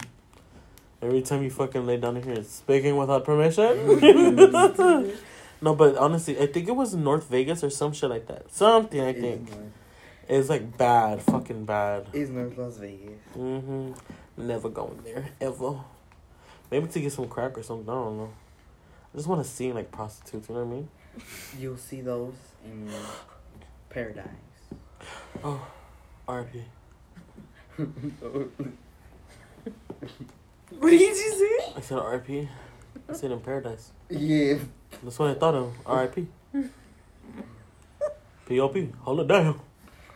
Every 1.01 1.21
time 1.21 1.43
you 1.43 1.49
fucking 1.51 1.85
lay 1.85 1.97
down 1.97 2.17
in 2.17 2.23
here, 2.23 2.33
it's 2.33 2.51
speaking 2.51 2.97
without 2.97 3.23
permission. 3.25 5.11
No, 5.61 5.73
but 5.73 5.95
honestly, 5.97 6.37
I 6.37 6.47
think 6.47 6.67
it 6.67 6.75
was 6.75 6.93
North 6.95 7.29
Vegas 7.29 7.63
or 7.63 7.69
some 7.69 7.93
shit 7.93 8.09
like 8.09 8.27
that. 8.27 8.51
Something 8.51 8.99
I 9.01 9.09
It's 9.11 9.19
think 9.21 9.49
it's 10.27 10.49
like 10.49 10.77
bad, 10.77 11.21
fucking 11.21 11.63
bad. 11.65 12.07
It's 12.11 12.29
North 12.29 12.57
Las 12.57 12.77
Vegas. 12.77 13.17
Mm-hmm. 13.37 13.93
Never 14.37 14.69
going 14.69 14.99
there 15.03 15.29
ever. 15.39 15.79
Maybe 16.69 16.87
to 16.87 16.99
get 16.99 17.13
some 17.13 17.29
crack 17.29 17.57
or 17.57 17.63
something. 17.63 17.89
I 17.89 17.93
don't 17.93 18.17
know. 18.17 18.33
I 19.13 19.17
just 19.17 19.29
want 19.29 19.43
to 19.43 19.49
see 19.49 19.71
like 19.71 19.91
prostitutes. 19.91 20.49
You 20.49 20.55
know 20.55 20.65
what 20.65 20.67
I 20.67 20.75
mean? 20.75 20.89
You'll 21.57 21.77
see 21.77 22.01
those 22.01 22.33
in 22.65 22.89
paradise. 23.95 24.27
Oh, 25.43 25.65
RP. 26.27 26.61
What 30.79 30.89
did 30.89 30.99
you 30.99 31.15
say? 31.15 31.73
I 31.77 31.81
said 31.81 31.97
RP. 31.99 32.47
I 33.09 33.13
said 33.13 33.31
in 33.31 33.39
paradise. 33.39 33.91
yeah. 34.09 34.57
That's 35.03 35.17
what 35.19 35.29
I 35.31 35.33
thought 35.35 35.55
of. 35.55 35.73
RIP. 35.87 36.27
P.O.P. 38.47 38.91
Hold 39.01 39.19
it 39.21 39.27
down. 39.27 39.59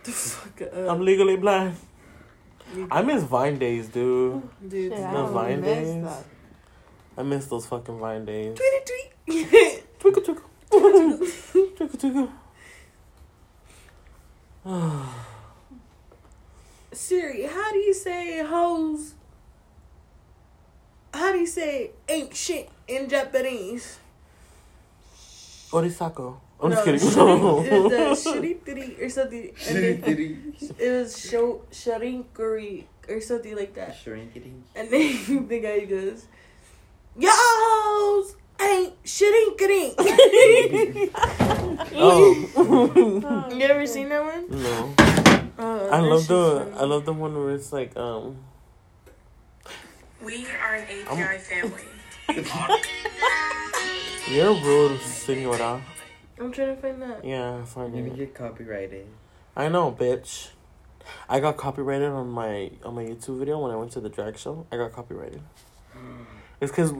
The 0.04 0.10
fuck 0.12 0.62
I'm 0.74 1.00
legally 1.00 1.36
blind. 1.36 1.76
I 2.90 3.02
miss 3.02 3.22
Vine 3.24 3.58
days, 3.58 3.88
dude. 3.88 4.42
Dude, 4.68 4.92
Shit, 4.92 5.00
I 5.04 5.10
The 5.12 5.16
don't 5.18 5.32
Vine 5.32 5.60
miss 5.60 5.88
days. 5.88 6.04
that. 6.04 6.24
I 7.16 7.22
miss 7.22 7.46
those 7.46 7.66
fucking 7.66 7.98
Vine 7.98 8.24
days. 8.24 8.56
tweet 8.58 8.86
tweet. 9.26 9.84
Twinkle, 9.98 10.22
twinkle. 10.22 10.50
twinkle, 10.70 11.98
twinkle. 11.98 12.28
Siri, 16.92 17.44
how 17.44 17.72
do 17.72 17.78
you 17.78 17.94
say 17.94 18.44
hoes? 18.44 19.14
How 21.14 21.32
do 21.32 21.38
you 21.38 21.46
say 21.46 21.90
ain't 22.08 22.34
shit 22.36 22.68
in 22.86 23.08
Japanese? 23.08 23.98
Orisako. 25.70 26.36
I'm 26.62 26.70
no, 26.70 26.76
just 26.76 26.84
kidding. 26.84 27.00
shiri- 27.00 28.64
the 28.64 28.70
shiritiri 28.70 29.00
or 29.02 29.08
something. 29.08 29.50
And 29.68 29.76
then 29.76 30.02
Shrinkity. 30.02 30.74
it 30.78 30.90
was 30.92 31.18
sho 31.18 31.62
sharinkuri 31.72 32.84
or 33.08 33.20
something 33.22 33.56
like 33.56 33.74
that. 33.74 33.96
Shrinkity. 33.96 34.52
And 34.76 34.90
then 34.90 35.46
the 35.48 35.58
guy 35.60 35.84
goes, 35.86 36.26
Y'all 37.16 38.24
ain't 38.62 39.02
shirinkering. 39.04 39.94
oh. 41.96 42.46
Oh, 43.22 43.54
you 43.54 43.64
ever 43.64 43.86
seen 43.86 44.08
that 44.08 44.22
one? 44.24 44.50
no. 44.50 44.94
Oh, 45.58 45.88
I 45.90 46.00
love 46.00 46.26
the 46.26 46.60
funny. 46.64 46.76
I 46.78 46.84
love 46.84 47.04
the 47.04 47.12
one 47.12 47.34
where 47.36 47.50
it's 47.54 47.72
like 47.72 47.96
um 47.96 48.38
We 50.24 50.46
are 50.46 50.74
an 50.76 50.84
API 50.84 51.38
family. 51.38 51.84
you're 54.30 54.54
rude, 54.54 55.00
senora. 55.00 55.82
I'm 56.38 56.52
trying 56.52 56.74
to 56.74 56.80
find 56.80 57.02
that. 57.02 57.24
Yeah, 57.24 57.64
find 57.64 57.94
You're 57.94 58.06
it. 58.06 58.10
gonna 58.10 58.18
get 58.18 58.34
copyrighted. 58.34 59.06
I 59.56 59.68
know, 59.68 59.92
bitch. 59.92 60.48
I 61.28 61.40
got 61.40 61.56
copyrighted 61.56 62.08
on 62.08 62.30
my 62.30 62.70
on 62.84 62.94
my 62.94 63.04
YouTube 63.04 63.38
video 63.40 63.58
when 63.58 63.72
I 63.72 63.76
went 63.76 63.90
to 63.92 64.00
the 64.00 64.08
drag 64.08 64.38
show. 64.38 64.66
I 64.72 64.76
got 64.76 64.92
copyrighted. 64.92 65.42
It's 66.60 66.70
because 66.70 66.92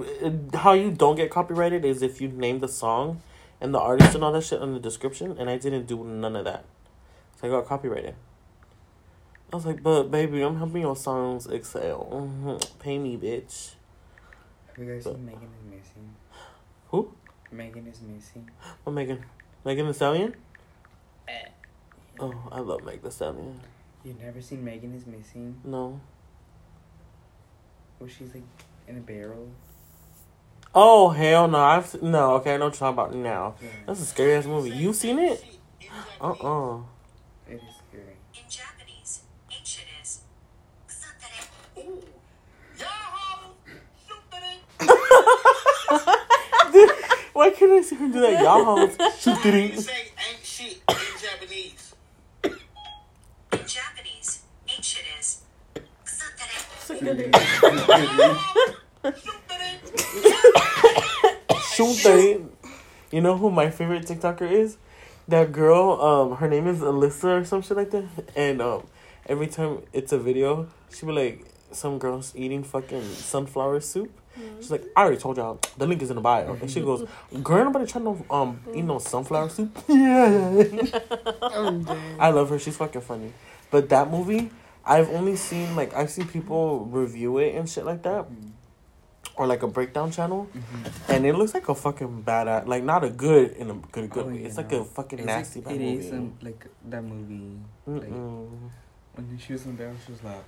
how 0.55 0.73
you 0.73 0.90
don't 0.90 1.16
get 1.16 1.31
copyrighted 1.31 1.85
is 1.85 2.03
if 2.03 2.20
you 2.20 2.29
name 2.29 2.61
the 2.61 2.68
song 2.68 3.20
and 3.61 3.75
the 3.75 3.79
artist 3.79 4.14
and 4.14 4.25
all 4.25 4.33
that 4.33 4.42
shit 4.42 4.62
in 4.62 4.73
the 4.73 4.81
description, 4.81 5.37
and 5.38 5.51
I 5.51 5.59
didn't 5.59 5.87
do 5.87 6.03
none 6.03 6.35
of 6.35 6.46
that, 6.46 6.64
so 7.38 7.46
I 7.46 7.51
got 7.51 7.66
copyrighted. 7.66 8.14
I 9.53 9.57
was 9.57 9.66
like, 9.66 9.83
but 9.83 10.05
baby, 10.05 10.42
I'm 10.42 10.57
helping 10.57 10.83
your 10.83 10.96
songs 10.96 11.46
excel. 11.46 12.09
Mhm. 12.11 12.79
Pay 12.79 12.99
me, 12.99 13.18
bitch. 13.18 13.75
Have 14.68 14.79
you 14.79 14.94
guys 14.94 15.05
seen 15.05 15.27
Megan 15.27 15.51
is 15.59 15.64
missing? 15.64 16.14
Who? 16.90 17.12
Megan 17.51 17.87
is 17.88 18.01
missing. 18.01 18.49
What 18.85 18.92
Megan? 18.92 19.25
Megan 19.64 19.87
Thee 19.88 19.92
Stallion? 19.92 20.37
Oh, 22.18 22.49
I 22.53 22.61
love 22.61 22.85
Megan 22.85 23.03
Thee 23.03 23.11
Stallion. 23.11 23.61
You've 24.05 24.20
never 24.20 24.40
seen 24.40 24.64
Megan 24.64 24.94
is 24.94 25.07
missing? 25.07 25.61
No. 25.64 26.01
Where 27.99 28.09
she's 28.09 28.33
like 28.33 28.44
in 28.90 28.98
a 28.98 29.00
barrel? 29.00 29.48
Oh 30.74 31.11
hell 31.11 31.48
no! 31.48 31.59
I've 31.59 32.00
no. 32.03 32.35
Okay, 32.35 32.55
I 32.55 32.57
know 32.57 32.66
what 32.66 32.74
you're 32.74 32.79
talking 32.92 32.98
about 32.98 33.14
now. 33.14 33.55
Yeah. 33.62 33.68
That's 33.87 34.00
a 34.00 34.05
scary 34.05 34.35
ass 34.35 34.46
movie. 34.46 34.70
You 34.70 34.92
seen 34.92 35.18
it? 35.18 35.44
Uh 36.20 36.31
uh 36.33 36.79
It 37.48 37.55
is 37.55 37.61
scary. 37.88 38.16
In 38.35 38.42
Japanese, 38.48 39.22
ancient 39.50 39.87
is. 40.03 40.20
Why 47.33 47.50
can't 47.50 47.72
I 47.72 47.81
see 47.83 47.96
him 47.96 48.12
do 48.12 48.20
that? 48.20 48.40
Y'all 48.42 48.88
shoot 49.18 49.44
You 49.44 49.53
it. 49.53 49.81
say 49.81 49.92
ain't 50.29 50.44
shit 50.44 50.81
in 50.88 50.96
Japanese. 51.20 51.94
In 52.44 53.61
Japanese, 53.66 54.42
ancient 54.68 55.07
is. 55.18 55.40
Shoot 61.75 62.05
it. 62.05 62.43
You 63.11 63.21
know 63.21 63.37
who 63.37 63.51
my 63.51 63.71
favorite 63.71 64.05
TikToker 64.05 64.51
is? 64.51 64.77
That 65.29 65.53
girl. 65.53 66.01
Um, 66.01 66.37
her 66.37 66.49
name 66.49 66.67
is 66.67 66.81
Alyssa 66.81 67.41
or 67.41 67.45
some 67.45 67.63
shit 67.63 67.77
like 67.77 67.91
that. 67.91 68.05
And 68.37 68.61
um, 68.61 68.87
every 69.27 69.47
time 69.47 69.83
it's 69.93 70.13
a 70.13 70.19
video, 70.19 70.69
she 70.93 71.07
be 71.07 71.13
like, 71.13 71.47
some 71.73 71.99
girls 71.99 72.33
eating 72.37 72.65
fucking 72.65 73.03
sunflower 73.15 73.81
soup. 73.81 74.11
She's 74.59 74.71
like, 74.71 74.85
I 74.97 75.03
already 75.03 75.19
told 75.19 75.37
y'all. 75.37 75.59
The 75.77 75.87
link 75.87 76.03
is 76.03 76.11
in 76.11 76.17
the 76.17 76.23
bio. 76.23 76.55
And 76.55 76.71
she 76.71 76.81
goes, 76.81 77.07
girl, 77.43 77.65
nobody 77.65 77.87
trying 77.87 78.05
to 78.05 78.25
um 78.33 78.61
eat 78.75 78.85
no 78.85 78.99
sunflower 78.99 79.49
soup. 79.51 79.77
Yeah. 79.89 80.65
I 82.19 82.31
love 82.31 82.49
her. 82.51 82.59
She's 82.59 82.77
fucking 82.77 83.03
funny. 83.03 83.33
But 83.71 83.89
that 83.91 84.11
movie, 84.11 84.51
I've 84.85 85.11
only 85.11 85.37
seen 85.37 85.77
like 85.77 85.95
I've 85.95 86.11
seen 86.11 86.27
people 86.27 86.87
review 86.87 87.39
it 87.39 87.55
and 87.55 87.69
shit 87.69 87.85
like 87.85 88.03
that, 88.03 88.27
or 89.40 89.46
like 89.46 89.62
a 89.62 89.66
breakdown 89.68 90.11
channel, 90.12 90.46
Mm-hmm. 90.53 91.12
and 91.12 91.24
it 91.24 91.35
looks 91.35 91.55
like 91.55 91.66
a 91.70 91.74
fucking 91.74 92.22
badass, 92.24 92.66
like 92.66 92.85
not 92.85 93.03
a 93.05 93.09
good 93.09 93.53
in 93.53 93.70
a 93.70 93.74
good 93.90 94.11
good 94.11 94.26
Oh, 94.26 94.29
way. 94.29 94.40
yeah, 94.40 94.46
It's 94.48 94.59
like 94.59 94.70
no. 94.70 94.81
a 94.81 94.85
fucking 94.85 95.18
It's 95.20 95.26
nasty 95.26 95.61
like, 95.62 95.76
it 95.76 95.81
movie. 95.81 96.07
is 96.07 96.12
um, 96.12 96.35
like 96.42 96.66
that 96.90 97.03
movie. 97.03 97.57
Like, 97.87 98.11
when 99.14 99.38
she 99.38 99.55
was 99.55 99.64
in 99.64 99.76
there, 99.79 99.94
she 100.05 100.12
was 100.12 100.22
like, 100.22 100.44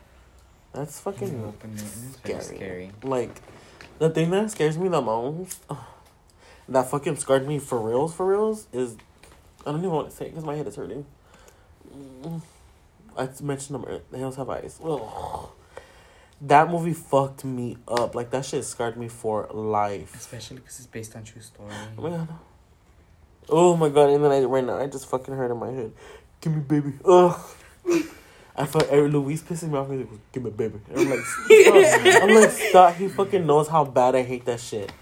That's 0.75 1.01
fucking 1.01 1.43
open 1.43 1.71
it, 1.73 1.81
and 1.81 1.81
it's 1.81 2.17
very 2.21 2.41
scary. 2.43 2.57
scary. 2.59 2.91
Like, 3.03 3.41
the 3.99 4.11
thing 4.11 4.29
that 4.31 4.51
scares 4.51 4.77
me 4.77 4.89
the 4.91 5.01
most, 5.01 5.65
that 6.69 6.91
fucking 6.91 7.17
scarred 7.17 7.49
me 7.49 7.59
for 7.59 7.79
reals, 7.81 8.13
for 8.15 8.27
reals, 8.27 8.67
is 8.75 8.97
I 9.67 9.71
don't 9.73 9.81
even 9.81 9.91
want 9.91 10.11
to 10.11 10.15
say 10.17 10.27
it 10.27 10.31
because 10.33 10.45
my 10.45 10.55
head 10.57 10.67
is 10.67 10.77
hurting. 10.77 11.07
I 13.17 13.29
mentioned 13.43 13.75
them. 13.77 13.85
earlier. 13.87 14.03
The 14.11 14.19
Hills 14.19 14.37
Have 14.37 14.51
Eyes. 14.51 14.79
Ugh. 14.85 15.49
That 16.43 16.71
movie 16.71 16.93
fucked 16.93 17.45
me 17.45 17.77
up. 17.87 18.15
Like 18.15 18.31
that 18.31 18.45
shit 18.45 18.65
scarred 18.65 18.97
me 18.97 19.09
for 19.09 19.49
life. 19.53 20.15
Especially 20.17 20.57
because 20.57 20.79
it's 20.79 20.87
based 20.89 21.15
on 21.15 21.23
true 21.25 21.41
story. 21.41 21.71
Oh 21.97 22.03
my 22.03 22.11
god. 22.11 22.29
Oh 23.49 23.77
my 23.77 23.89
god! 23.89 24.11
And 24.11 24.25
then 24.25 24.33
I 24.33 24.41
right 24.45 24.65
now 24.65 24.79
I 24.79 24.87
just 24.87 25.07
fucking 25.09 25.35
hurt 25.35 25.51
in 25.51 25.59
my 25.59 25.71
head. 25.71 25.93
Give 26.41 26.53
me 26.55 26.61
baby. 26.61 26.95
Ugh. 27.05 27.39
I 28.55 28.67
felt 28.67 28.89
every 28.91 29.09
Louise 29.09 29.43
pissing 29.43 29.71
me 29.71 29.79
off. 29.79 29.89
He's 29.91 30.01
like, 30.01 30.33
"Give 30.33 30.43
me 30.43 30.51
baby." 30.51 30.79
And 30.91 30.99
I'm 31.01 31.11
like, 31.11 31.21
stop. 31.25 32.23
I'm 32.23 32.35
like, 32.35 32.51
stop. 32.51 32.95
He 32.97 33.09
fucking 33.09 33.47
knows 33.47 33.69
how 33.69 33.85
bad 33.85 34.15
I 34.15 34.23
hate 34.23 34.45
that 34.47 34.61
shit. 34.61 34.93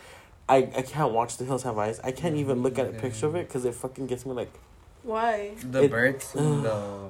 I, 0.49 0.57
I 0.77 0.83
can't 0.83 1.13
watch 1.13 1.37
The 1.37 1.45
Hills 1.45 1.63
Have 1.63 1.79
Eyes. 1.79 2.01
I 2.03 2.13
can't 2.13 2.37
even 2.37 2.63
look 2.63 2.79
at 2.79 2.87
a 2.89 2.93
picture 2.93 3.27
of 3.27 3.35
it 3.37 3.47
because 3.47 3.65
it 3.65 3.75
fucking 3.75 4.07
gets 4.09 4.27
me 4.27 4.33
like, 4.33 4.53
Why? 5.03 5.53
The 5.63 5.85
It- 5.85 5.91
birds 5.91 6.35
and 6.35 6.65
the. 6.65 6.73
uh 6.73 7.09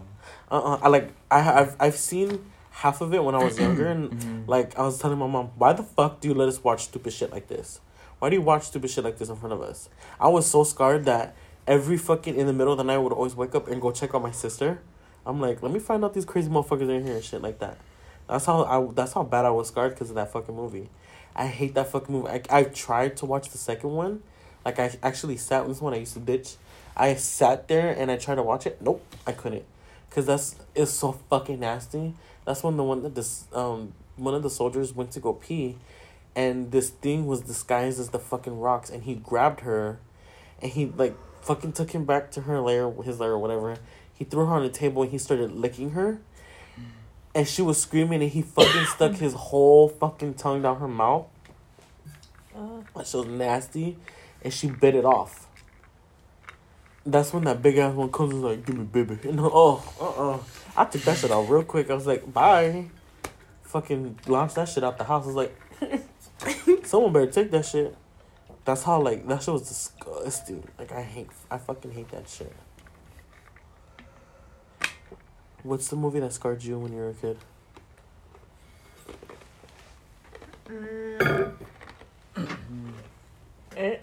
uh 0.50 0.78
I 0.82 0.88
like 0.88 1.10
I've 1.30 1.74
I've 1.80 1.96
seen 1.96 2.49
half 2.70 3.00
of 3.00 3.12
it 3.14 3.22
when 3.24 3.34
I 3.34 3.42
was 3.44 3.58
younger 3.58 3.86
and 3.86 4.10
Mhm. 4.20 4.48
like 4.48 4.78
I 4.78 4.82
was 4.82 4.98
telling 4.98 5.18
my 5.18 5.26
mom, 5.26 5.50
why 5.56 5.72
the 5.72 5.82
fuck 5.82 6.20
do 6.20 6.28
you 6.28 6.34
let 6.34 6.48
us 6.48 6.62
watch 6.62 6.84
stupid 6.84 7.12
shit 7.12 7.30
like 7.32 7.48
this? 7.48 7.80
Why 8.18 8.30
do 8.30 8.36
you 8.36 8.42
watch 8.42 8.64
stupid 8.64 8.90
shit 8.90 9.04
like 9.04 9.18
this 9.18 9.28
in 9.28 9.36
front 9.36 9.52
of 9.52 9.62
us? 9.62 9.88
I 10.20 10.28
was 10.28 10.46
so 10.46 10.62
scarred 10.64 11.04
that 11.06 11.34
every 11.66 11.96
fucking 11.96 12.34
in 12.36 12.46
the 12.46 12.52
middle 12.52 12.72
of 12.72 12.78
the 12.78 12.84
night 12.84 12.94
I 12.94 12.98
would 12.98 13.12
always 13.12 13.34
wake 13.34 13.54
up 13.54 13.68
and 13.68 13.80
go 13.80 13.90
check 13.90 14.14
on 14.14 14.22
my 14.22 14.30
sister. 14.30 14.80
I'm 15.26 15.40
like, 15.40 15.62
let 15.62 15.72
me 15.72 15.78
find 15.78 16.04
out 16.04 16.14
these 16.14 16.24
crazy 16.24 16.48
motherfuckers 16.50 16.88
in 16.88 17.04
here 17.04 17.14
and 17.16 17.24
shit 17.24 17.42
like 17.42 17.58
that. 17.60 17.76
That's 18.28 18.46
how 18.46 18.64
I. 18.64 18.92
That's 18.94 19.12
how 19.12 19.22
bad 19.24 19.44
I 19.44 19.50
was 19.50 19.68
scarred 19.68 19.92
because 19.94 20.10
of 20.10 20.16
that 20.16 20.30
fucking 20.32 20.54
movie. 20.54 20.88
I 21.34 21.46
hate 21.46 21.74
that 21.74 21.88
fucking 21.88 22.14
movie. 22.14 22.28
I 22.28 22.42
I 22.50 22.62
tried 22.64 23.16
to 23.18 23.26
watch 23.26 23.50
the 23.50 23.58
second 23.58 23.90
one, 23.90 24.22
like 24.64 24.78
I 24.78 24.96
actually 25.02 25.36
sat. 25.36 25.62
With 25.66 25.76
this 25.76 25.82
one 25.82 25.94
I 25.94 25.98
used 25.98 26.14
to 26.14 26.20
ditch. 26.20 26.56
I 26.96 27.14
sat 27.14 27.66
there 27.68 27.90
and 27.90 28.10
I 28.10 28.16
tried 28.16 28.36
to 28.36 28.42
watch 28.42 28.66
it. 28.66 28.80
Nope, 28.82 29.02
I 29.26 29.32
couldn't, 29.32 29.64
cause 30.10 30.26
that's 30.26 30.56
it's 30.74 30.90
so 30.90 31.12
fucking 31.12 31.60
nasty. 31.60 32.14
That's 32.44 32.62
when 32.62 32.76
the 32.76 32.84
one 32.84 33.02
that 33.02 33.14
this 33.14 33.44
um 33.52 33.94
one 34.16 34.34
of 34.34 34.42
the 34.42 34.50
soldiers 34.50 34.94
went 34.94 35.10
to 35.12 35.20
go 35.20 35.32
pee, 35.32 35.76
and 36.36 36.70
this 36.72 36.90
thing 36.90 37.26
was 37.26 37.40
disguised 37.40 37.98
as 37.98 38.10
the 38.10 38.18
fucking 38.18 38.58
rocks, 38.60 38.90
and 38.90 39.04
he 39.04 39.14
grabbed 39.14 39.60
her, 39.60 39.98
and 40.60 40.72
he 40.72 40.86
like 40.86 41.16
fucking 41.42 41.72
took 41.72 41.92
him 41.92 42.04
back 42.04 42.30
to 42.32 42.42
her 42.42 42.60
lair, 42.60 42.90
his 43.02 43.20
lair 43.20 43.32
or 43.32 43.38
whatever. 43.38 43.76
He 44.12 44.24
threw 44.24 44.44
her 44.44 44.54
on 44.54 44.62
the 44.62 44.68
table 44.68 45.02
and 45.02 45.10
he 45.10 45.18
started 45.18 45.52
licking 45.52 45.90
her, 45.90 46.20
and 47.34 47.48
she 47.48 47.62
was 47.62 47.80
screaming, 47.80 48.22
and 48.22 48.30
he 48.30 48.42
fucking 48.42 48.84
stuck 48.94 49.14
his 49.14 49.32
whole 49.32 49.88
fucking 49.88 50.34
tongue 50.34 50.62
down 50.62 50.78
her 50.80 50.88
mouth. 50.88 51.26
Uh, 52.54 52.80
That 52.94 53.14
was 53.14 53.26
nasty, 53.26 53.96
and 54.42 54.52
she 54.52 54.68
bit 54.68 54.94
it 54.94 55.04
off. 55.04 55.46
That's 57.06 57.32
when 57.32 57.44
that 57.44 57.62
big 57.62 57.78
ass 57.78 57.94
one 57.94 58.12
comes 58.12 58.34
and 58.34 58.42
like, 58.42 58.66
give 58.66 58.76
me 58.76 58.84
baby. 58.84 59.18
And 59.28 59.40
oh, 59.40 59.82
uh 60.00 60.32
uh 60.32 60.38
I 60.76 60.84
took 60.84 61.02
that 61.02 61.16
shit 61.18 61.30
out 61.30 61.48
real 61.48 61.62
quick. 61.62 61.90
I 61.90 61.94
was 61.94 62.06
like, 62.06 62.32
bye. 62.32 62.86
Fucking 63.62 64.18
launched 64.26 64.56
that 64.56 64.68
shit 64.68 64.84
out 64.84 64.98
the 64.98 65.04
house. 65.04 65.24
I 65.24 65.26
was 65.26 65.36
like, 65.36 66.84
someone 66.86 67.12
better 67.12 67.30
take 67.30 67.50
that 67.52 67.64
shit. 67.64 67.96
That's 68.64 68.82
how 68.82 69.00
like 69.00 69.26
that 69.28 69.42
shit 69.42 69.52
was 69.52 69.68
disgusting. 69.68 70.66
Like 70.78 70.92
I 70.92 71.02
hate, 71.02 71.28
I 71.50 71.58
fucking 71.58 71.92
hate 71.92 72.10
that 72.10 72.28
shit. 72.28 72.54
What's 75.62 75.88
the 75.88 75.96
movie 75.96 76.20
that 76.20 76.32
scarred 76.32 76.62
you 76.62 76.78
when 76.78 76.92
you 76.92 76.98
were 76.98 77.10
a 77.10 77.14
kid? 77.14 77.38
Mm. 80.68 81.52
it. 83.76 84.02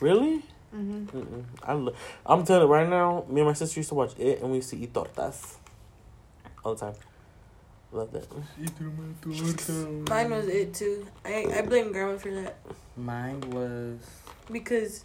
Really? 0.00 0.42
Mm-hmm. 0.74 1.16
Mm-mm. 1.18 1.44
I 1.62 1.72
lo- 1.74 1.94
I'm 2.26 2.44
telling 2.44 2.62
you 2.66 2.72
right 2.72 2.88
now, 2.88 3.24
me 3.28 3.40
and 3.42 3.48
my 3.48 3.54
sister 3.54 3.78
used 3.80 3.90
to 3.90 3.94
watch 3.94 4.18
it 4.18 4.40
and 4.40 4.50
we 4.50 4.56
used 4.56 4.70
to 4.70 4.76
eat 4.78 4.92
tortas 4.92 5.54
all 6.64 6.74
the 6.74 6.80
time. 6.86 6.94
Love 7.92 8.10
that. 8.12 8.26
Mine 9.24 10.30
was 10.30 10.48
it 10.48 10.74
too. 10.74 11.06
I 11.24 11.46
I 11.58 11.62
blame 11.62 11.92
grandma 11.92 12.18
for 12.18 12.30
that 12.32 12.56
Mine 12.96 13.40
was. 13.50 13.98
because. 14.50 15.04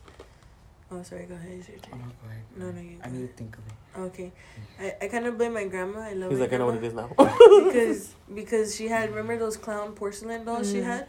Oh, 0.91 1.03
sorry. 1.03 1.25
Go 1.25 1.35
ahead. 1.35 1.51
It's 1.59 1.69
your 1.69 1.77
Oh, 1.77 1.89
turn. 1.91 1.99
no, 1.99 2.05
go 2.05 2.27
ahead. 2.29 2.43
No, 2.57 2.71
no, 2.71 2.81
you 2.81 2.97
I 3.03 3.09
need 3.11 3.27
to 3.27 3.33
think 3.35 3.55
of 3.55 3.63
it. 3.67 3.99
Okay, 4.09 4.31
I, 4.79 4.95
I 5.05 5.07
kind 5.07 5.27
of 5.27 5.37
blame 5.37 5.53
my 5.53 5.65
grandma. 5.65 5.99
I 5.99 6.13
love. 6.13 6.31
He's 6.31 6.39
my 6.39 6.45
like, 6.45 6.53
I 6.53 6.57
know 6.57 6.65
what 6.65 6.75
it 6.75 6.83
is 6.83 6.93
now. 6.95 7.09
because 7.65 8.15
because 8.33 8.75
she 8.75 8.87
had 8.87 9.09
remember 9.11 9.37
those 9.37 9.55
clown 9.55 9.91
porcelain 9.93 10.45
dolls 10.45 10.71
she 10.71 10.77
Mhm. 10.79 10.83
had. 10.85 11.07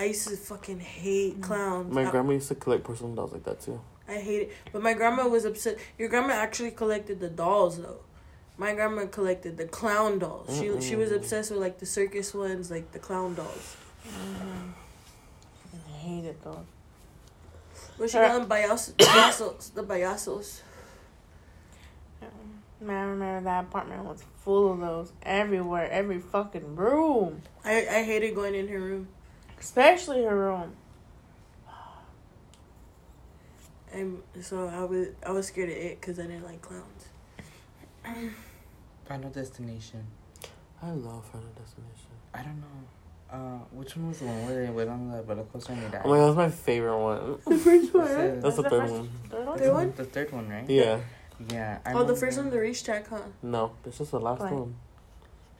I 0.00 0.04
used 0.04 0.28
to 0.28 0.36
fucking 0.36 0.80
hate 0.80 1.42
clowns. 1.42 1.92
my 1.94 2.06
I, 2.06 2.10
grandma 2.10 2.32
used 2.32 2.48
to 2.48 2.54
collect 2.54 2.84
porcelain 2.84 3.14
dolls 3.14 3.32
like 3.32 3.44
that 3.44 3.60
too. 3.60 3.78
I 4.08 4.14
hate 4.14 4.42
it, 4.42 4.52
but 4.72 4.82
my 4.82 4.94
grandma 4.94 5.28
was 5.28 5.44
upset. 5.44 5.76
Your 5.98 6.08
grandma 6.08 6.32
actually 6.32 6.70
collected 6.70 7.20
the 7.20 7.28
dolls 7.28 7.76
though. 7.78 8.00
My 8.56 8.72
grandma 8.72 9.06
collected 9.06 9.58
the 9.58 9.66
clown 9.66 10.18
dolls. 10.18 10.58
She 10.58 10.80
she 10.80 10.96
was 10.96 11.12
obsessed 11.12 11.50
with 11.50 11.60
like 11.60 11.80
the 11.80 11.86
circus 11.86 12.32
ones, 12.32 12.70
like 12.70 12.92
the 12.92 12.98
clown 12.98 13.34
dolls. 13.34 13.76
Mm-hmm. 14.08 14.70
I 15.74 15.96
hate 15.98 16.24
it 16.24 16.42
though. 16.42 16.64
What 17.98 18.08
she 18.08 18.16
Her- 18.16 18.26
call 18.28 18.40
them? 18.40 18.48
Payasos, 18.48 18.94
payasos, 18.96 19.74
the 19.74 19.82
payasos. 19.82 20.60
Man, 22.80 22.96
I 22.96 23.10
remember 23.10 23.44
that 23.44 23.64
apartment 23.64 24.04
was 24.06 24.24
full 24.42 24.72
of 24.72 24.80
those 24.80 25.12
everywhere, 25.22 25.90
every 25.90 26.18
fucking 26.20 26.76
room, 26.76 27.42
I 27.62 27.86
I 27.86 28.02
hated 28.04 28.34
going 28.34 28.54
in 28.54 28.68
her 28.68 28.80
room. 28.80 29.08
Especially 29.60 30.24
her 30.24 30.36
room. 30.36 30.72
And 33.92 34.22
so 34.40 34.68
I 34.68 34.84
was 34.84 35.08
I 35.26 35.32
was 35.32 35.46
scared 35.48 35.70
of 35.70 35.76
it 35.76 36.00
because 36.00 36.18
I 36.18 36.22
didn't 36.22 36.44
like 36.44 36.62
clowns. 36.62 37.06
Final 39.06 39.30
Destination. 39.30 40.06
I 40.82 40.90
love 40.92 41.24
Final 41.26 41.48
Destination. 41.58 42.10
I 42.32 42.42
don't 42.42 42.60
know. 42.60 42.66
Uh, 43.32 43.58
which 43.72 43.96
one 43.96 44.08
was 44.08 44.18
the 44.20 44.26
one 44.26 44.46
where 44.46 44.64
they 44.66 44.70
went 44.72 44.90
on 44.90 45.10
the 45.10 45.22
roller 45.22 45.42
coaster 45.44 45.72
and 45.72 45.82
they 45.82 45.88
died? 45.88 46.02
Oh 46.04 46.08
my 46.10 46.16
god, 46.18 46.26
that's 46.28 46.36
my 46.36 46.50
favorite 46.50 46.98
one. 46.98 47.38
The 47.46 47.58
first 47.58 47.94
one, 47.94 48.04
That's. 48.06 48.42
That's 48.42 48.56
the 48.56 48.62
the 48.62 48.70
third 48.70 48.80
first- 48.82 48.92
one. 48.94 49.08
Third 49.28 49.46
one? 49.46 49.58
Third 49.58 49.72
one? 49.74 49.92
The 49.96 50.04
third 50.04 50.32
one, 50.32 50.48
right? 50.48 50.70
Yeah. 50.70 51.00
Yeah. 51.50 51.78
I 51.84 51.92
Oh, 51.94 52.04
the 52.04 52.16
first 52.16 52.38
one, 52.38 52.50
the 52.50 52.58
race 52.60 52.82
track, 52.82 53.08
huh? 53.08 53.18
No, 53.42 53.72
that's 53.82 53.98
just 53.98 54.10
the 54.12 54.20
last 54.20 54.40
Right. 54.40 54.52
one. 54.52 54.74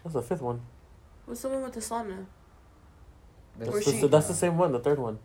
That's 0.03 0.15
the 0.15 0.23
fifth 0.23 0.43
one. 0.43 0.61
What's 1.27 1.43
the 1.43 1.49
one 1.49 1.63
with 1.63 1.73
the 1.75 1.81
sauna? 1.81 2.27
That's, 3.61 3.71
Where 3.71 3.81
That's, 3.81 3.93
she- 3.93 4.01
the, 4.01 4.09
that's 4.09 4.27
the 4.29 4.35
same 4.35 4.57
one, 4.59 4.73
the 4.73 4.79
third 4.81 4.99
one. 4.99 5.19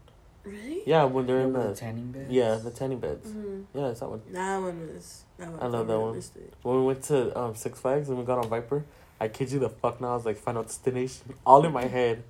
Really? 0.43 0.83
Yeah, 0.85 1.05
when 1.05 1.25
they're 1.25 1.39
in 1.39 1.53
the 1.53 1.69
the 1.69 1.73
tanning 1.75 2.11
bed. 2.11 2.27
yeah 2.29 2.53
the 2.55 2.69
tanning 2.69 2.99
beds. 2.99 3.27
Mm-hmm. 3.27 3.79
Yeah, 3.79 3.87
it's 3.87 4.01
that 4.01 4.09
one. 4.09 4.21
That 4.31 4.57
one 4.61 4.87
was. 4.93 5.23
That 5.39 5.49
one 5.49 5.59
I 5.59 5.65
love 5.65 5.87
that 5.87 5.99
one. 5.99 6.09
realistic. 6.09 6.51
When 6.61 6.75
we 6.81 6.83
went 6.83 7.01
to 7.05 7.35
um, 7.39 7.55
Six 7.55 7.79
Flags 7.79 8.09
and 8.09 8.17
we 8.19 8.23
got 8.25 8.37
on 8.37 8.47
Viper, 8.47 8.85
I 9.19 9.27
kid 9.27 9.51
you 9.51 9.57
the 9.57 9.69
fuck 9.69 9.99
now, 10.01 10.11
I 10.11 10.15
was 10.15 10.25
like 10.25 10.37
Final 10.37 10.61
Destination 10.61 11.33
all 11.47 11.65
in 11.65 11.71
my 11.73 11.85
head. 11.85 12.21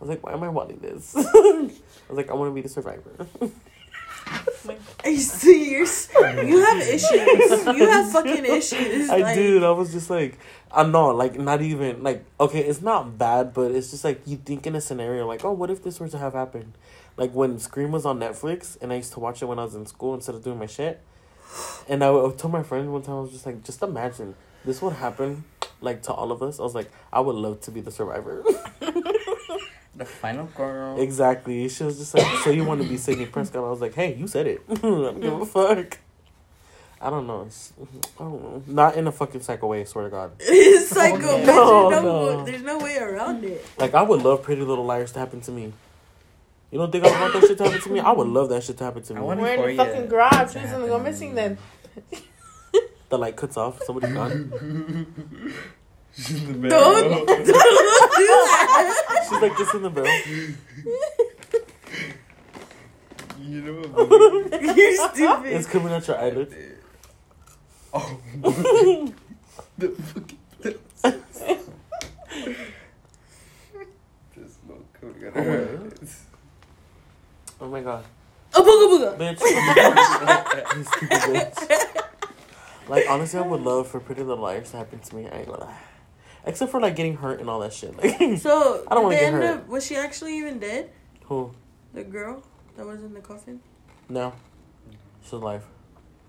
I 0.00 0.04
was 0.04 0.08
like, 0.10 0.24
why 0.24 0.32
am 0.34 0.42
I 0.44 0.50
wanting 0.50 0.78
this? 0.78 1.14
I 1.16 1.22
was 1.22 1.72
like, 2.10 2.30
I 2.30 2.34
want 2.34 2.50
to 2.50 2.54
be 2.54 2.60
the 2.60 2.68
survivor. 2.68 3.26
I 5.04 5.16
see 5.16 5.72
you're, 5.72 5.82
s- 5.82 6.08
you 6.14 6.58
have 6.64 6.78
issues. 6.96 7.66
You 7.66 7.88
have 7.88 8.10
fucking 8.10 8.44
issues. 8.46 9.10
I 9.10 9.18
like, 9.18 9.34
did. 9.34 9.62
I 9.62 9.70
was 9.70 9.92
just 9.92 10.08
like, 10.08 10.38
I'm 10.72 10.90
not 10.90 11.16
like 11.16 11.38
not 11.38 11.60
even 11.60 12.02
like 12.02 12.24
okay. 12.40 12.60
It's 12.60 12.80
not 12.80 13.18
bad, 13.18 13.52
but 13.52 13.70
it's 13.72 13.90
just 13.90 14.04
like 14.04 14.22
you 14.26 14.36
think 14.38 14.66
in 14.66 14.74
a 14.74 14.80
scenario 14.80 15.26
like, 15.26 15.44
oh, 15.44 15.52
what 15.52 15.70
if 15.70 15.82
this 15.82 16.00
were 16.00 16.08
to 16.08 16.18
have 16.18 16.32
happened? 16.32 16.72
Like 17.16 17.32
when 17.32 17.58
Scream 17.58 17.92
was 17.92 18.06
on 18.06 18.18
Netflix, 18.18 18.80
and 18.80 18.92
I 18.92 18.96
used 18.96 19.12
to 19.12 19.20
watch 19.20 19.42
it 19.42 19.46
when 19.46 19.58
I 19.58 19.64
was 19.64 19.74
in 19.74 19.84
school 19.86 20.14
instead 20.14 20.34
of 20.34 20.42
doing 20.42 20.58
my 20.58 20.66
shit. 20.66 21.00
And 21.88 22.02
I, 22.02 22.08
I 22.08 22.32
told 22.36 22.50
my 22.52 22.62
friend 22.62 22.92
one 22.92 23.02
time, 23.02 23.16
I 23.16 23.20
was 23.20 23.30
just 23.30 23.46
like, 23.46 23.62
just 23.62 23.82
imagine 23.82 24.34
this 24.64 24.80
would 24.82 24.94
happen, 24.94 25.44
like 25.80 26.02
to 26.04 26.12
all 26.12 26.32
of 26.32 26.42
us. 26.42 26.58
I 26.58 26.62
was 26.62 26.74
like, 26.74 26.90
I 27.12 27.20
would 27.20 27.36
love 27.36 27.60
to 27.62 27.70
be 27.70 27.80
the 27.82 27.90
survivor. 27.90 28.42
The 29.96 30.04
final 30.04 30.46
girl. 30.46 31.00
exactly. 31.00 31.68
She 31.68 31.84
was 31.84 31.98
just 31.98 32.14
like, 32.14 32.26
so 32.42 32.50
you 32.50 32.64
want 32.64 32.82
to 32.82 32.88
be 32.88 32.96
Sidney 32.96 33.26
Prescott? 33.26 33.64
I 33.64 33.70
was 33.70 33.80
like, 33.80 33.94
hey, 33.94 34.14
you 34.14 34.26
said 34.26 34.46
it. 34.46 34.62
I 34.68 34.74
don't 34.74 35.20
give 35.20 35.32
a 35.32 35.36
mm. 35.36 35.46
fuck. 35.46 35.98
I 37.00 37.10
don't 37.10 37.26
know. 37.26 37.42
It's, 37.42 37.72
I 38.18 38.22
don't 38.22 38.42
know. 38.42 38.62
Not 38.66 38.96
in 38.96 39.06
a 39.06 39.12
fucking 39.12 39.42
psycho 39.42 39.66
way. 39.66 39.84
Swear 39.84 40.04
to 40.04 40.10
God. 40.10 40.32
It's 40.40 40.90
oh, 40.90 40.94
psycho. 40.94 41.44
No, 41.44 41.44
no, 41.44 41.90
there's, 41.90 42.02
no, 42.02 42.36
no. 42.38 42.44
there's 42.44 42.62
no 42.62 42.78
way 42.78 42.96
around 42.96 43.44
it. 43.44 43.64
Like 43.78 43.94
I 43.94 44.02
would 44.02 44.22
love 44.22 44.42
Pretty 44.42 44.62
Little 44.62 44.84
Liars 44.84 45.12
to 45.12 45.18
happen 45.18 45.40
to 45.42 45.52
me. 45.52 45.72
You 46.70 46.78
don't 46.78 46.90
think 46.90 47.04
I 47.04 47.10
would 47.10 47.20
want 47.20 47.32
that 47.34 47.46
shit 47.48 47.58
to 47.58 47.64
happen 47.64 47.80
to 47.82 47.90
me? 47.90 48.00
I 48.00 48.10
would 48.10 48.26
love 48.26 48.48
that 48.48 48.64
shit 48.64 48.78
to 48.78 48.84
happen 48.84 49.02
to 49.04 49.14
I 49.14 49.16
me. 49.16 49.22
wanna- 49.22 49.42
We're 49.42 49.48
in 49.48 49.60
for 49.60 49.66
the 49.66 49.72
you 49.72 49.76
fucking 49.78 50.06
garage. 50.08 50.52
to 50.54 50.58
Who's 50.58 50.70
gonna 50.70 50.86
go 50.88 50.98
missing 50.98 51.34
then? 51.34 51.58
The 53.10 53.18
light 53.18 53.36
cuts 53.36 53.56
off. 53.56 53.80
Somebody's 53.84 54.12
gone. 54.12 55.54
Don't, 56.16 56.62
don't 56.70 57.26
do 57.26 57.52
that. 57.52 59.26
She's 59.28 59.40
like 59.42 59.56
this 59.58 59.74
in 59.74 59.82
the 59.82 59.90
bell. 59.90 60.06
You 63.40 63.60
know 63.62 63.74
what? 63.88 64.62
You're 64.76 65.08
stupid. 65.10 65.52
It's 65.52 65.66
coming 65.66 65.92
out 65.92 66.06
your 66.08 66.18
eyelids. 66.18 66.54
oh. 67.92 68.20
the 69.78 69.88
fucking. 69.90 70.38
This 74.36 74.58
little 74.66 74.84
coat 75.00 75.20
got 75.20 75.36
Oh 75.36 75.40
my 75.40 75.42
her 75.44 75.66
God. 75.66 76.08
Oh 77.60 77.68
my 77.68 77.80
god, 77.80 78.04
A 78.54 78.60
booga 78.60 78.86
booga. 78.90 79.16
bitch. 79.18 79.40
you 80.76 80.84
stupid 80.84 81.20
bitch. 81.22 82.02
Like 82.88 83.04
honestly, 83.08 83.38
I 83.38 83.42
would 83.42 83.62
love 83.62 83.88
for 83.88 84.00
Pretty 84.00 84.22
Little 84.22 84.42
Liars 84.44 84.70
to 84.72 84.76
happen 84.78 84.98
to 85.00 85.16
me. 85.16 85.28
I 85.28 85.38
ain't 85.38 85.46
gonna 85.48 85.64
lie. 85.64 85.78
Except 86.46 86.70
for 86.70 86.80
like 86.80 86.94
getting 86.96 87.16
hurt 87.16 87.40
and 87.40 87.48
all 87.48 87.60
that 87.60 87.72
shit. 87.72 87.94
Like 88.02 88.38
So, 88.38 88.84
I 88.88 88.94
don't 88.94 89.04
wanna 89.04 89.16
they 89.16 89.20
get 89.22 89.32
end 89.34 89.42
hurt. 89.42 89.56
up, 89.60 89.68
was 89.68 89.86
she 89.86 89.96
actually 89.96 90.36
even 90.38 90.58
dead? 90.58 90.90
who? 91.24 91.52
The 91.94 92.04
girl 92.04 92.42
that 92.76 92.84
was 92.84 93.02
in 93.02 93.14
the 93.14 93.20
coffin? 93.20 93.60
No, 94.08 94.32
she's 95.22 95.32
alive. 95.32 95.64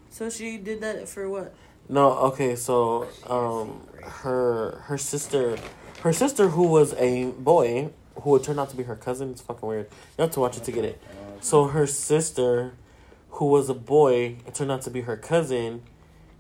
So 0.10 0.30
she 0.30 0.58
did 0.58 0.80
that 0.82 1.10
for 1.10 1.30
what? 1.30 1.54
No, 1.90 2.12
okay, 2.30 2.56
so 2.56 3.08
um 3.28 3.82
her 4.02 4.80
her 4.86 4.98
sister 4.98 5.58
her 6.02 6.14
sister 6.14 6.50
who 6.50 6.68
was 6.68 6.94
a 6.94 7.26
boy 7.32 7.90
who 8.22 8.30
would 8.30 8.44
turn 8.44 8.58
out 8.60 8.70
to 8.70 8.78
be 8.78 8.84
her 8.84 8.96
cousin, 8.96 9.32
it's 9.32 9.42
fucking 9.42 9.68
weird. 9.68 9.88
You 10.18 10.22
have 10.22 10.32
to 10.32 10.40
watch 10.40 10.56
it 10.56 10.64
to 10.64 10.72
get 10.72 10.86
it. 10.86 11.02
So 11.42 11.66
her 11.66 11.86
sister 11.86 12.74
who 13.32 13.48
was 13.48 13.70
a 13.70 13.74
boy, 13.74 14.38
it 14.48 14.56
turned 14.56 14.72
out 14.72 14.82
to 14.84 14.90
be 14.90 15.02
her 15.02 15.18
cousin, 15.18 15.82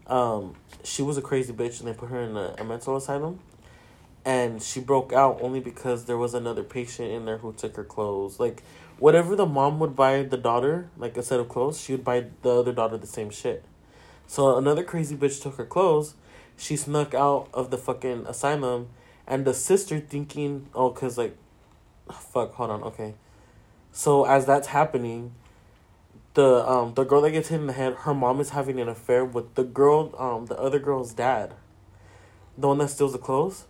um, 0.07 0.55
she 0.83 1.01
was 1.01 1.17
a 1.17 1.21
crazy 1.21 1.51
bitch 1.51 1.79
and 1.79 1.89
they 1.89 1.93
put 1.93 2.09
her 2.09 2.21
in 2.21 2.37
a, 2.37 2.55
a 2.59 2.63
mental 2.63 2.95
asylum. 2.95 3.39
And 4.25 4.61
she 4.61 4.79
broke 4.79 5.13
out 5.13 5.37
only 5.39 5.59
because 5.59 6.05
there 6.05 6.17
was 6.17 6.33
another 6.33 6.63
patient 6.63 7.11
in 7.11 7.25
there 7.25 7.37
who 7.37 7.53
took 7.53 7.75
her 7.75 7.83
clothes. 7.83 8.39
Like 8.39 8.63
whatever 8.97 9.35
the 9.35 9.45
mom 9.45 9.79
would 9.79 9.95
buy 9.95 10.23
the 10.23 10.37
daughter, 10.37 10.89
like 10.97 11.15
a 11.15 11.23
set 11.23 11.39
of 11.39 11.47
clothes, 11.47 11.79
she 11.79 11.91
would 11.93 12.03
buy 12.03 12.25
the 12.41 12.49
other 12.49 12.73
daughter 12.73 12.97
the 12.97 13.07
same 13.07 13.29
shit. 13.29 13.63
So 14.27 14.57
another 14.57 14.83
crazy 14.83 15.15
bitch 15.15 15.41
took 15.41 15.55
her 15.57 15.65
clothes. 15.65 16.15
She 16.57 16.75
snuck 16.75 17.13
out 17.13 17.49
of 17.53 17.69
the 17.69 17.77
fucking 17.77 18.25
asylum, 18.25 18.89
and 19.27 19.45
the 19.45 19.53
sister 19.53 19.99
thinking, 19.99 20.69
oh, 20.73 20.89
cause 20.89 21.17
like, 21.17 21.37
fuck, 22.11 22.53
hold 22.53 22.71
on, 22.71 22.83
okay. 22.83 23.13
So 23.91 24.25
as 24.25 24.45
that's 24.45 24.67
happening, 24.67 25.33
the 26.33 26.67
um 26.69 26.93
the 26.95 27.03
girl 27.03 27.21
that 27.21 27.31
gets 27.31 27.49
hit 27.49 27.59
in 27.59 27.67
the 27.67 27.73
head, 27.73 27.93
her 27.93 28.13
mom 28.13 28.39
is 28.39 28.49
having 28.49 28.79
an 28.79 28.89
affair 28.89 29.23
with 29.23 29.55
the 29.55 29.63
girl, 29.63 30.13
um 30.17 30.47
the 30.47 30.57
other 30.57 30.79
girl's 30.79 31.13
dad, 31.13 31.53
the 32.57 32.67
one 32.67 32.77
that 32.79 32.89
steals 32.89 33.13
the 33.13 33.19
clothes. 33.19 33.65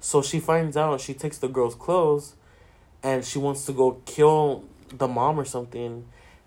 So 0.00 0.22
she 0.22 0.40
finds 0.40 0.76
out, 0.76 1.00
she 1.00 1.14
takes 1.14 1.38
the 1.38 1.48
girl's 1.48 1.74
clothes, 1.74 2.34
and 3.02 3.24
she 3.24 3.38
wants 3.38 3.64
to 3.66 3.72
go 3.72 4.00
kill 4.06 4.64
the 4.88 5.08
mom 5.08 5.38
or 5.38 5.44
something, 5.44 6.06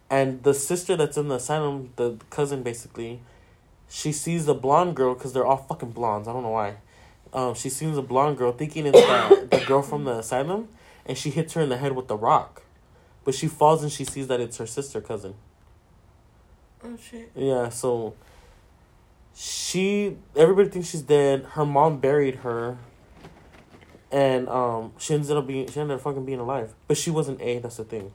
and 0.09 0.43
the 0.43 0.53
sister 0.53 0.95
that's 0.95 1.17
in 1.17 1.27
the 1.27 1.35
asylum, 1.35 1.91
the 1.95 2.17
cousin 2.29 2.63
basically 2.63 3.21
she 3.91 4.13
sees 4.13 4.45
the 4.45 4.53
blonde 4.53 4.95
girl 4.95 5.13
because 5.13 5.33
they're 5.33 5.45
all 5.45 5.57
fucking 5.57 5.91
blondes. 5.91 6.27
I 6.27 6.33
don't 6.33 6.43
know 6.43 6.49
why. 6.49 6.75
Um, 7.33 7.53
she 7.53 7.69
sees 7.69 7.97
a 7.97 8.01
blonde 8.01 8.37
girl 8.37 8.53
thinking 8.53 8.85
it's 8.85 8.99
the, 8.99 9.47
the 9.51 9.65
girl 9.65 9.81
from 9.81 10.05
the 10.05 10.19
asylum, 10.19 10.69
and 11.05 11.17
she 11.17 11.29
hits 11.29 11.53
her 11.53 11.61
in 11.61 11.67
the 11.69 11.77
head 11.77 11.93
with 11.93 12.07
the 12.07 12.15
rock. 12.15 12.63
But 13.25 13.35
she 13.35 13.47
falls 13.47 13.83
and 13.83 13.91
she 13.91 14.05
sees 14.05 14.27
that 14.27 14.39
it's 14.39 14.57
her 14.57 14.65
sister 14.65 15.01
cousin. 15.01 15.35
Oh 16.83 16.97
shit. 16.97 17.31
Yeah, 17.35 17.67
so 17.69 18.15
she 19.35 20.15
everybody 20.35 20.69
thinks 20.69 20.89
she's 20.89 21.01
dead. 21.01 21.43
Her 21.51 21.65
mom 21.65 21.99
buried 21.99 22.35
her. 22.37 22.77
And 24.11 24.49
um 24.49 24.93
she 24.97 25.13
ended 25.13 25.31
up 25.37 25.47
being 25.47 25.67
she 25.69 25.79
ended 25.79 25.95
up 25.95 26.01
fucking 26.01 26.25
being 26.25 26.39
alive. 26.39 26.73
But 26.87 26.97
she 26.97 27.09
wasn't 27.09 27.41
A, 27.41 27.59
that's 27.59 27.77
the 27.77 27.83
thing. 27.85 28.11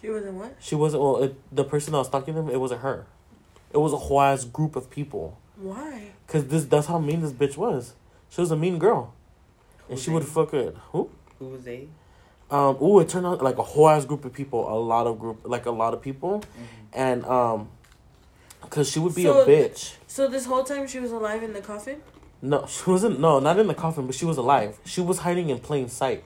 She 0.00 0.10
wasn't 0.10 0.34
what? 0.34 0.54
She 0.60 0.74
wasn't 0.74 1.02
well 1.02 1.22
it, 1.22 1.34
the 1.54 1.64
person 1.64 1.92
that 1.92 1.98
was 1.98 2.06
stalking 2.08 2.34
them, 2.34 2.48
it 2.50 2.60
wasn't 2.60 2.82
her. 2.82 3.06
It 3.72 3.78
was 3.78 3.92
a 3.92 3.96
whole 3.96 4.20
ass 4.20 4.44
group 4.44 4.76
of 4.76 4.90
people. 4.90 5.38
Why? 5.56 6.08
Cause 6.28 6.46
this 6.46 6.64
that's 6.64 6.86
how 6.86 6.98
mean 6.98 7.20
this 7.22 7.32
bitch 7.32 7.56
was. 7.56 7.94
She 8.30 8.40
was 8.40 8.50
a 8.50 8.56
mean 8.56 8.78
girl. 8.78 9.12
And 9.88 9.96
Who's 9.98 10.04
she 10.04 10.10
would 10.10 10.24
fuck 10.24 10.54
it. 10.54 10.76
Who? 10.92 11.10
Who 11.38 11.46
was 11.46 11.64
they? 11.64 11.88
Um, 12.50 12.76
ooh, 12.80 13.00
it 13.00 13.08
turned 13.08 13.26
out 13.26 13.42
like 13.42 13.58
a 13.58 13.62
whole 13.62 13.88
ass 13.88 14.04
group 14.04 14.24
of 14.24 14.32
people, 14.32 14.72
a 14.72 14.78
lot 14.78 15.06
of 15.06 15.18
group, 15.18 15.40
like 15.44 15.66
a 15.66 15.70
lot 15.70 15.94
of 15.94 16.02
people, 16.02 16.44
and 16.92 17.24
um, 17.24 17.68
cause 18.70 18.88
she 18.90 18.98
would 19.00 19.14
be 19.14 19.24
So- 19.24 19.40
a 19.40 19.46
bitch. 19.46 19.94
So 20.06 20.28
this 20.28 20.44
whole 20.46 20.62
time 20.62 20.86
she 20.86 21.00
was 21.00 21.10
alive 21.10 21.42
in 21.42 21.52
the 21.54 21.60
coffin? 21.60 22.00
No, 22.44 22.66
she 22.68 22.88
wasn't. 22.90 23.18
No, 23.18 23.40
not 23.40 23.58
in 23.58 23.66
the 23.66 23.74
coffin, 23.74 24.06
but 24.06 24.14
she 24.14 24.26
was 24.26 24.36
alive. 24.36 24.78
She 24.84 25.00
was 25.00 25.20
hiding 25.20 25.48
in 25.48 25.58
plain 25.58 25.88
sight. 25.88 26.22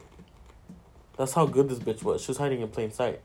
That's 1.16 1.32
how 1.32 1.46
good 1.46 1.68
this 1.68 1.78
bitch 1.78 2.02
was. 2.02 2.22
She 2.22 2.28
was 2.30 2.38
hiding 2.38 2.60
in 2.60 2.68
plain 2.68 2.90
sight, 2.92 3.20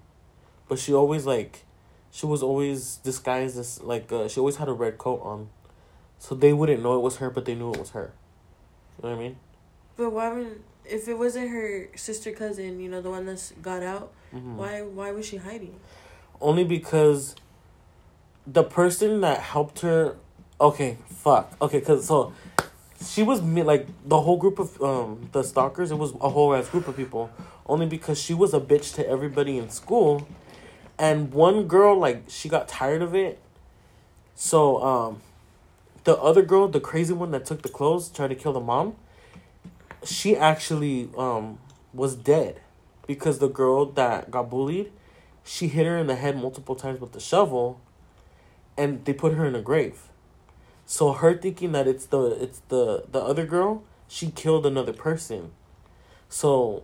but 0.67 0.79
she 0.79 0.93
always 0.93 1.25
like, 1.25 1.63
she 2.11 2.25
was 2.25 2.41
always 2.43 2.97
disguised 2.97 3.57
as 3.57 3.81
like 3.81 4.11
uh, 4.11 4.27
she 4.27 4.39
always 4.39 4.55
had 4.57 4.67
a 4.69 4.73
red 4.73 4.97
coat 4.97 5.21
on, 5.23 5.49
so 6.19 6.33
they 6.35 6.53
wouldn't 6.53 6.81
know 6.83 6.95
it 6.95 7.01
was 7.01 7.17
her, 7.17 7.29
but 7.29 7.45
they 7.45 7.55
knew 7.55 7.71
it 7.71 7.79
was 7.79 7.91
her. 7.91 8.13
You 8.97 9.09
know 9.09 9.15
what 9.15 9.19
I 9.19 9.23
mean? 9.27 9.35
But 9.95 10.11
why 10.11 10.31
would 10.33 10.61
if 10.85 11.07
it 11.07 11.17
wasn't 11.17 11.49
her 11.49 11.89
sister 11.95 12.31
cousin, 12.31 12.79
you 12.79 12.89
know, 12.89 13.01
the 13.01 13.09
one 13.09 13.25
that's 13.25 13.51
got 13.61 13.83
out, 13.83 14.11
Mhm. 14.33 14.55
why 14.55 14.81
why 14.81 15.11
was 15.11 15.25
she 15.25 15.37
hiding? 15.37 15.79
only 16.41 16.63
because 16.65 17.35
the 18.45 18.63
person 18.63 19.21
that 19.21 19.39
helped 19.39 19.79
her 19.79 20.17
okay 20.59 20.97
fuck 21.07 21.53
okay 21.61 21.79
because 21.79 22.05
so 22.05 22.33
she 23.05 23.23
was 23.23 23.41
like 23.41 23.87
the 24.07 24.19
whole 24.19 24.37
group 24.37 24.59
of 24.59 24.81
um 24.81 25.29
the 25.31 25.43
stalkers 25.43 25.91
it 25.91 25.95
was 25.95 26.13
a 26.21 26.29
whole 26.29 26.53
ass 26.55 26.69
group 26.69 26.87
of 26.87 26.95
people 26.95 27.29
only 27.65 27.85
because 27.85 28.19
she 28.19 28.33
was 28.33 28.53
a 28.53 28.59
bitch 28.59 28.93
to 28.95 29.07
everybody 29.07 29.57
in 29.57 29.69
school. 29.69 30.27
And 30.99 31.33
one 31.33 31.67
girl 31.67 31.97
like 31.97 32.23
she 32.27 32.49
got 32.49 32.67
tired 32.67 33.01
of 33.01 33.15
it. 33.15 33.39
So 34.35 34.83
um 34.83 35.21
the 36.03 36.17
other 36.17 36.41
girl 36.41 36.67
the 36.67 36.79
crazy 36.79 37.13
one 37.13 37.31
that 37.31 37.45
took 37.45 37.61
the 37.61 37.69
clothes 37.69 38.09
tried 38.09 38.29
to 38.29 38.35
kill 38.35 38.53
the 38.53 38.59
mom 38.59 38.95
she 40.03 40.35
actually 40.35 41.09
um 41.17 41.59
was 41.93 42.15
dead. 42.15 42.59
Because 43.05 43.39
the 43.39 43.49
girl 43.49 43.85
that 43.85 44.31
got 44.31 44.49
bullied 44.49 44.91
she 45.43 45.67
hit 45.67 45.85
her 45.85 45.97
in 45.97 46.07
the 46.07 46.15
head 46.15 46.37
multiple 46.37 46.75
times 46.75 47.01
with 47.01 47.11
the 47.11 47.19
shovel 47.19 47.81
and 48.77 49.03
they 49.05 49.13
put 49.13 49.33
her 49.33 49.45
in 49.45 49.55
a 49.55 49.61
grave 49.61 50.09
so 50.93 51.11
her 51.11 51.35
thinking 51.35 51.71
that 51.71 51.87
it's 51.87 52.05
the 52.05 52.21
it's 52.39 52.59
the 52.67 53.05
the 53.11 53.19
other 53.19 53.47
girl 53.47 53.81
she 54.07 54.29
killed 54.29 54.63
another 54.63 54.93
person. 54.93 55.51
So 56.29 56.83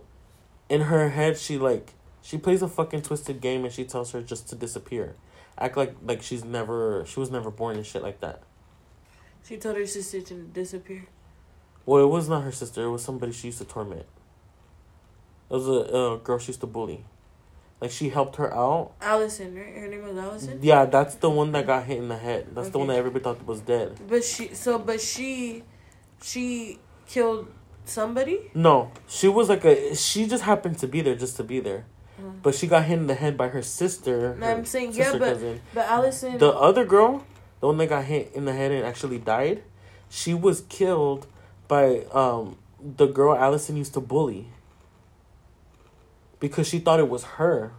in 0.68 0.80
her 0.80 1.10
head 1.10 1.38
she 1.38 1.58
like 1.58 1.92
she 2.20 2.36
plays 2.36 2.60
a 2.60 2.66
fucking 2.66 3.02
twisted 3.02 3.40
game 3.40 3.64
and 3.64 3.72
she 3.72 3.84
tells 3.84 4.10
her 4.10 4.20
just 4.20 4.48
to 4.48 4.56
disappear. 4.56 5.14
Act 5.56 5.76
like 5.76 5.94
like 6.02 6.22
she's 6.22 6.42
never 6.42 7.04
she 7.06 7.20
was 7.20 7.30
never 7.30 7.52
born 7.52 7.76
and 7.76 7.86
shit 7.86 8.02
like 8.02 8.18
that. 8.18 8.42
She 9.44 9.56
told 9.58 9.76
her 9.76 9.86
sister 9.86 10.20
to 10.20 10.34
disappear. 10.42 11.06
well 11.86 12.02
it 12.02 12.08
was 12.08 12.28
not 12.28 12.42
her 12.42 12.50
sister. 12.50 12.82
It 12.82 12.90
was 12.90 13.04
somebody 13.04 13.30
she 13.30 13.46
used 13.46 13.58
to 13.58 13.64
torment. 13.64 14.06
It 15.48 15.54
was 15.54 15.68
a, 15.68 15.70
a 15.70 16.18
girl 16.18 16.40
she 16.40 16.48
used 16.48 16.62
to 16.62 16.66
bully 16.66 17.04
like 17.80 17.90
she 17.90 18.10
helped 18.10 18.36
her 18.36 18.52
out 18.54 18.92
Allison, 19.00 19.54
right? 19.54 19.74
Her 19.74 19.88
name 19.88 20.02
was 20.02 20.16
Allison. 20.16 20.58
Yeah, 20.62 20.84
that's 20.84 21.14
the 21.16 21.30
one 21.30 21.52
that 21.52 21.66
got 21.66 21.84
hit 21.84 21.98
in 21.98 22.08
the 22.08 22.16
head. 22.18 22.48
That's 22.54 22.70
the 22.70 22.78
one 22.78 22.88
that 22.88 22.96
everybody 22.96 23.24
thought 23.24 23.44
was 23.46 23.60
dead. 23.60 23.98
But 24.08 24.24
she 24.24 24.54
so 24.54 24.78
but 24.78 25.00
she 25.00 25.64
she 26.22 26.78
killed 27.06 27.48
somebody? 27.84 28.50
No, 28.54 28.92
she 29.08 29.28
was 29.28 29.48
like 29.48 29.64
a. 29.64 29.94
She 29.94 30.26
just 30.26 30.44
happened 30.44 30.78
to 30.78 30.86
be 30.86 31.00
there 31.00 31.14
just 31.14 31.36
to 31.38 31.44
be 31.44 31.60
there, 31.60 31.84
but 32.42 32.54
she 32.54 32.66
got 32.66 32.84
hit 32.84 32.98
in 32.98 33.06
the 33.06 33.14
head 33.14 33.36
by 33.36 33.48
her 33.48 33.62
sister. 33.62 34.36
No, 34.38 34.46
her 34.46 34.52
I'm 34.52 34.64
saying, 34.64 34.92
yeah, 34.92 35.04
sister 35.04 35.18
but- 35.18 35.32
cousin. 35.34 35.60
But 35.74 35.86
Allison 35.86 36.38
the 36.38 36.52
other 36.52 36.84
girl, 36.84 37.24
the 37.60 37.66
one 37.66 37.78
that 37.78 37.88
got 37.88 38.04
hit 38.04 38.32
in 38.34 38.44
the 38.44 38.52
head 38.52 38.70
and 38.72 38.84
actually 38.84 39.18
died, 39.18 39.62
she 40.08 40.34
was 40.34 40.62
killed 40.68 41.26
by 41.68 42.04
um 42.12 42.56
the 42.80 43.06
girl 43.06 43.34
Allison 43.34 43.76
used 43.76 43.94
to 43.94 44.00
bully. 44.00 44.48
Because 46.40 46.66
she 46.66 46.78
thought 46.78 46.98
it 46.98 47.08
was 47.08 47.24
her. 47.24 47.72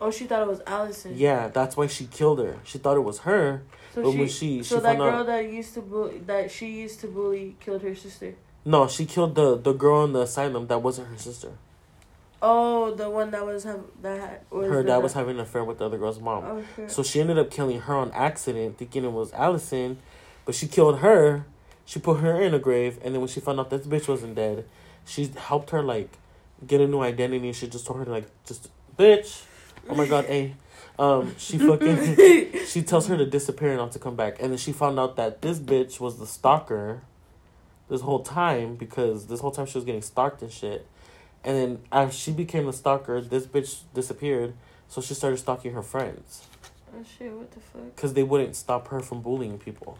Oh, 0.00 0.10
she 0.10 0.26
thought 0.26 0.42
it 0.42 0.48
was 0.48 0.60
Allison. 0.66 1.12
Yeah, 1.16 1.48
that's 1.48 1.76
why 1.76 1.86
she 1.86 2.06
killed 2.06 2.38
her. 2.38 2.56
She 2.64 2.78
thought 2.78 2.96
it 2.96 3.00
was 3.04 3.20
her. 3.20 3.62
So 3.94 4.02
but 4.02 4.12
she, 4.12 4.18
when 4.18 4.28
she- 4.28 4.62
so 4.62 4.76
she 4.76 4.82
that 4.82 4.96
found 4.98 5.02
out- 5.02 5.10
girl 5.12 5.24
that 5.24 5.50
used 5.50 5.74
to 5.74 5.80
bully 5.80 6.18
that 6.26 6.50
she 6.50 6.66
used 6.66 7.00
to 7.00 7.08
bully 7.08 7.56
killed 7.60 7.82
her 7.82 7.94
sister. 7.94 8.34
No, 8.64 8.86
she 8.86 9.06
killed 9.06 9.34
the 9.34 9.56
the 9.56 9.72
girl 9.72 10.04
in 10.04 10.12
the 10.12 10.20
asylum 10.22 10.66
that 10.66 10.82
wasn't 10.82 11.08
her 11.08 11.16
sister. 11.18 11.52
Oh, 12.40 12.94
the 12.94 13.10
one 13.10 13.32
that 13.32 13.44
was 13.44 13.64
have 13.64 13.80
that 14.02 14.44
was 14.50 14.68
her 14.68 14.82
dad 14.84 14.98
was 14.98 15.12
having 15.14 15.36
an 15.36 15.40
affair 15.40 15.64
with 15.64 15.78
the 15.78 15.86
other 15.86 15.98
girl's 15.98 16.20
mom. 16.20 16.44
Oh 16.44 16.62
shit. 16.76 16.90
So 16.90 17.02
she 17.02 17.20
ended 17.20 17.38
up 17.38 17.50
killing 17.50 17.80
her 17.80 17.94
on 17.94 18.12
accident, 18.12 18.78
thinking 18.78 19.04
it 19.04 19.10
was 19.12 19.32
Allison, 19.32 19.98
but 20.44 20.54
she 20.54 20.68
killed 20.68 20.98
her. 21.00 21.44
She 21.84 21.98
put 21.98 22.20
her 22.20 22.40
in 22.40 22.54
a 22.54 22.58
grave, 22.58 22.98
and 23.02 23.14
then 23.14 23.20
when 23.22 23.28
she 23.28 23.40
found 23.40 23.58
out 23.58 23.70
this 23.70 23.86
bitch 23.86 24.06
wasn't 24.06 24.34
dead, 24.36 24.66
she 25.04 25.28
helped 25.36 25.70
her 25.70 25.82
like 25.82 26.10
get 26.66 26.80
a 26.80 26.86
new 26.86 27.00
identity. 27.00 27.52
She 27.52 27.68
just 27.68 27.86
told 27.86 28.00
her 28.00 28.04
like 28.04 28.26
just 28.44 28.68
bitch. 28.96 29.42
Oh 29.88 29.94
my 29.94 30.06
god, 30.06 30.26
a. 30.26 30.54
Um, 30.98 31.34
she 31.38 31.58
fucking 31.58 32.64
she 32.66 32.82
tells 32.82 33.06
her 33.06 33.16
to 33.16 33.24
disappear 33.24 33.68
and 33.68 33.78
not 33.78 33.92
to 33.92 33.98
come 33.98 34.16
back, 34.16 34.40
and 34.40 34.50
then 34.50 34.58
she 34.58 34.72
found 34.72 34.98
out 34.98 35.16
that 35.16 35.42
this 35.42 35.58
bitch 35.58 36.00
was 36.00 36.18
the 36.18 36.26
stalker. 36.26 37.02
This 37.88 38.02
whole 38.02 38.22
time 38.22 38.74
because 38.74 39.28
this 39.28 39.40
whole 39.40 39.50
time 39.50 39.64
she 39.64 39.78
was 39.78 39.84
getting 39.84 40.02
stalked 40.02 40.42
and 40.42 40.52
shit, 40.52 40.86
and 41.42 41.56
then 41.56 41.78
as 41.90 42.14
she 42.14 42.32
became 42.32 42.66
the 42.66 42.72
stalker, 42.72 43.20
this 43.20 43.46
bitch 43.46 43.80
disappeared. 43.94 44.54
So 44.88 45.00
she 45.00 45.14
started 45.14 45.36
stalking 45.36 45.72
her 45.72 45.82
friends 45.82 46.42
oh 46.96 47.04
shit! 47.18 47.32
What 47.32 47.50
the 47.50 47.60
fuck? 47.60 47.94
because 47.94 48.14
they 48.14 48.22
wouldn't 48.22 48.56
stop 48.56 48.88
her 48.88 49.00
from 49.00 49.22
bullying 49.22 49.58
people. 49.58 49.98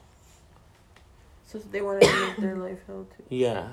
So 1.49 1.59
they 1.59 1.81
wanted 1.81 2.03
to 2.03 2.27
make 2.27 2.37
their 2.37 2.57
life 2.57 2.79
hell 2.87 3.07
too. 3.17 3.25
Yeah, 3.35 3.69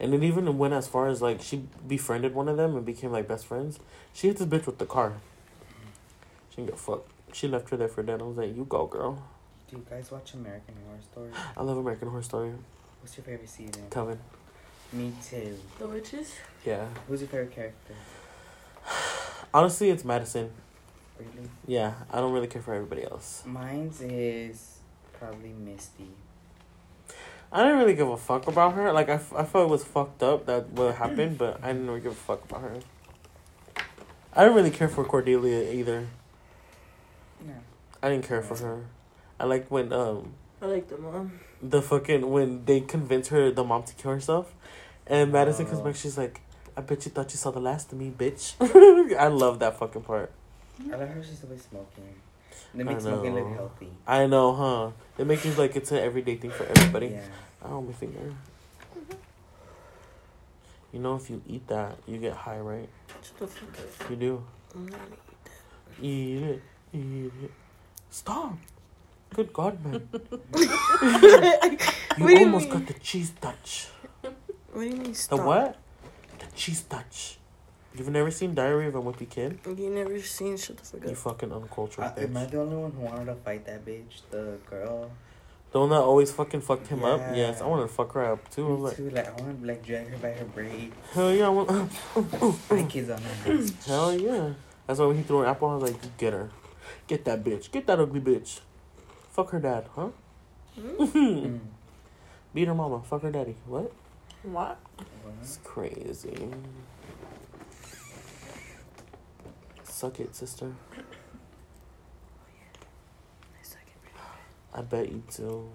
and 0.00 0.14
it 0.14 0.22
even 0.22 0.56
went 0.56 0.72
as 0.72 0.88
far 0.88 1.08
as 1.08 1.20
like 1.20 1.42
she 1.42 1.64
befriended 1.86 2.34
one 2.34 2.48
of 2.48 2.56
them 2.56 2.74
and 2.74 2.86
became 2.86 3.12
like 3.12 3.28
best 3.28 3.44
friends. 3.44 3.78
She 4.14 4.28
hit 4.28 4.38
this 4.38 4.46
bitch 4.46 4.64
with 4.64 4.78
the 4.78 4.86
car. 4.86 5.12
She 6.50 6.56
didn't 6.56 6.70
give 6.70 6.74
a 6.76 6.82
fuck. 6.82 7.06
She 7.34 7.46
left 7.46 7.68
her 7.68 7.76
there 7.76 7.88
for 7.88 8.02
dead. 8.02 8.22
I 8.22 8.24
was 8.24 8.38
like, 8.38 8.56
"You 8.56 8.64
go, 8.64 8.86
girl." 8.86 9.22
Do 9.70 9.76
you 9.76 9.84
guys 9.90 10.10
watch 10.10 10.32
American 10.32 10.74
Horror 10.86 11.02
Story? 11.02 11.30
I 11.54 11.62
love 11.62 11.76
American 11.76 12.08
Horror 12.08 12.22
Story. 12.22 12.52
What's 13.02 13.14
your 13.18 13.24
favorite 13.24 13.50
season? 13.50 13.84
Coven. 13.90 14.18
Me 14.94 15.12
too. 15.22 15.58
The 15.78 15.86
witches. 15.86 16.32
Yeah. 16.64 16.86
Who's 17.06 17.20
your 17.20 17.28
favorite 17.28 17.54
character? 17.54 17.94
Honestly, 19.52 19.90
it's 19.90 20.02
Madison. 20.04 20.50
Really? 21.18 21.50
Yeah, 21.66 21.92
I 22.10 22.20
don't 22.20 22.32
really 22.32 22.46
care 22.46 22.62
for 22.62 22.72
everybody 22.72 23.04
else. 23.04 23.42
Mine's 23.44 24.00
is 24.00 24.78
probably 25.12 25.52
Misty. 25.52 26.08
I 27.52 27.62
didn't 27.64 27.78
really 27.78 27.94
give 27.94 28.08
a 28.08 28.16
fuck 28.16 28.46
about 28.46 28.74
her. 28.74 28.92
Like 28.92 29.08
I, 29.08 29.14
f- 29.14 29.32
I 29.34 29.44
felt 29.44 29.68
it 29.68 29.70
was 29.70 29.84
fucked 29.84 30.22
up 30.22 30.46
that 30.46 30.68
what 30.70 30.94
happened, 30.96 31.38
but 31.38 31.60
I 31.62 31.68
didn't 31.68 31.86
really 31.86 32.00
give 32.00 32.12
a 32.12 32.14
fuck 32.14 32.44
about 32.44 32.60
her. 32.62 32.76
I 34.34 34.42
didn't 34.42 34.56
really 34.56 34.70
care 34.70 34.88
for 34.88 35.04
Cordelia 35.04 35.72
either. 35.72 36.06
No. 37.46 37.54
I 38.02 38.10
didn't 38.10 38.26
care 38.28 38.42
for 38.42 38.56
her. 38.58 38.84
I 39.40 39.44
like 39.44 39.70
when 39.70 39.92
um 39.92 40.34
I 40.60 40.66
like 40.66 40.88
the 40.88 40.98
mom. 40.98 41.40
the 41.62 41.80
fucking 41.80 42.28
when 42.30 42.64
they 42.66 42.80
convince 42.80 43.28
her 43.28 43.50
the 43.50 43.64
mom 43.64 43.84
to 43.84 43.94
kill 43.94 44.10
herself, 44.12 44.52
and 45.06 45.32
Madison 45.32 45.64
comes 45.66 45.80
Oh. 45.80 45.84
back. 45.84 45.96
She's 45.96 46.18
like, 46.18 46.40
"I 46.76 46.80
bet 46.82 47.04
you 47.06 47.10
thought 47.12 47.30
you 47.32 47.36
saw 47.38 47.50
the 47.50 47.60
last 47.60 47.92
of 47.92 47.98
me, 47.98 48.10
bitch." 48.16 48.54
I 49.18 49.28
love 49.28 49.58
that 49.60 49.78
fucking 49.78 50.02
part. 50.02 50.30
I 50.92 50.96
like 50.96 51.14
how 51.14 51.22
she's 51.22 51.42
always 51.42 51.62
smoking. 51.62 52.14
They 52.74 52.82
I 52.82 52.84
make 52.84 53.00
smoking 53.00 53.34
look 53.34 53.46
know. 53.46 53.54
healthy. 53.54 53.88
I 54.06 54.26
know, 54.26 54.52
huh? 54.54 54.90
It 55.18 55.26
makes 55.26 55.44
it 55.44 55.58
like 55.58 55.76
it's 55.76 55.92
an 55.92 55.98
everyday 55.98 56.36
thing 56.36 56.50
for 56.50 56.64
everybody. 56.64 57.08
Yeah. 57.08 57.22
Oh, 57.64 57.80
my 57.82 57.92
finger. 57.92 58.34
You 60.92 61.00
know, 61.00 61.16
if 61.16 61.28
you 61.28 61.42
eat 61.46 61.66
that, 61.68 61.96
you 62.06 62.18
get 62.18 62.32
high, 62.34 62.58
right? 62.60 62.88
Shut 63.22 63.38
the 63.38 63.46
fuck 63.46 63.78
up. 63.78 64.10
You 64.10 64.16
do. 64.16 64.44
I'm 64.74 64.86
gonna 64.86 65.02
Eat 66.00 66.42
it. 66.42 66.62
Eat 66.92 67.32
it. 67.44 67.50
Stop. 68.10 68.54
Good 69.34 69.52
God, 69.52 69.84
man. 69.84 70.08
eat 70.14 70.20
You 70.54 70.68
that. 70.68 71.80
What 72.18 72.28
do 72.28 72.34
you 72.34 72.38
almost 72.46 72.70
got 72.70 72.86
the 72.86 72.94
cheese 72.94 73.32
touch. 73.40 73.88
What 74.22 74.82
do 74.82 74.88
you 74.88 74.96
mean 74.96 75.12
The 75.12 75.36
what? 75.36 75.76
The 76.38 76.46
cheese 76.54 76.82
touch. 76.82 77.37
You've 77.98 78.10
never 78.10 78.30
seen 78.30 78.54
Diary 78.54 78.86
of 78.86 78.94
a 78.94 79.02
Wimpy 79.02 79.28
Kid? 79.28 79.58
You 79.66 79.90
never 79.90 80.20
seen 80.22 80.56
shut 80.56 80.76
the 80.76 80.84
fuck 80.84 81.08
You 81.08 81.16
fucking 81.16 81.52
uncultured 81.52 82.04
Uh, 82.04 82.12
am 82.16 82.36
I 82.36 82.46
the 82.46 82.60
only 82.60 82.76
one 82.76 82.92
who 82.92 83.00
wanted 83.00 83.24
to 83.26 83.34
fight 83.34 83.66
that 83.66 83.84
bitch? 83.84 84.22
The 84.30 84.58
girl? 84.70 85.10
The 85.72 85.80
one 85.80 85.90
that 85.90 85.96
always 85.96 86.30
fucking 86.30 86.60
fucked 86.60 86.86
him 86.86 87.04
up? 87.04 87.20
Yes, 87.34 87.60
I 87.60 87.66
wanted 87.66 87.82
to 87.82 87.88
fuck 87.88 88.12
her 88.12 88.32
up 88.32 88.48
too. 88.50 88.66
I 88.68 88.70
was 88.70 88.78
Me 88.78 88.84
like, 88.84 88.96
too. 88.96 89.10
Like, 89.10 89.26
I 89.26 89.42
want 89.42 89.60
to 89.60 89.66
like 89.66 89.84
drag 89.84 90.08
her 90.08 90.16
by 90.16 90.30
her 90.30 90.44
braid. 90.44 90.92
hell 91.12 91.34
yeah, 91.34 91.46
I 91.46 91.48
want. 91.48 91.90
My 92.70 92.82
kids 92.84 93.10
on 93.10 93.20
her. 93.20 93.66
hell 93.86 94.18
yeah. 94.18 94.52
That's 94.86 95.00
why 95.00 95.06
when 95.06 95.16
he 95.16 95.22
threw 95.24 95.42
an 95.42 95.48
apple, 95.48 95.68
I 95.68 95.74
was 95.74 95.90
like, 95.90 96.16
get 96.16 96.32
her. 96.32 96.50
Get 97.08 97.24
that 97.24 97.42
bitch. 97.44 97.70
Get 97.70 97.86
that 97.88 97.98
ugly 97.98 98.20
bitch. 98.20 98.60
Fuck 99.32 99.50
her 99.50 99.58
dad, 99.58 99.86
huh? 99.94 100.08
Mm. 100.78 101.58
Beat 102.54 102.68
her 102.68 102.74
mama. 102.74 103.02
Fuck 103.02 103.22
her 103.22 103.30
daddy. 103.30 103.56
What? 103.66 103.92
What? 104.44 104.78
It's 105.42 105.58
crazy. 105.64 106.48
Suck 109.98 110.20
it, 110.20 110.32
sister. 110.32 110.70
I 114.72 114.80
bet 114.82 115.10
you 115.10 115.24
do. 115.36 115.68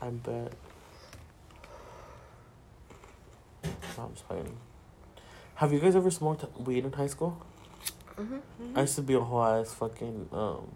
I 0.00 0.08
bet. 0.08 0.54
No, 3.62 3.70
I'm 3.98 4.14
just 4.14 4.26
playing. 4.26 4.56
Have 5.56 5.74
you 5.74 5.78
guys 5.78 5.94
ever 5.94 6.10
smoked 6.10 6.46
weed 6.58 6.86
in 6.86 6.92
high 6.94 7.08
school? 7.08 7.36
I 8.74 8.80
used 8.80 8.96
to 8.96 9.02
be 9.02 9.12
a 9.12 9.20
whole 9.20 9.44
ass 9.44 9.74
fucking 9.74 10.30
um. 10.32 10.72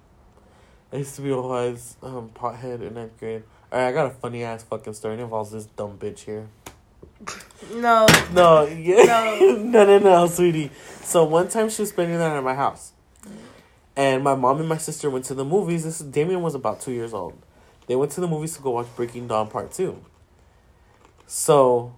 I 0.92 0.96
used 0.96 1.14
to 1.14 1.22
be 1.22 1.30
a 1.30 1.36
whole 1.36 1.56
ass 1.56 1.96
um 2.02 2.32
pothead 2.34 2.82
in 2.82 2.92
ninth 2.92 3.18
grade. 3.18 3.44
Alright, 3.72 3.88
I 3.88 3.92
got 3.92 4.08
a 4.08 4.10
funny 4.10 4.44
ass 4.44 4.62
fucking 4.62 4.92
story. 4.92 5.14
It 5.14 5.20
involves 5.20 5.52
this 5.52 5.64
dumb 5.64 5.96
bitch 5.96 6.18
here. 6.18 6.48
No. 7.74 8.06
No, 8.32 8.66
yeah. 8.66 9.04
No. 9.04 9.56
no, 9.56 9.84
no, 9.86 9.98
no, 9.98 10.26
sweetie. 10.26 10.70
So 11.02 11.24
one 11.24 11.48
time 11.48 11.68
she 11.68 11.82
was 11.82 11.90
spending 11.90 12.18
the 12.18 12.28
night 12.28 12.36
at 12.36 12.44
my 12.44 12.54
house. 12.54 12.92
And 13.94 14.24
my 14.24 14.34
mom 14.34 14.60
and 14.60 14.68
my 14.68 14.78
sister 14.78 15.10
went 15.10 15.24
to 15.26 15.34
the 15.34 15.44
movies. 15.44 15.84
This 15.84 15.98
Damien 15.98 16.42
was 16.42 16.54
about 16.54 16.80
two 16.80 16.92
years 16.92 17.12
old. 17.12 17.36
They 17.86 17.96
went 17.96 18.12
to 18.12 18.20
the 18.20 18.28
movies 18.28 18.56
to 18.56 18.62
go 18.62 18.70
watch 18.70 18.86
Breaking 18.96 19.26
Dawn 19.26 19.48
Part 19.48 19.72
2. 19.72 20.02
So 21.26 21.94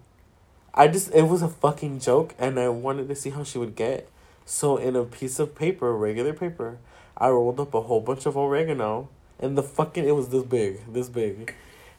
I 0.73 0.89
just, 0.89 1.13
it 1.15 1.29
was 1.29 1.43
a 1.43 1.49
fucking 1.49 2.01
joke. 2.01 2.35
And 2.39 2.59
I 2.59 2.69
wanted 2.69 3.09
to 3.09 3.15
see 3.15 3.31
how 3.31 3.45
she 3.45 3.59
would 3.59 3.77
get. 3.77 4.09
So 4.45 4.77
in 4.77 4.97
a 4.97 5.05
piece 5.05 5.39
of 5.39 5.55
paper, 5.55 5.95
regular 5.97 6.33
paper, 6.33 6.79
I 7.17 7.29
rolled 7.29 7.61
up 7.61 7.75
a 7.75 7.83
whole 7.83 8.01
bunch 8.01 8.27
of 8.27 8.37
oregano. 8.37 9.09
And 9.39 9.57
the 9.57 9.63
fucking, 9.63 10.07
it 10.07 10.17
was 10.17 10.29
this 10.29 10.43
big, 10.43 10.81
this 10.93 11.09
big. 11.09 11.55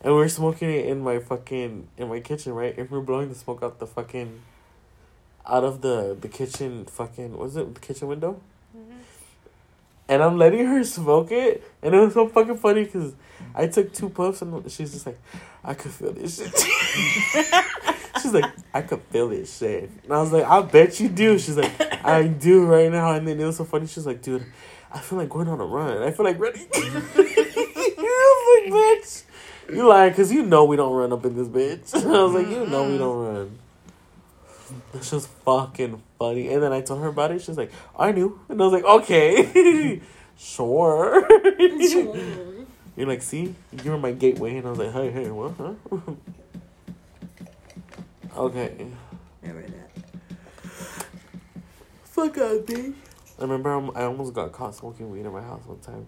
And 0.05 0.13
we 0.13 0.19
were 0.19 0.29
smoking 0.29 0.69
it 0.69 0.85
in 0.85 1.01
my 1.01 1.17
fucking 1.17 1.87
in 1.97 2.07
my 2.09 2.19
kitchen, 2.19 2.53
right? 2.53 2.77
And 2.77 2.87
we 2.91 2.95
were 2.99 3.03
blowing 3.03 3.27
the 3.27 3.33
smoke 3.33 3.63
out 3.63 3.79
the 3.79 3.87
fucking 3.87 4.39
out 5.47 5.63
of 5.63 5.81
the 5.81 6.15
the 6.21 6.27
kitchen 6.27 6.85
fucking 6.85 7.35
was 7.35 7.57
it 7.57 7.73
the 7.73 7.79
kitchen 7.79 8.07
window? 8.07 8.39
Mm-hmm. 8.77 8.97
And 10.07 10.21
I'm 10.21 10.37
letting 10.37 10.63
her 10.67 10.83
smoke 10.83 11.31
it, 11.31 11.63
and 11.81 11.95
it 11.95 11.97
was 11.97 12.13
so 12.13 12.27
fucking 12.27 12.57
funny 12.57 12.83
because 12.83 13.13
I 13.55 13.65
took 13.65 13.95
two 13.95 14.09
puffs 14.09 14.43
and 14.43 14.71
she's 14.71 14.93
just 14.93 15.07
like, 15.07 15.17
I 15.63 15.73
could 15.73 15.91
feel 15.91 16.13
this 16.13 16.37
shit. 16.37 16.55
she's 18.21 18.31
like, 18.31 18.45
I 18.75 18.83
could 18.83 19.01
feel 19.09 19.29
this 19.29 19.57
shit, 19.57 19.89
and 20.03 20.13
I 20.13 20.21
was 20.21 20.31
like, 20.31 20.45
I 20.45 20.61
bet 20.61 20.99
you 20.99 21.09
do. 21.09 21.39
She's 21.39 21.57
like, 21.57 22.05
I 22.05 22.27
do 22.27 22.63
right 22.67 22.91
now, 22.91 23.13
and 23.13 23.27
then 23.27 23.39
it 23.39 23.45
was 23.45 23.57
so 23.57 23.65
funny. 23.65 23.87
She's 23.87 24.05
like, 24.05 24.21
dude, 24.21 24.45
I 24.91 24.99
feel 24.99 25.17
like 25.17 25.29
going 25.29 25.47
on 25.47 25.59
a 25.59 25.65
run. 25.65 26.03
I 26.03 26.11
feel 26.11 26.25
like 26.25 26.39
running. 26.39 26.67
I 26.75 26.99
was 27.07 28.71
like, 28.71 28.71
bitch. 28.71 29.23
You 29.69 29.87
lying 29.87 30.11
because 30.11 30.31
you 30.31 30.43
know 30.43 30.65
we 30.65 30.75
don't 30.75 30.93
run 30.93 31.11
up 31.11 31.25
in 31.25 31.35
this 31.35 31.47
bitch. 31.47 31.95
I 32.05 32.23
was 32.23 32.33
like, 32.33 32.47
you 32.47 32.65
know 32.67 32.83
we 32.83 32.89
mm-hmm. 32.89 32.97
don't 32.97 33.17
run. 33.17 33.59
That's 34.93 35.11
just 35.11 35.27
fucking 35.27 36.01
funny. 36.17 36.49
And 36.49 36.63
then 36.63 36.71
I 36.71 36.81
told 36.81 37.01
her 37.01 37.07
about 37.07 37.31
it. 37.31 37.41
She's 37.41 37.57
like, 37.57 37.71
I 37.97 38.11
knew. 38.11 38.39
And 38.49 38.61
I 38.61 38.65
was 38.65 38.73
like, 38.73 38.83
okay. 38.83 40.01
sure. 40.37 41.27
You're 42.95 43.07
like, 43.07 43.21
see? 43.21 43.53
You 43.83 43.91
were 43.91 43.97
my 43.97 44.11
gateway. 44.11 44.57
And 44.57 44.67
I 44.67 44.69
was 44.71 44.79
like, 44.79 44.93
hey, 44.93 45.11
hey, 45.11 45.29
what? 45.29 45.53
Huh? 45.57 45.73
okay. 48.37 48.87
Never 49.43 49.61
that. 49.61 49.91
Fuck 52.03 52.37
out, 52.37 52.65
bitch. 52.65 52.93
I 53.37 53.41
remember 53.41 53.73
I'm, 53.73 53.95
I 53.95 54.03
almost 54.03 54.33
got 54.33 54.51
caught 54.53 54.75
smoking 54.75 55.11
weed 55.11 55.25
in 55.25 55.33
my 55.33 55.41
house 55.41 55.65
one 55.65 55.79
time. 55.79 56.05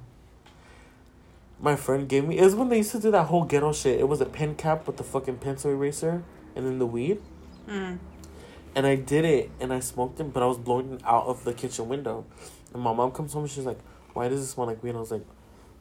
My 1.60 1.76
friend 1.76 2.08
gave 2.08 2.28
me. 2.28 2.38
It 2.38 2.44
was 2.44 2.56
when 2.56 2.70
they 2.70 2.78
used 2.78 2.92
to 2.92 3.00
do 3.00 3.10
that 3.12 3.24
whole 3.26 3.44
ghetto 3.44 3.74
shit. 3.74 4.00
It 4.00 4.08
was 4.08 4.22
a 4.22 4.26
pen 4.26 4.56
cap 4.56 4.86
with 4.86 4.98
the 4.98 5.04
fucking 5.04 5.38
pencil 5.38 5.72
eraser 5.72 6.24
and 6.56 6.66
then 6.66 6.78
the 6.78 6.86
weed. 6.86 7.20
Mm. 7.68 7.98
And 8.76 8.86
I 8.86 8.96
did 8.96 9.26
it 9.26 9.50
and 9.60 9.74
I 9.74 9.80
smoked 9.80 10.20
it, 10.20 10.32
but 10.32 10.44
I 10.44 10.46
was 10.46 10.58
blowing 10.58 10.94
it 10.94 11.02
out 11.04 11.26
of 11.26 11.44
the 11.44 11.54
kitchen 11.54 11.90
window. 11.90 12.26
And 12.74 12.84
my 12.84 12.94
mom 12.94 13.12
comes 13.12 13.34
home 13.34 13.44
and 13.44 13.52
she's 13.52 13.66
like, 13.66 13.80
Why 14.14 14.30
does 14.30 14.42
it 14.42 14.48
smell 14.48 14.68
like 14.68 14.84
weed? 14.84 14.90
And 14.90 14.98
I 14.98 15.02
was 15.02 15.12
like, 15.12 15.26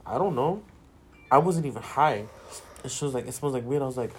I 0.07 0.17
don't 0.17 0.35
know. 0.35 0.63
I 1.31 1.39
wasn't 1.39 1.67
even 1.67 1.83
high. 1.83 2.25
And 2.83 2.91
she 2.91 3.05
was 3.05 3.13
like, 3.13 3.27
It 3.27 3.33
smells 3.33 3.53
like 3.53 3.65
weed. 3.65 3.83
I 3.83 3.87
was 3.87 3.99
like, 3.99 4.13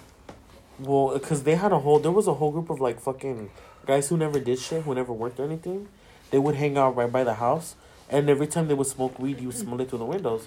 Well, 0.78 1.14
because 1.14 1.42
they 1.42 1.56
had 1.56 1.72
a 1.72 1.78
whole, 1.80 1.98
there 1.98 2.12
was 2.12 2.28
a 2.28 2.34
whole 2.34 2.52
group 2.52 2.70
of 2.70 2.80
like 2.80 3.00
fucking 3.00 3.50
guys 3.84 4.08
who 4.08 4.16
never 4.16 4.38
did 4.38 4.60
shit, 4.60 4.82
who 4.82 4.94
never 4.94 5.12
worked 5.12 5.40
or 5.40 5.44
anything. 5.44 5.88
They 6.30 6.38
would 6.38 6.54
hang 6.54 6.78
out 6.78 6.94
right 6.94 7.10
by 7.10 7.24
the 7.24 7.34
house. 7.34 7.74
And 8.10 8.30
every 8.30 8.46
time 8.46 8.68
they 8.68 8.74
would 8.74 8.86
smoke 8.86 9.18
weed, 9.18 9.40
you 9.40 9.48
would 9.48 9.56
smell 9.56 9.80
it 9.80 9.90
through 9.90 9.98
the 9.98 10.04
windows. 10.04 10.46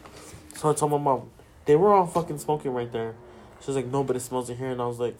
So 0.56 0.70
I 0.70 0.74
told 0.74 0.92
my 0.92 0.98
mom, 0.98 1.30
They 1.66 1.76
were 1.76 1.94
all 1.94 2.08
fucking 2.08 2.40
smoking 2.40 2.74
right 2.74 2.92
there. 2.92 3.16
She 3.62 3.68
was 3.68 3.76
like, 3.76 3.88
No, 3.88 4.04
but 4.04 4.16
it 4.16 4.22
smells 4.22 4.50
in 4.50 4.58
here. 4.58 4.72
And 4.72 4.82
I 4.82 4.88
was 4.88 5.00
like, 5.00 5.18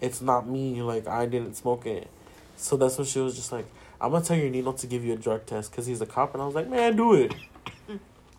It's 0.00 0.20
not 0.20 0.48
me. 0.48 0.82
Like, 0.82 1.06
I 1.06 1.26
didn't 1.26 1.54
smoke 1.54 1.86
it. 1.86 2.08
So 2.56 2.76
that's 2.76 2.98
when 2.98 3.06
she 3.06 3.20
was 3.20 3.36
just 3.36 3.52
like, 3.52 3.66
I'm 4.00 4.12
gonna 4.12 4.24
tell 4.24 4.36
your 4.36 4.50
Nino 4.50 4.72
to 4.72 4.86
give 4.86 5.04
you 5.04 5.12
a 5.12 5.16
drug 5.16 5.46
test 5.46 5.70
because 5.70 5.86
he's 5.86 6.00
a 6.00 6.06
cop. 6.06 6.34
And 6.34 6.42
I 6.42 6.46
was 6.46 6.54
like, 6.54 6.68
man, 6.68 6.96
do 6.96 7.14
it. 7.14 7.34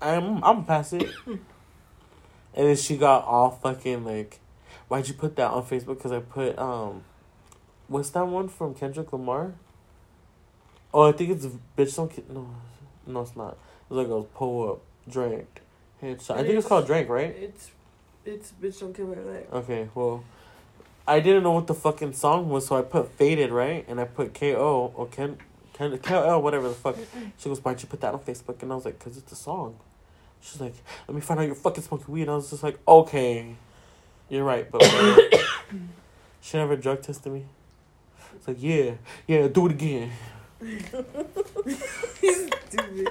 I'm 0.01 0.43
I'm 0.43 0.65
pass 0.65 0.93
it. 0.93 1.09
And 1.25 2.67
then 2.67 2.75
she 2.75 2.97
got 2.97 3.25
all 3.25 3.51
fucking 3.51 4.03
like, 4.05 4.39
why'd 4.87 5.07
you 5.07 5.13
put 5.13 5.35
that 5.35 5.51
on 5.51 5.63
Facebook? 5.63 5.97
Because 5.97 6.11
I 6.11 6.19
put 6.19 6.57
um, 6.57 7.03
what's 7.87 8.09
that 8.11 8.25
one 8.25 8.49
from 8.49 8.73
Kendrick 8.73 9.13
Lamar? 9.13 9.53
Oh, 10.93 11.03
I 11.03 11.11
think 11.11 11.29
it's 11.31 11.45
bitch 11.77 11.95
don't 11.95 12.11
Ki- 12.11 12.23
no, 12.29 12.49
no 13.05 13.21
it's 13.21 13.35
not. 13.35 13.57
It's 13.83 13.91
like 13.91 14.07
a 14.07 14.23
pull 14.23 14.71
up 14.71 14.81
drank 15.09 15.61
headshot. 16.01 16.37
I 16.37 16.43
think 16.43 16.55
it's 16.55 16.67
called 16.67 16.85
drank, 16.85 17.09
right? 17.09 17.35
It's 17.35 17.71
it's 18.25 18.51
bitch 18.61 18.79
don't 18.79 18.93
kill 18.93 19.07
my 19.07 19.15
leg. 19.21 19.47
Okay, 19.51 19.89
well, 19.95 20.23
I 21.07 21.19
didn't 21.19 21.43
know 21.43 21.51
what 21.51 21.67
the 21.67 21.73
fucking 21.73 22.13
song 22.13 22.49
was, 22.49 22.67
so 22.67 22.77
I 22.77 22.81
put 22.81 23.11
faded, 23.11 23.51
right? 23.51 23.85
And 23.87 23.99
I 23.99 24.05
put 24.05 24.33
K 24.33 24.55
O 24.55 24.91
or 24.95 25.07
Ken, 25.07 25.37
Ken, 25.73 25.97
K 25.97 26.13
O 26.13 26.23
L, 26.23 26.41
whatever 26.41 26.67
the 26.67 26.75
fuck. 26.75 26.95
She 27.37 27.49
goes, 27.49 27.63
why'd 27.63 27.81
you 27.81 27.87
put 27.87 28.01
that 28.01 28.13
on 28.13 28.19
Facebook? 28.19 28.61
And 28.61 28.71
I 28.71 28.75
was 28.75 28.85
like, 28.85 28.99
cause 28.99 29.17
it's 29.17 29.31
a 29.31 29.35
song. 29.35 29.77
She's 30.41 30.61
like, 30.61 30.75
let 31.07 31.15
me 31.15 31.21
find 31.21 31.39
out 31.39 31.45
you're 31.47 31.55
fucking 31.55 31.83
smoking 31.83 32.13
weed. 32.13 32.21
And 32.23 32.31
I 32.31 32.35
was 32.35 32.49
just 32.49 32.63
like, 32.63 32.79
okay, 32.87 33.55
you're 34.29 34.43
right, 34.43 34.69
but 34.71 34.83
she 36.41 36.57
never 36.57 36.75
drug 36.75 37.01
tested 37.01 37.33
me. 37.33 37.45
It's 38.35 38.47
like, 38.47 38.57
yeah, 38.59 38.91
yeah, 39.27 39.47
do 39.47 39.65
it 39.65 39.71
again. 39.73 40.11
Stupid. 42.69 43.09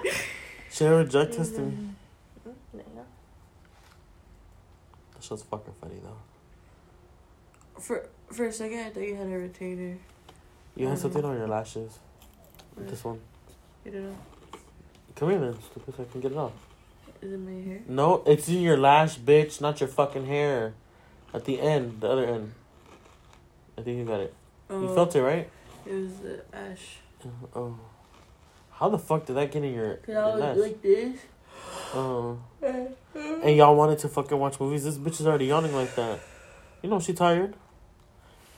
She 0.71 0.85
never 0.85 1.05
drug 1.05 1.33
tested 1.33 1.59
me. 1.59 1.73
Mm-hmm. 1.73 2.79
Yeah. 2.79 3.03
That 5.15 5.18
shit's 5.29 5.43
fucking 5.43 5.75
funny 5.81 5.97
though. 6.03 7.81
For 7.81 8.07
for 8.31 8.47
a 8.47 8.53
second, 8.53 8.79
I 8.81 8.91
thought 8.91 9.03
you 9.03 9.15
had 9.15 9.27
a 9.27 9.31
retainer. 9.39 9.99
You 10.77 10.87
have 10.89 10.99
Mhm. 10.99 11.03
something 11.03 11.25
on 11.25 11.37
your 11.37 11.49
lashes. 11.49 11.99
Where? 12.75 12.87
This 12.87 13.05
one. 13.05 13.21
Get 13.85 13.95
it 13.95 14.09
off. 14.11 14.61
Come 15.17 15.31
here 15.31 15.41
then, 15.41 15.61
stupid, 15.63 15.95
so 15.97 16.03
I 16.03 16.07
can 16.13 16.21
get 16.21 16.33
it 16.33 16.39
off. 16.39 16.53
Is 17.21 17.33
it 17.33 17.39
my 17.39 17.61
hair? 17.61 17.81
No, 17.89 18.23
it's 18.27 18.49
in 18.49 18.61
your 18.61 18.77
lash, 18.77 19.19
bitch, 19.19 19.61
not 19.61 19.81
your 19.81 19.89
fucking 19.89 20.27
hair. 20.27 20.75
At 21.35 21.45
the 21.45 21.61
end, 21.61 22.01
the 22.01 22.09
other 22.09 22.25
end. 22.27 22.55
I 23.77 23.83
think 23.83 23.99
you 23.99 24.05
got 24.05 24.21
it. 24.21 24.35
Oh, 24.71 24.81
You 24.83 24.95
felt 24.95 25.15
it, 25.17 25.23
right? 25.23 25.51
It 25.87 25.95
was 25.95 26.17
the 26.19 26.45
ash. 26.53 26.99
Oh. 27.55 27.79
How 28.71 28.89
the 28.89 28.99
fuck 28.99 29.27
did 29.27 29.35
that 29.37 29.51
get 29.51 29.65
in 29.65 29.75
your, 29.75 29.97
Cause 29.97 30.15
I 30.15 30.27
was 30.27 30.41
lash? 30.41 30.57
like 30.59 30.83
this. 30.83 31.19
Oh. 31.95 32.39
And 32.63 33.57
y'all 33.57 33.75
wanted 33.77 33.99
to 34.01 34.09
fucking 34.09 34.39
watch 34.39 34.61
movies? 34.61 34.85
This 34.85 34.99
bitch 34.99 35.21
is 35.21 35.27
already 35.27 35.47
yawning 35.47 35.75
like 35.75 35.95
that. 35.97 36.21
You 36.83 36.91
know 36.91 37.01
she 37.01 37.13
tired? 37.15 37.55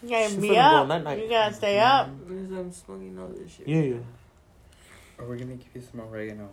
You 0.02 0.08
gotta 0.10 0.30
She 0.30 0.36
be 0.36 0.48
finna 0.48 0.70
go 0.70 0.76
up. 0.82 0.88
night 0.88 1.04
night. 1.04 1.18
You 1.22 1.28
gotta 1.28 1.54
stay 1.54 1.78
up. 1.78 2.06
I'm 2.06 2.72
smoking 2.72 3.18
all 3.18 3.28
this 3.28 3.52
shit. 3.52 3.68
Yeah, 3.68 3.80
yeah. 3.82 3.96
Or 5.18 5.26
we're 5.26 5.36
gonna 5.36 5.56
give 5.56 5.68
you 5.74 5.82
some 5.82 6.00
oregano. 6.00 6.48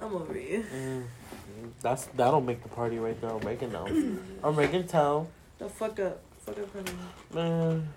I'm 0.00 0.14
over 0.14 0.38
you. 0.38 0.64
Mm. 0.74 1.04
That's 1.82 2.06
that'll 2.16 2.40
make 2.40 2.62
the 2.62 2.68
party 2.68 2.98
right 2.98 3.20
there. 3.20 3.30
Oregon 3.30 3.72
now. 3.72 3.86
Oregon 4.42 4.86
tell. 4.86 5.28
The 5.58 5.68
fuck 5.68 5.98
up. 6.00 6.20
Fuck 6.38 6.58
up, 6.58 6.72
honey. 6.72 6.92
Man. 7.34 7.88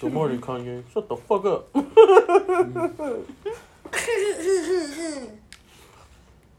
Good 0.00 0.12
morning, 0.12 0.40
Kanye. 0.40 0.82
Shut 0.92 1.08
the 1.08 1.16
fuck 1.16 1.44
up. 1.44 1.68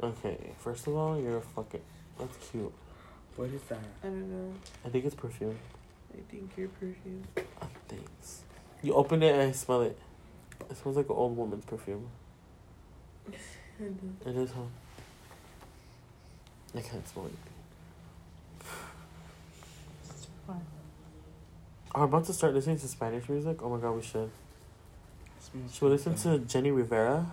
okay, 0.03 0.51
first 0.59 0.87
of 0.87 0.95
all, 0.95 1.19
you're 1.19 1.37
a 1.37 1.41
fucking. 1.41 1.81
That's 2.19 2.37
cute. 2.49 2.73
What 3.35 3.49
is 3.49 3.61
that? 3.69 3.79
I 4.03 4.07
don't 4.07 4.29
know. 4.29 4.53
I 4.85 4.89
think 4.89 5.05
it's 5.05 5.15
perfume. 5.15 5.57
I 6.13 6.19
think 6.29 6.51
your 6.57 6.67
perfume. 6.67 7.23
Ah, 7.61 7.67
thanks. 7.87 8.43
You 8.83 8.93
open 8.93 9.23
it 9.23 9.33
and 9.33 9.41
I 9.41 9.51
smell 9.51 9.81
it. 9.81 9.97
It 10.69 10.77
smells 10.77 10.97
like 10.97 11.09
an 11.09 11.15
old 11.15 11.37
woman's 11.37 11.65
perfume. 11.65 12.07
I 13.79 13.83
know. 13.83 14.15
It 14.25 14.35
is, 14.35 14.51
huh? 14.51 14.61
I 16.75 16.81
can't 16.81 17.07
smell 17.07 17.25
it. 17.27 17.33
I'm 21.93 22.03
about 22.03 22.25
to 22.25 22.33
start 22.33 22.53
listening 22.53 22.79
to 22.79 22.87
Spanish 22.87 23.27
music. 23.27 23.61
Oh 23.61 23.69
my 23.69 23.77
god, 23.77 23.91
we 23.91 24.01
should. 24.01 24.31
Should 25.73 25.81
we 25.81 25.89
listen 25.89 26.15
to 26.15 26.39
Jenni 26.39 26.73
Rivera? 26.75 27.25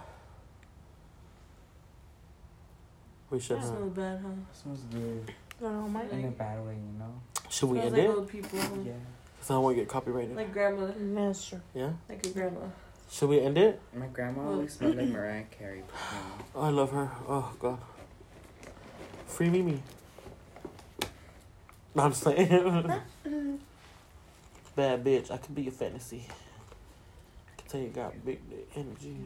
We 3.30 3.40
should. 3.40 3.56
It 3.58 3.60
Huh? 3.60 3.66
smells 3.66 3.92
bad, 3.92 4.20
huh? 4.22 4.28
smells 4.52 4.80
good 4.92 5.32
No, 5.60 5.88
my 5.88 6.02
in 6.04 6.24
a 6.24 6.28
bad 6.30 6.64
way, 6.64 6.74
you 6.74 6.98
know. 6.98 7.12
Should 7.50 7.68
we 7.70 7.78
end 7.80 7.92
like 7.92 8.02
it? 8.02 8.08
old 8.10 8.28
people. 8.28 8.58
Yeah. 8.84 8.92
Cause 9.40 9.50
I 9.50 9.54
don't 9.54 9.62
want 9.64 9.76
to 9.76 9.82
get 9.82 9.88
copyrighted. 9.88 10.36
Like 10.36 10.52
grandma. 10.52 10.90
That's 10.96 11.48
true. 11.48 11.60
yeah. 11.74 11.90
Like 12.08 12.24
a 12.26 12.30
grandma. 12.30 12.60
Should 13.10 13.28
we 13.30 13.40
end 13.40 13.56
it? 13.58 13.80
My 13.94 14.06
grandma 14.06 14.42
always 14.50 14.72
smelled 14.74 14.96
like 14.96 15.08
Mariah 15.08 15.44
Carey. 15.50 15.82
Oh, 16.54 16.60
I 16.62 16.68
love 16.70 16.90
her. 16.92 17.10
Oh 17.26 17.52
God. 17.58 17.78
Free 19.26 19.48
Mimi. 19.50 19.82
No, 21.94 22.02
I'm 22.04 22.10
just 22.12 22.22
saying. 22.22 22.48
Bad 24.76 25.04
bitch. 25.04 25.30
I 25.30 25.36
could 25.38 25.54
be 25.54 25.62
your 25.62 25.72
fantasy. 25.72 26.24
I 26.28 27.60
can 27.60 27.68
tell 27.70 27.80
you 27.80 27.88
got 27.88 28.24
big 28.24 28.48
dick 28.48 28.68
energy. 28.76 29.16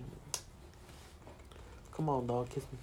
Come 1.95 2.09
on, 2.09 2.27
dog. 2.27 2.49
Kiss 2.49 2.65
me. 2.73 2.79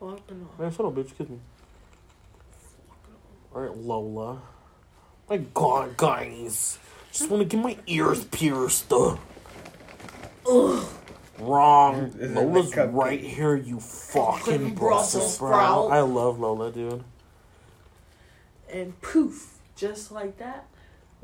Fuck 0.00 0.30
no. 0.30 0.48
Man, 0.58 0.70
shut 0.72 0.86
up, 0.86 0.94
bitch. 0.94 1.16
Kiss 1.16 1.28
me. 1.28 1.38
Alright, 3.54 3.76
Lola. 3.76 4.42
My 5.28 5.38
God, 5.38 5.96
guys. 5.96 6.78
Just 7.12 7.30
want 7.30 7.42
to 7.48 7.56
get 7.56 7.62
my 7.62 7.76
ears 7.86 8.24
pierced. 8.24 8.92
Uh. 8.92 9.16
Ugh. 10.50 10.86
Wrong. 11.38 12.12
Is 12.18 12.32
Lola's 12.32 12.74
right 12.76 13.20
here, 13.20 13.54
you 13.56 13.78
fucking 13.80 14.40
Fucking 14.40 14.74
Brussels 14.74 15.12
Brussels 15.12 15.34
sprout. 15.34 15.86
sprout. 15.86 15.92
I 15.92 16.00
love 16.00 16.40
Lola, 16.40 16.72
dude. 16.72 17.04
And 18.70 19.00
poof, 19.00 19.58
just 19.76 20.10
like 20.10 20.38
that, 20.38 20.66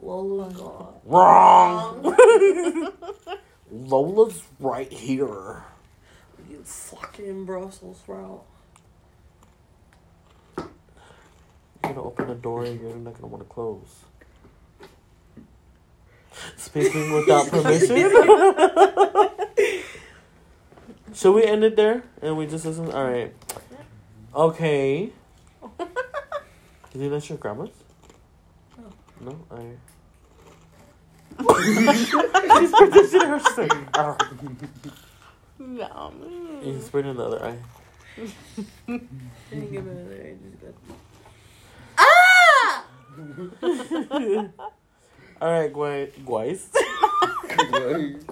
Lola 0.01 0.51
gone. 0.53 0.95
Wrong. 1.05 2.03
Lola's 3.73 4.43
right 4.61 4.93
here. 4.93 5.65
You 6.49 6.63
fucking 6.63 7.45
Brussels 7.45 7.99
sprout. 7.99 8.45
You're 10.57 10.69
gonna 11.89 12.03
open 12.03 12.29
the 12.29 12.35
door 12.35 12.65
and 12.65 12.81
you're 12.81 12.95
not 12.97 13.15
gonna 13.15 13.27
want 13.29 13.43
to 13.43 13.49
close. 13.49 14.05
Speaking 16.57 17.13
without 17.13 17.49
permission. 17.51 17.97
Should 21.15 21.33
we 21.33 21.45
end 21.45 21.65
it 21.65 21.77
there 21.77 22.03
and 22.23 22.37
we 22.37 22.47
just 22.47 22.65
listen? 22.65 22.91
All 22.93 23.05
right. 23.05 23.33
Okay. 24.35 25.11
You 26.95 27.01
think 27.01 27.11
that's 27.11 27.29
your 27.29 27.39
grandma's? 27.39 27.71
No. 29.21 29.37
I. 29.51 29.75
She 31.41 32.67
sprayed 32.69 32.93
this 32.93 33.11
shit 33.11 33.23
her 33.27 33.41
she's 33.41 33.59
like, 33.59 33.73
No. 35.59 36.13
You 36.65 36.81
sprayed 36.81 37.07
in 37.07 37.17
the 37.17 37.25
other 37.25 37.45
eye. 37.45 37.59
Didn't 38.87 39.73
give 39.73 39.87
it 39.87 39.91
another. 39.91 40.23
I 40.23 40.35
just 40.49 40.61
got. 40.63 41.04
All 45.41 45.51
right, 45.51 45.73
guys. 45.73 46.11
Guys. 46.27 46.71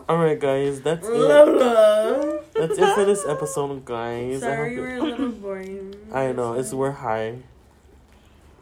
All 0.09 0.17
right, 0.19 0.39
guys. 0.39 0.81
That's 0.81 1.07
it. 1.07 1.13
Lola. 1.13 2.41
That's 2.55 2.79
it 2.79 2.95
for 2.95 3.05
this 3.05 3.25
episode, 3.27 3.85
guys. 3.85 4.43
I 4.43 4.47
Sorry, 4.47 4.79
we're 4.79 4.97
a 4.97 5.03
little 5.03 5.29
boring. 5.43 5.95
I 6.13 6.33
know 6.33 6.55
it's 6.55 6.73
we're 6.73 6.91
high. 6.93 7.37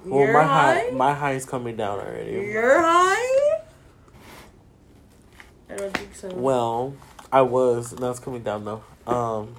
Well, 0.04 0.20
You're 0.20 0.32
my 0.32 0.44
high. 0.44 0.90
my 0.92 1.14
high 1.14 1.32
is 1.32 1.44
coming 1.44 1.76
down 1.76 1.98
already. 2.00 2.32
You're 2.32 2.80
high. 2.80 3.58
I 5.68 5.76
don't 5.76 5.96
think 5.96 6.14
so. 6.14 6.28
Well, 6.34 6.94
I 7.30 7.42
was. 7.42 7.98
Now 7.98 8.10
it's 8.10 8.18
coming 8.20 8.42
down 8.42 8.64
though. 8.64 8.82
Um, 9.06 9.56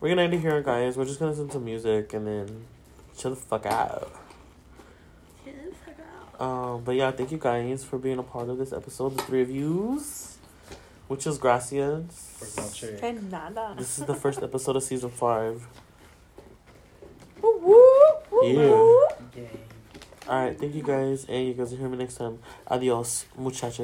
we're 0.00 0.08
gonna 0.10 0.22
end 0.22 0.34
it 0.34 0.40
here, 0.40 0.60
guys. 0.62 0.96
We're 0.96 1.04
just 1.04 1.18
gonna 1.20 1.30
listen 1.30 1.48
to 1.50 1.60
music 1.60 2.12
and 2.14 2.26
then 2.26 2.64
chill 3.16 3.30
the 3.30 3.36
fuck 3.36 3.64
out. 3.66 4.12
Get 5.44 5.54
the 5.70 5.74
fuck 5.76 5.94
out. 6.00 6.25
Um, 6.38 6.82
but 6.84 6.94
yeah, 6.96 7.10
thank 7.12 7.32
you 7.32 7.38
guys 7.38 7.84
for 7.84 7.98
being 7.98 8.18
a 8.18 8.22
part 8.22 8.48
of 8.48 8.58
this 8.58 8.72
episode. 8.72 9.16
The 9.16 9.22
three 9.22 9.42
of 9.42 9.50
yous, 9.50 10.36
which 11.08 11.26
is 11.26 11.38
gracias. 11.38 12.34
Que 13.00 13.12
nada. 13.12 13.74
This 13.78 13.98
is 13.98 14.04
the 14.06 14.14
first 14.14 14.42
episode 14.42 14.76
of 14.76 14.82
season 14.82 15.10
five. 15.10 15.66
Woo, 17.42 17.58
woo, 17.58 17.76
woo, 18.30 18.42
Yeah. 18.42 18.68
woo. 18.68 19.06
All 20.28 20.44
right, 20.44 20.58
thank 20.58 20.74
you 20.74 20.82
guys, 20.82 21.24
and 21.28 21.46
you 21.46 21.54
guys 21.54 21.70
will 21.70 21.78
hear 21.78 21.88
me 21.88 21.96
next 21.98 22.16
time. 22.16 22.40
Adios, 22.66 23.26
muchachos. 23.38 23.78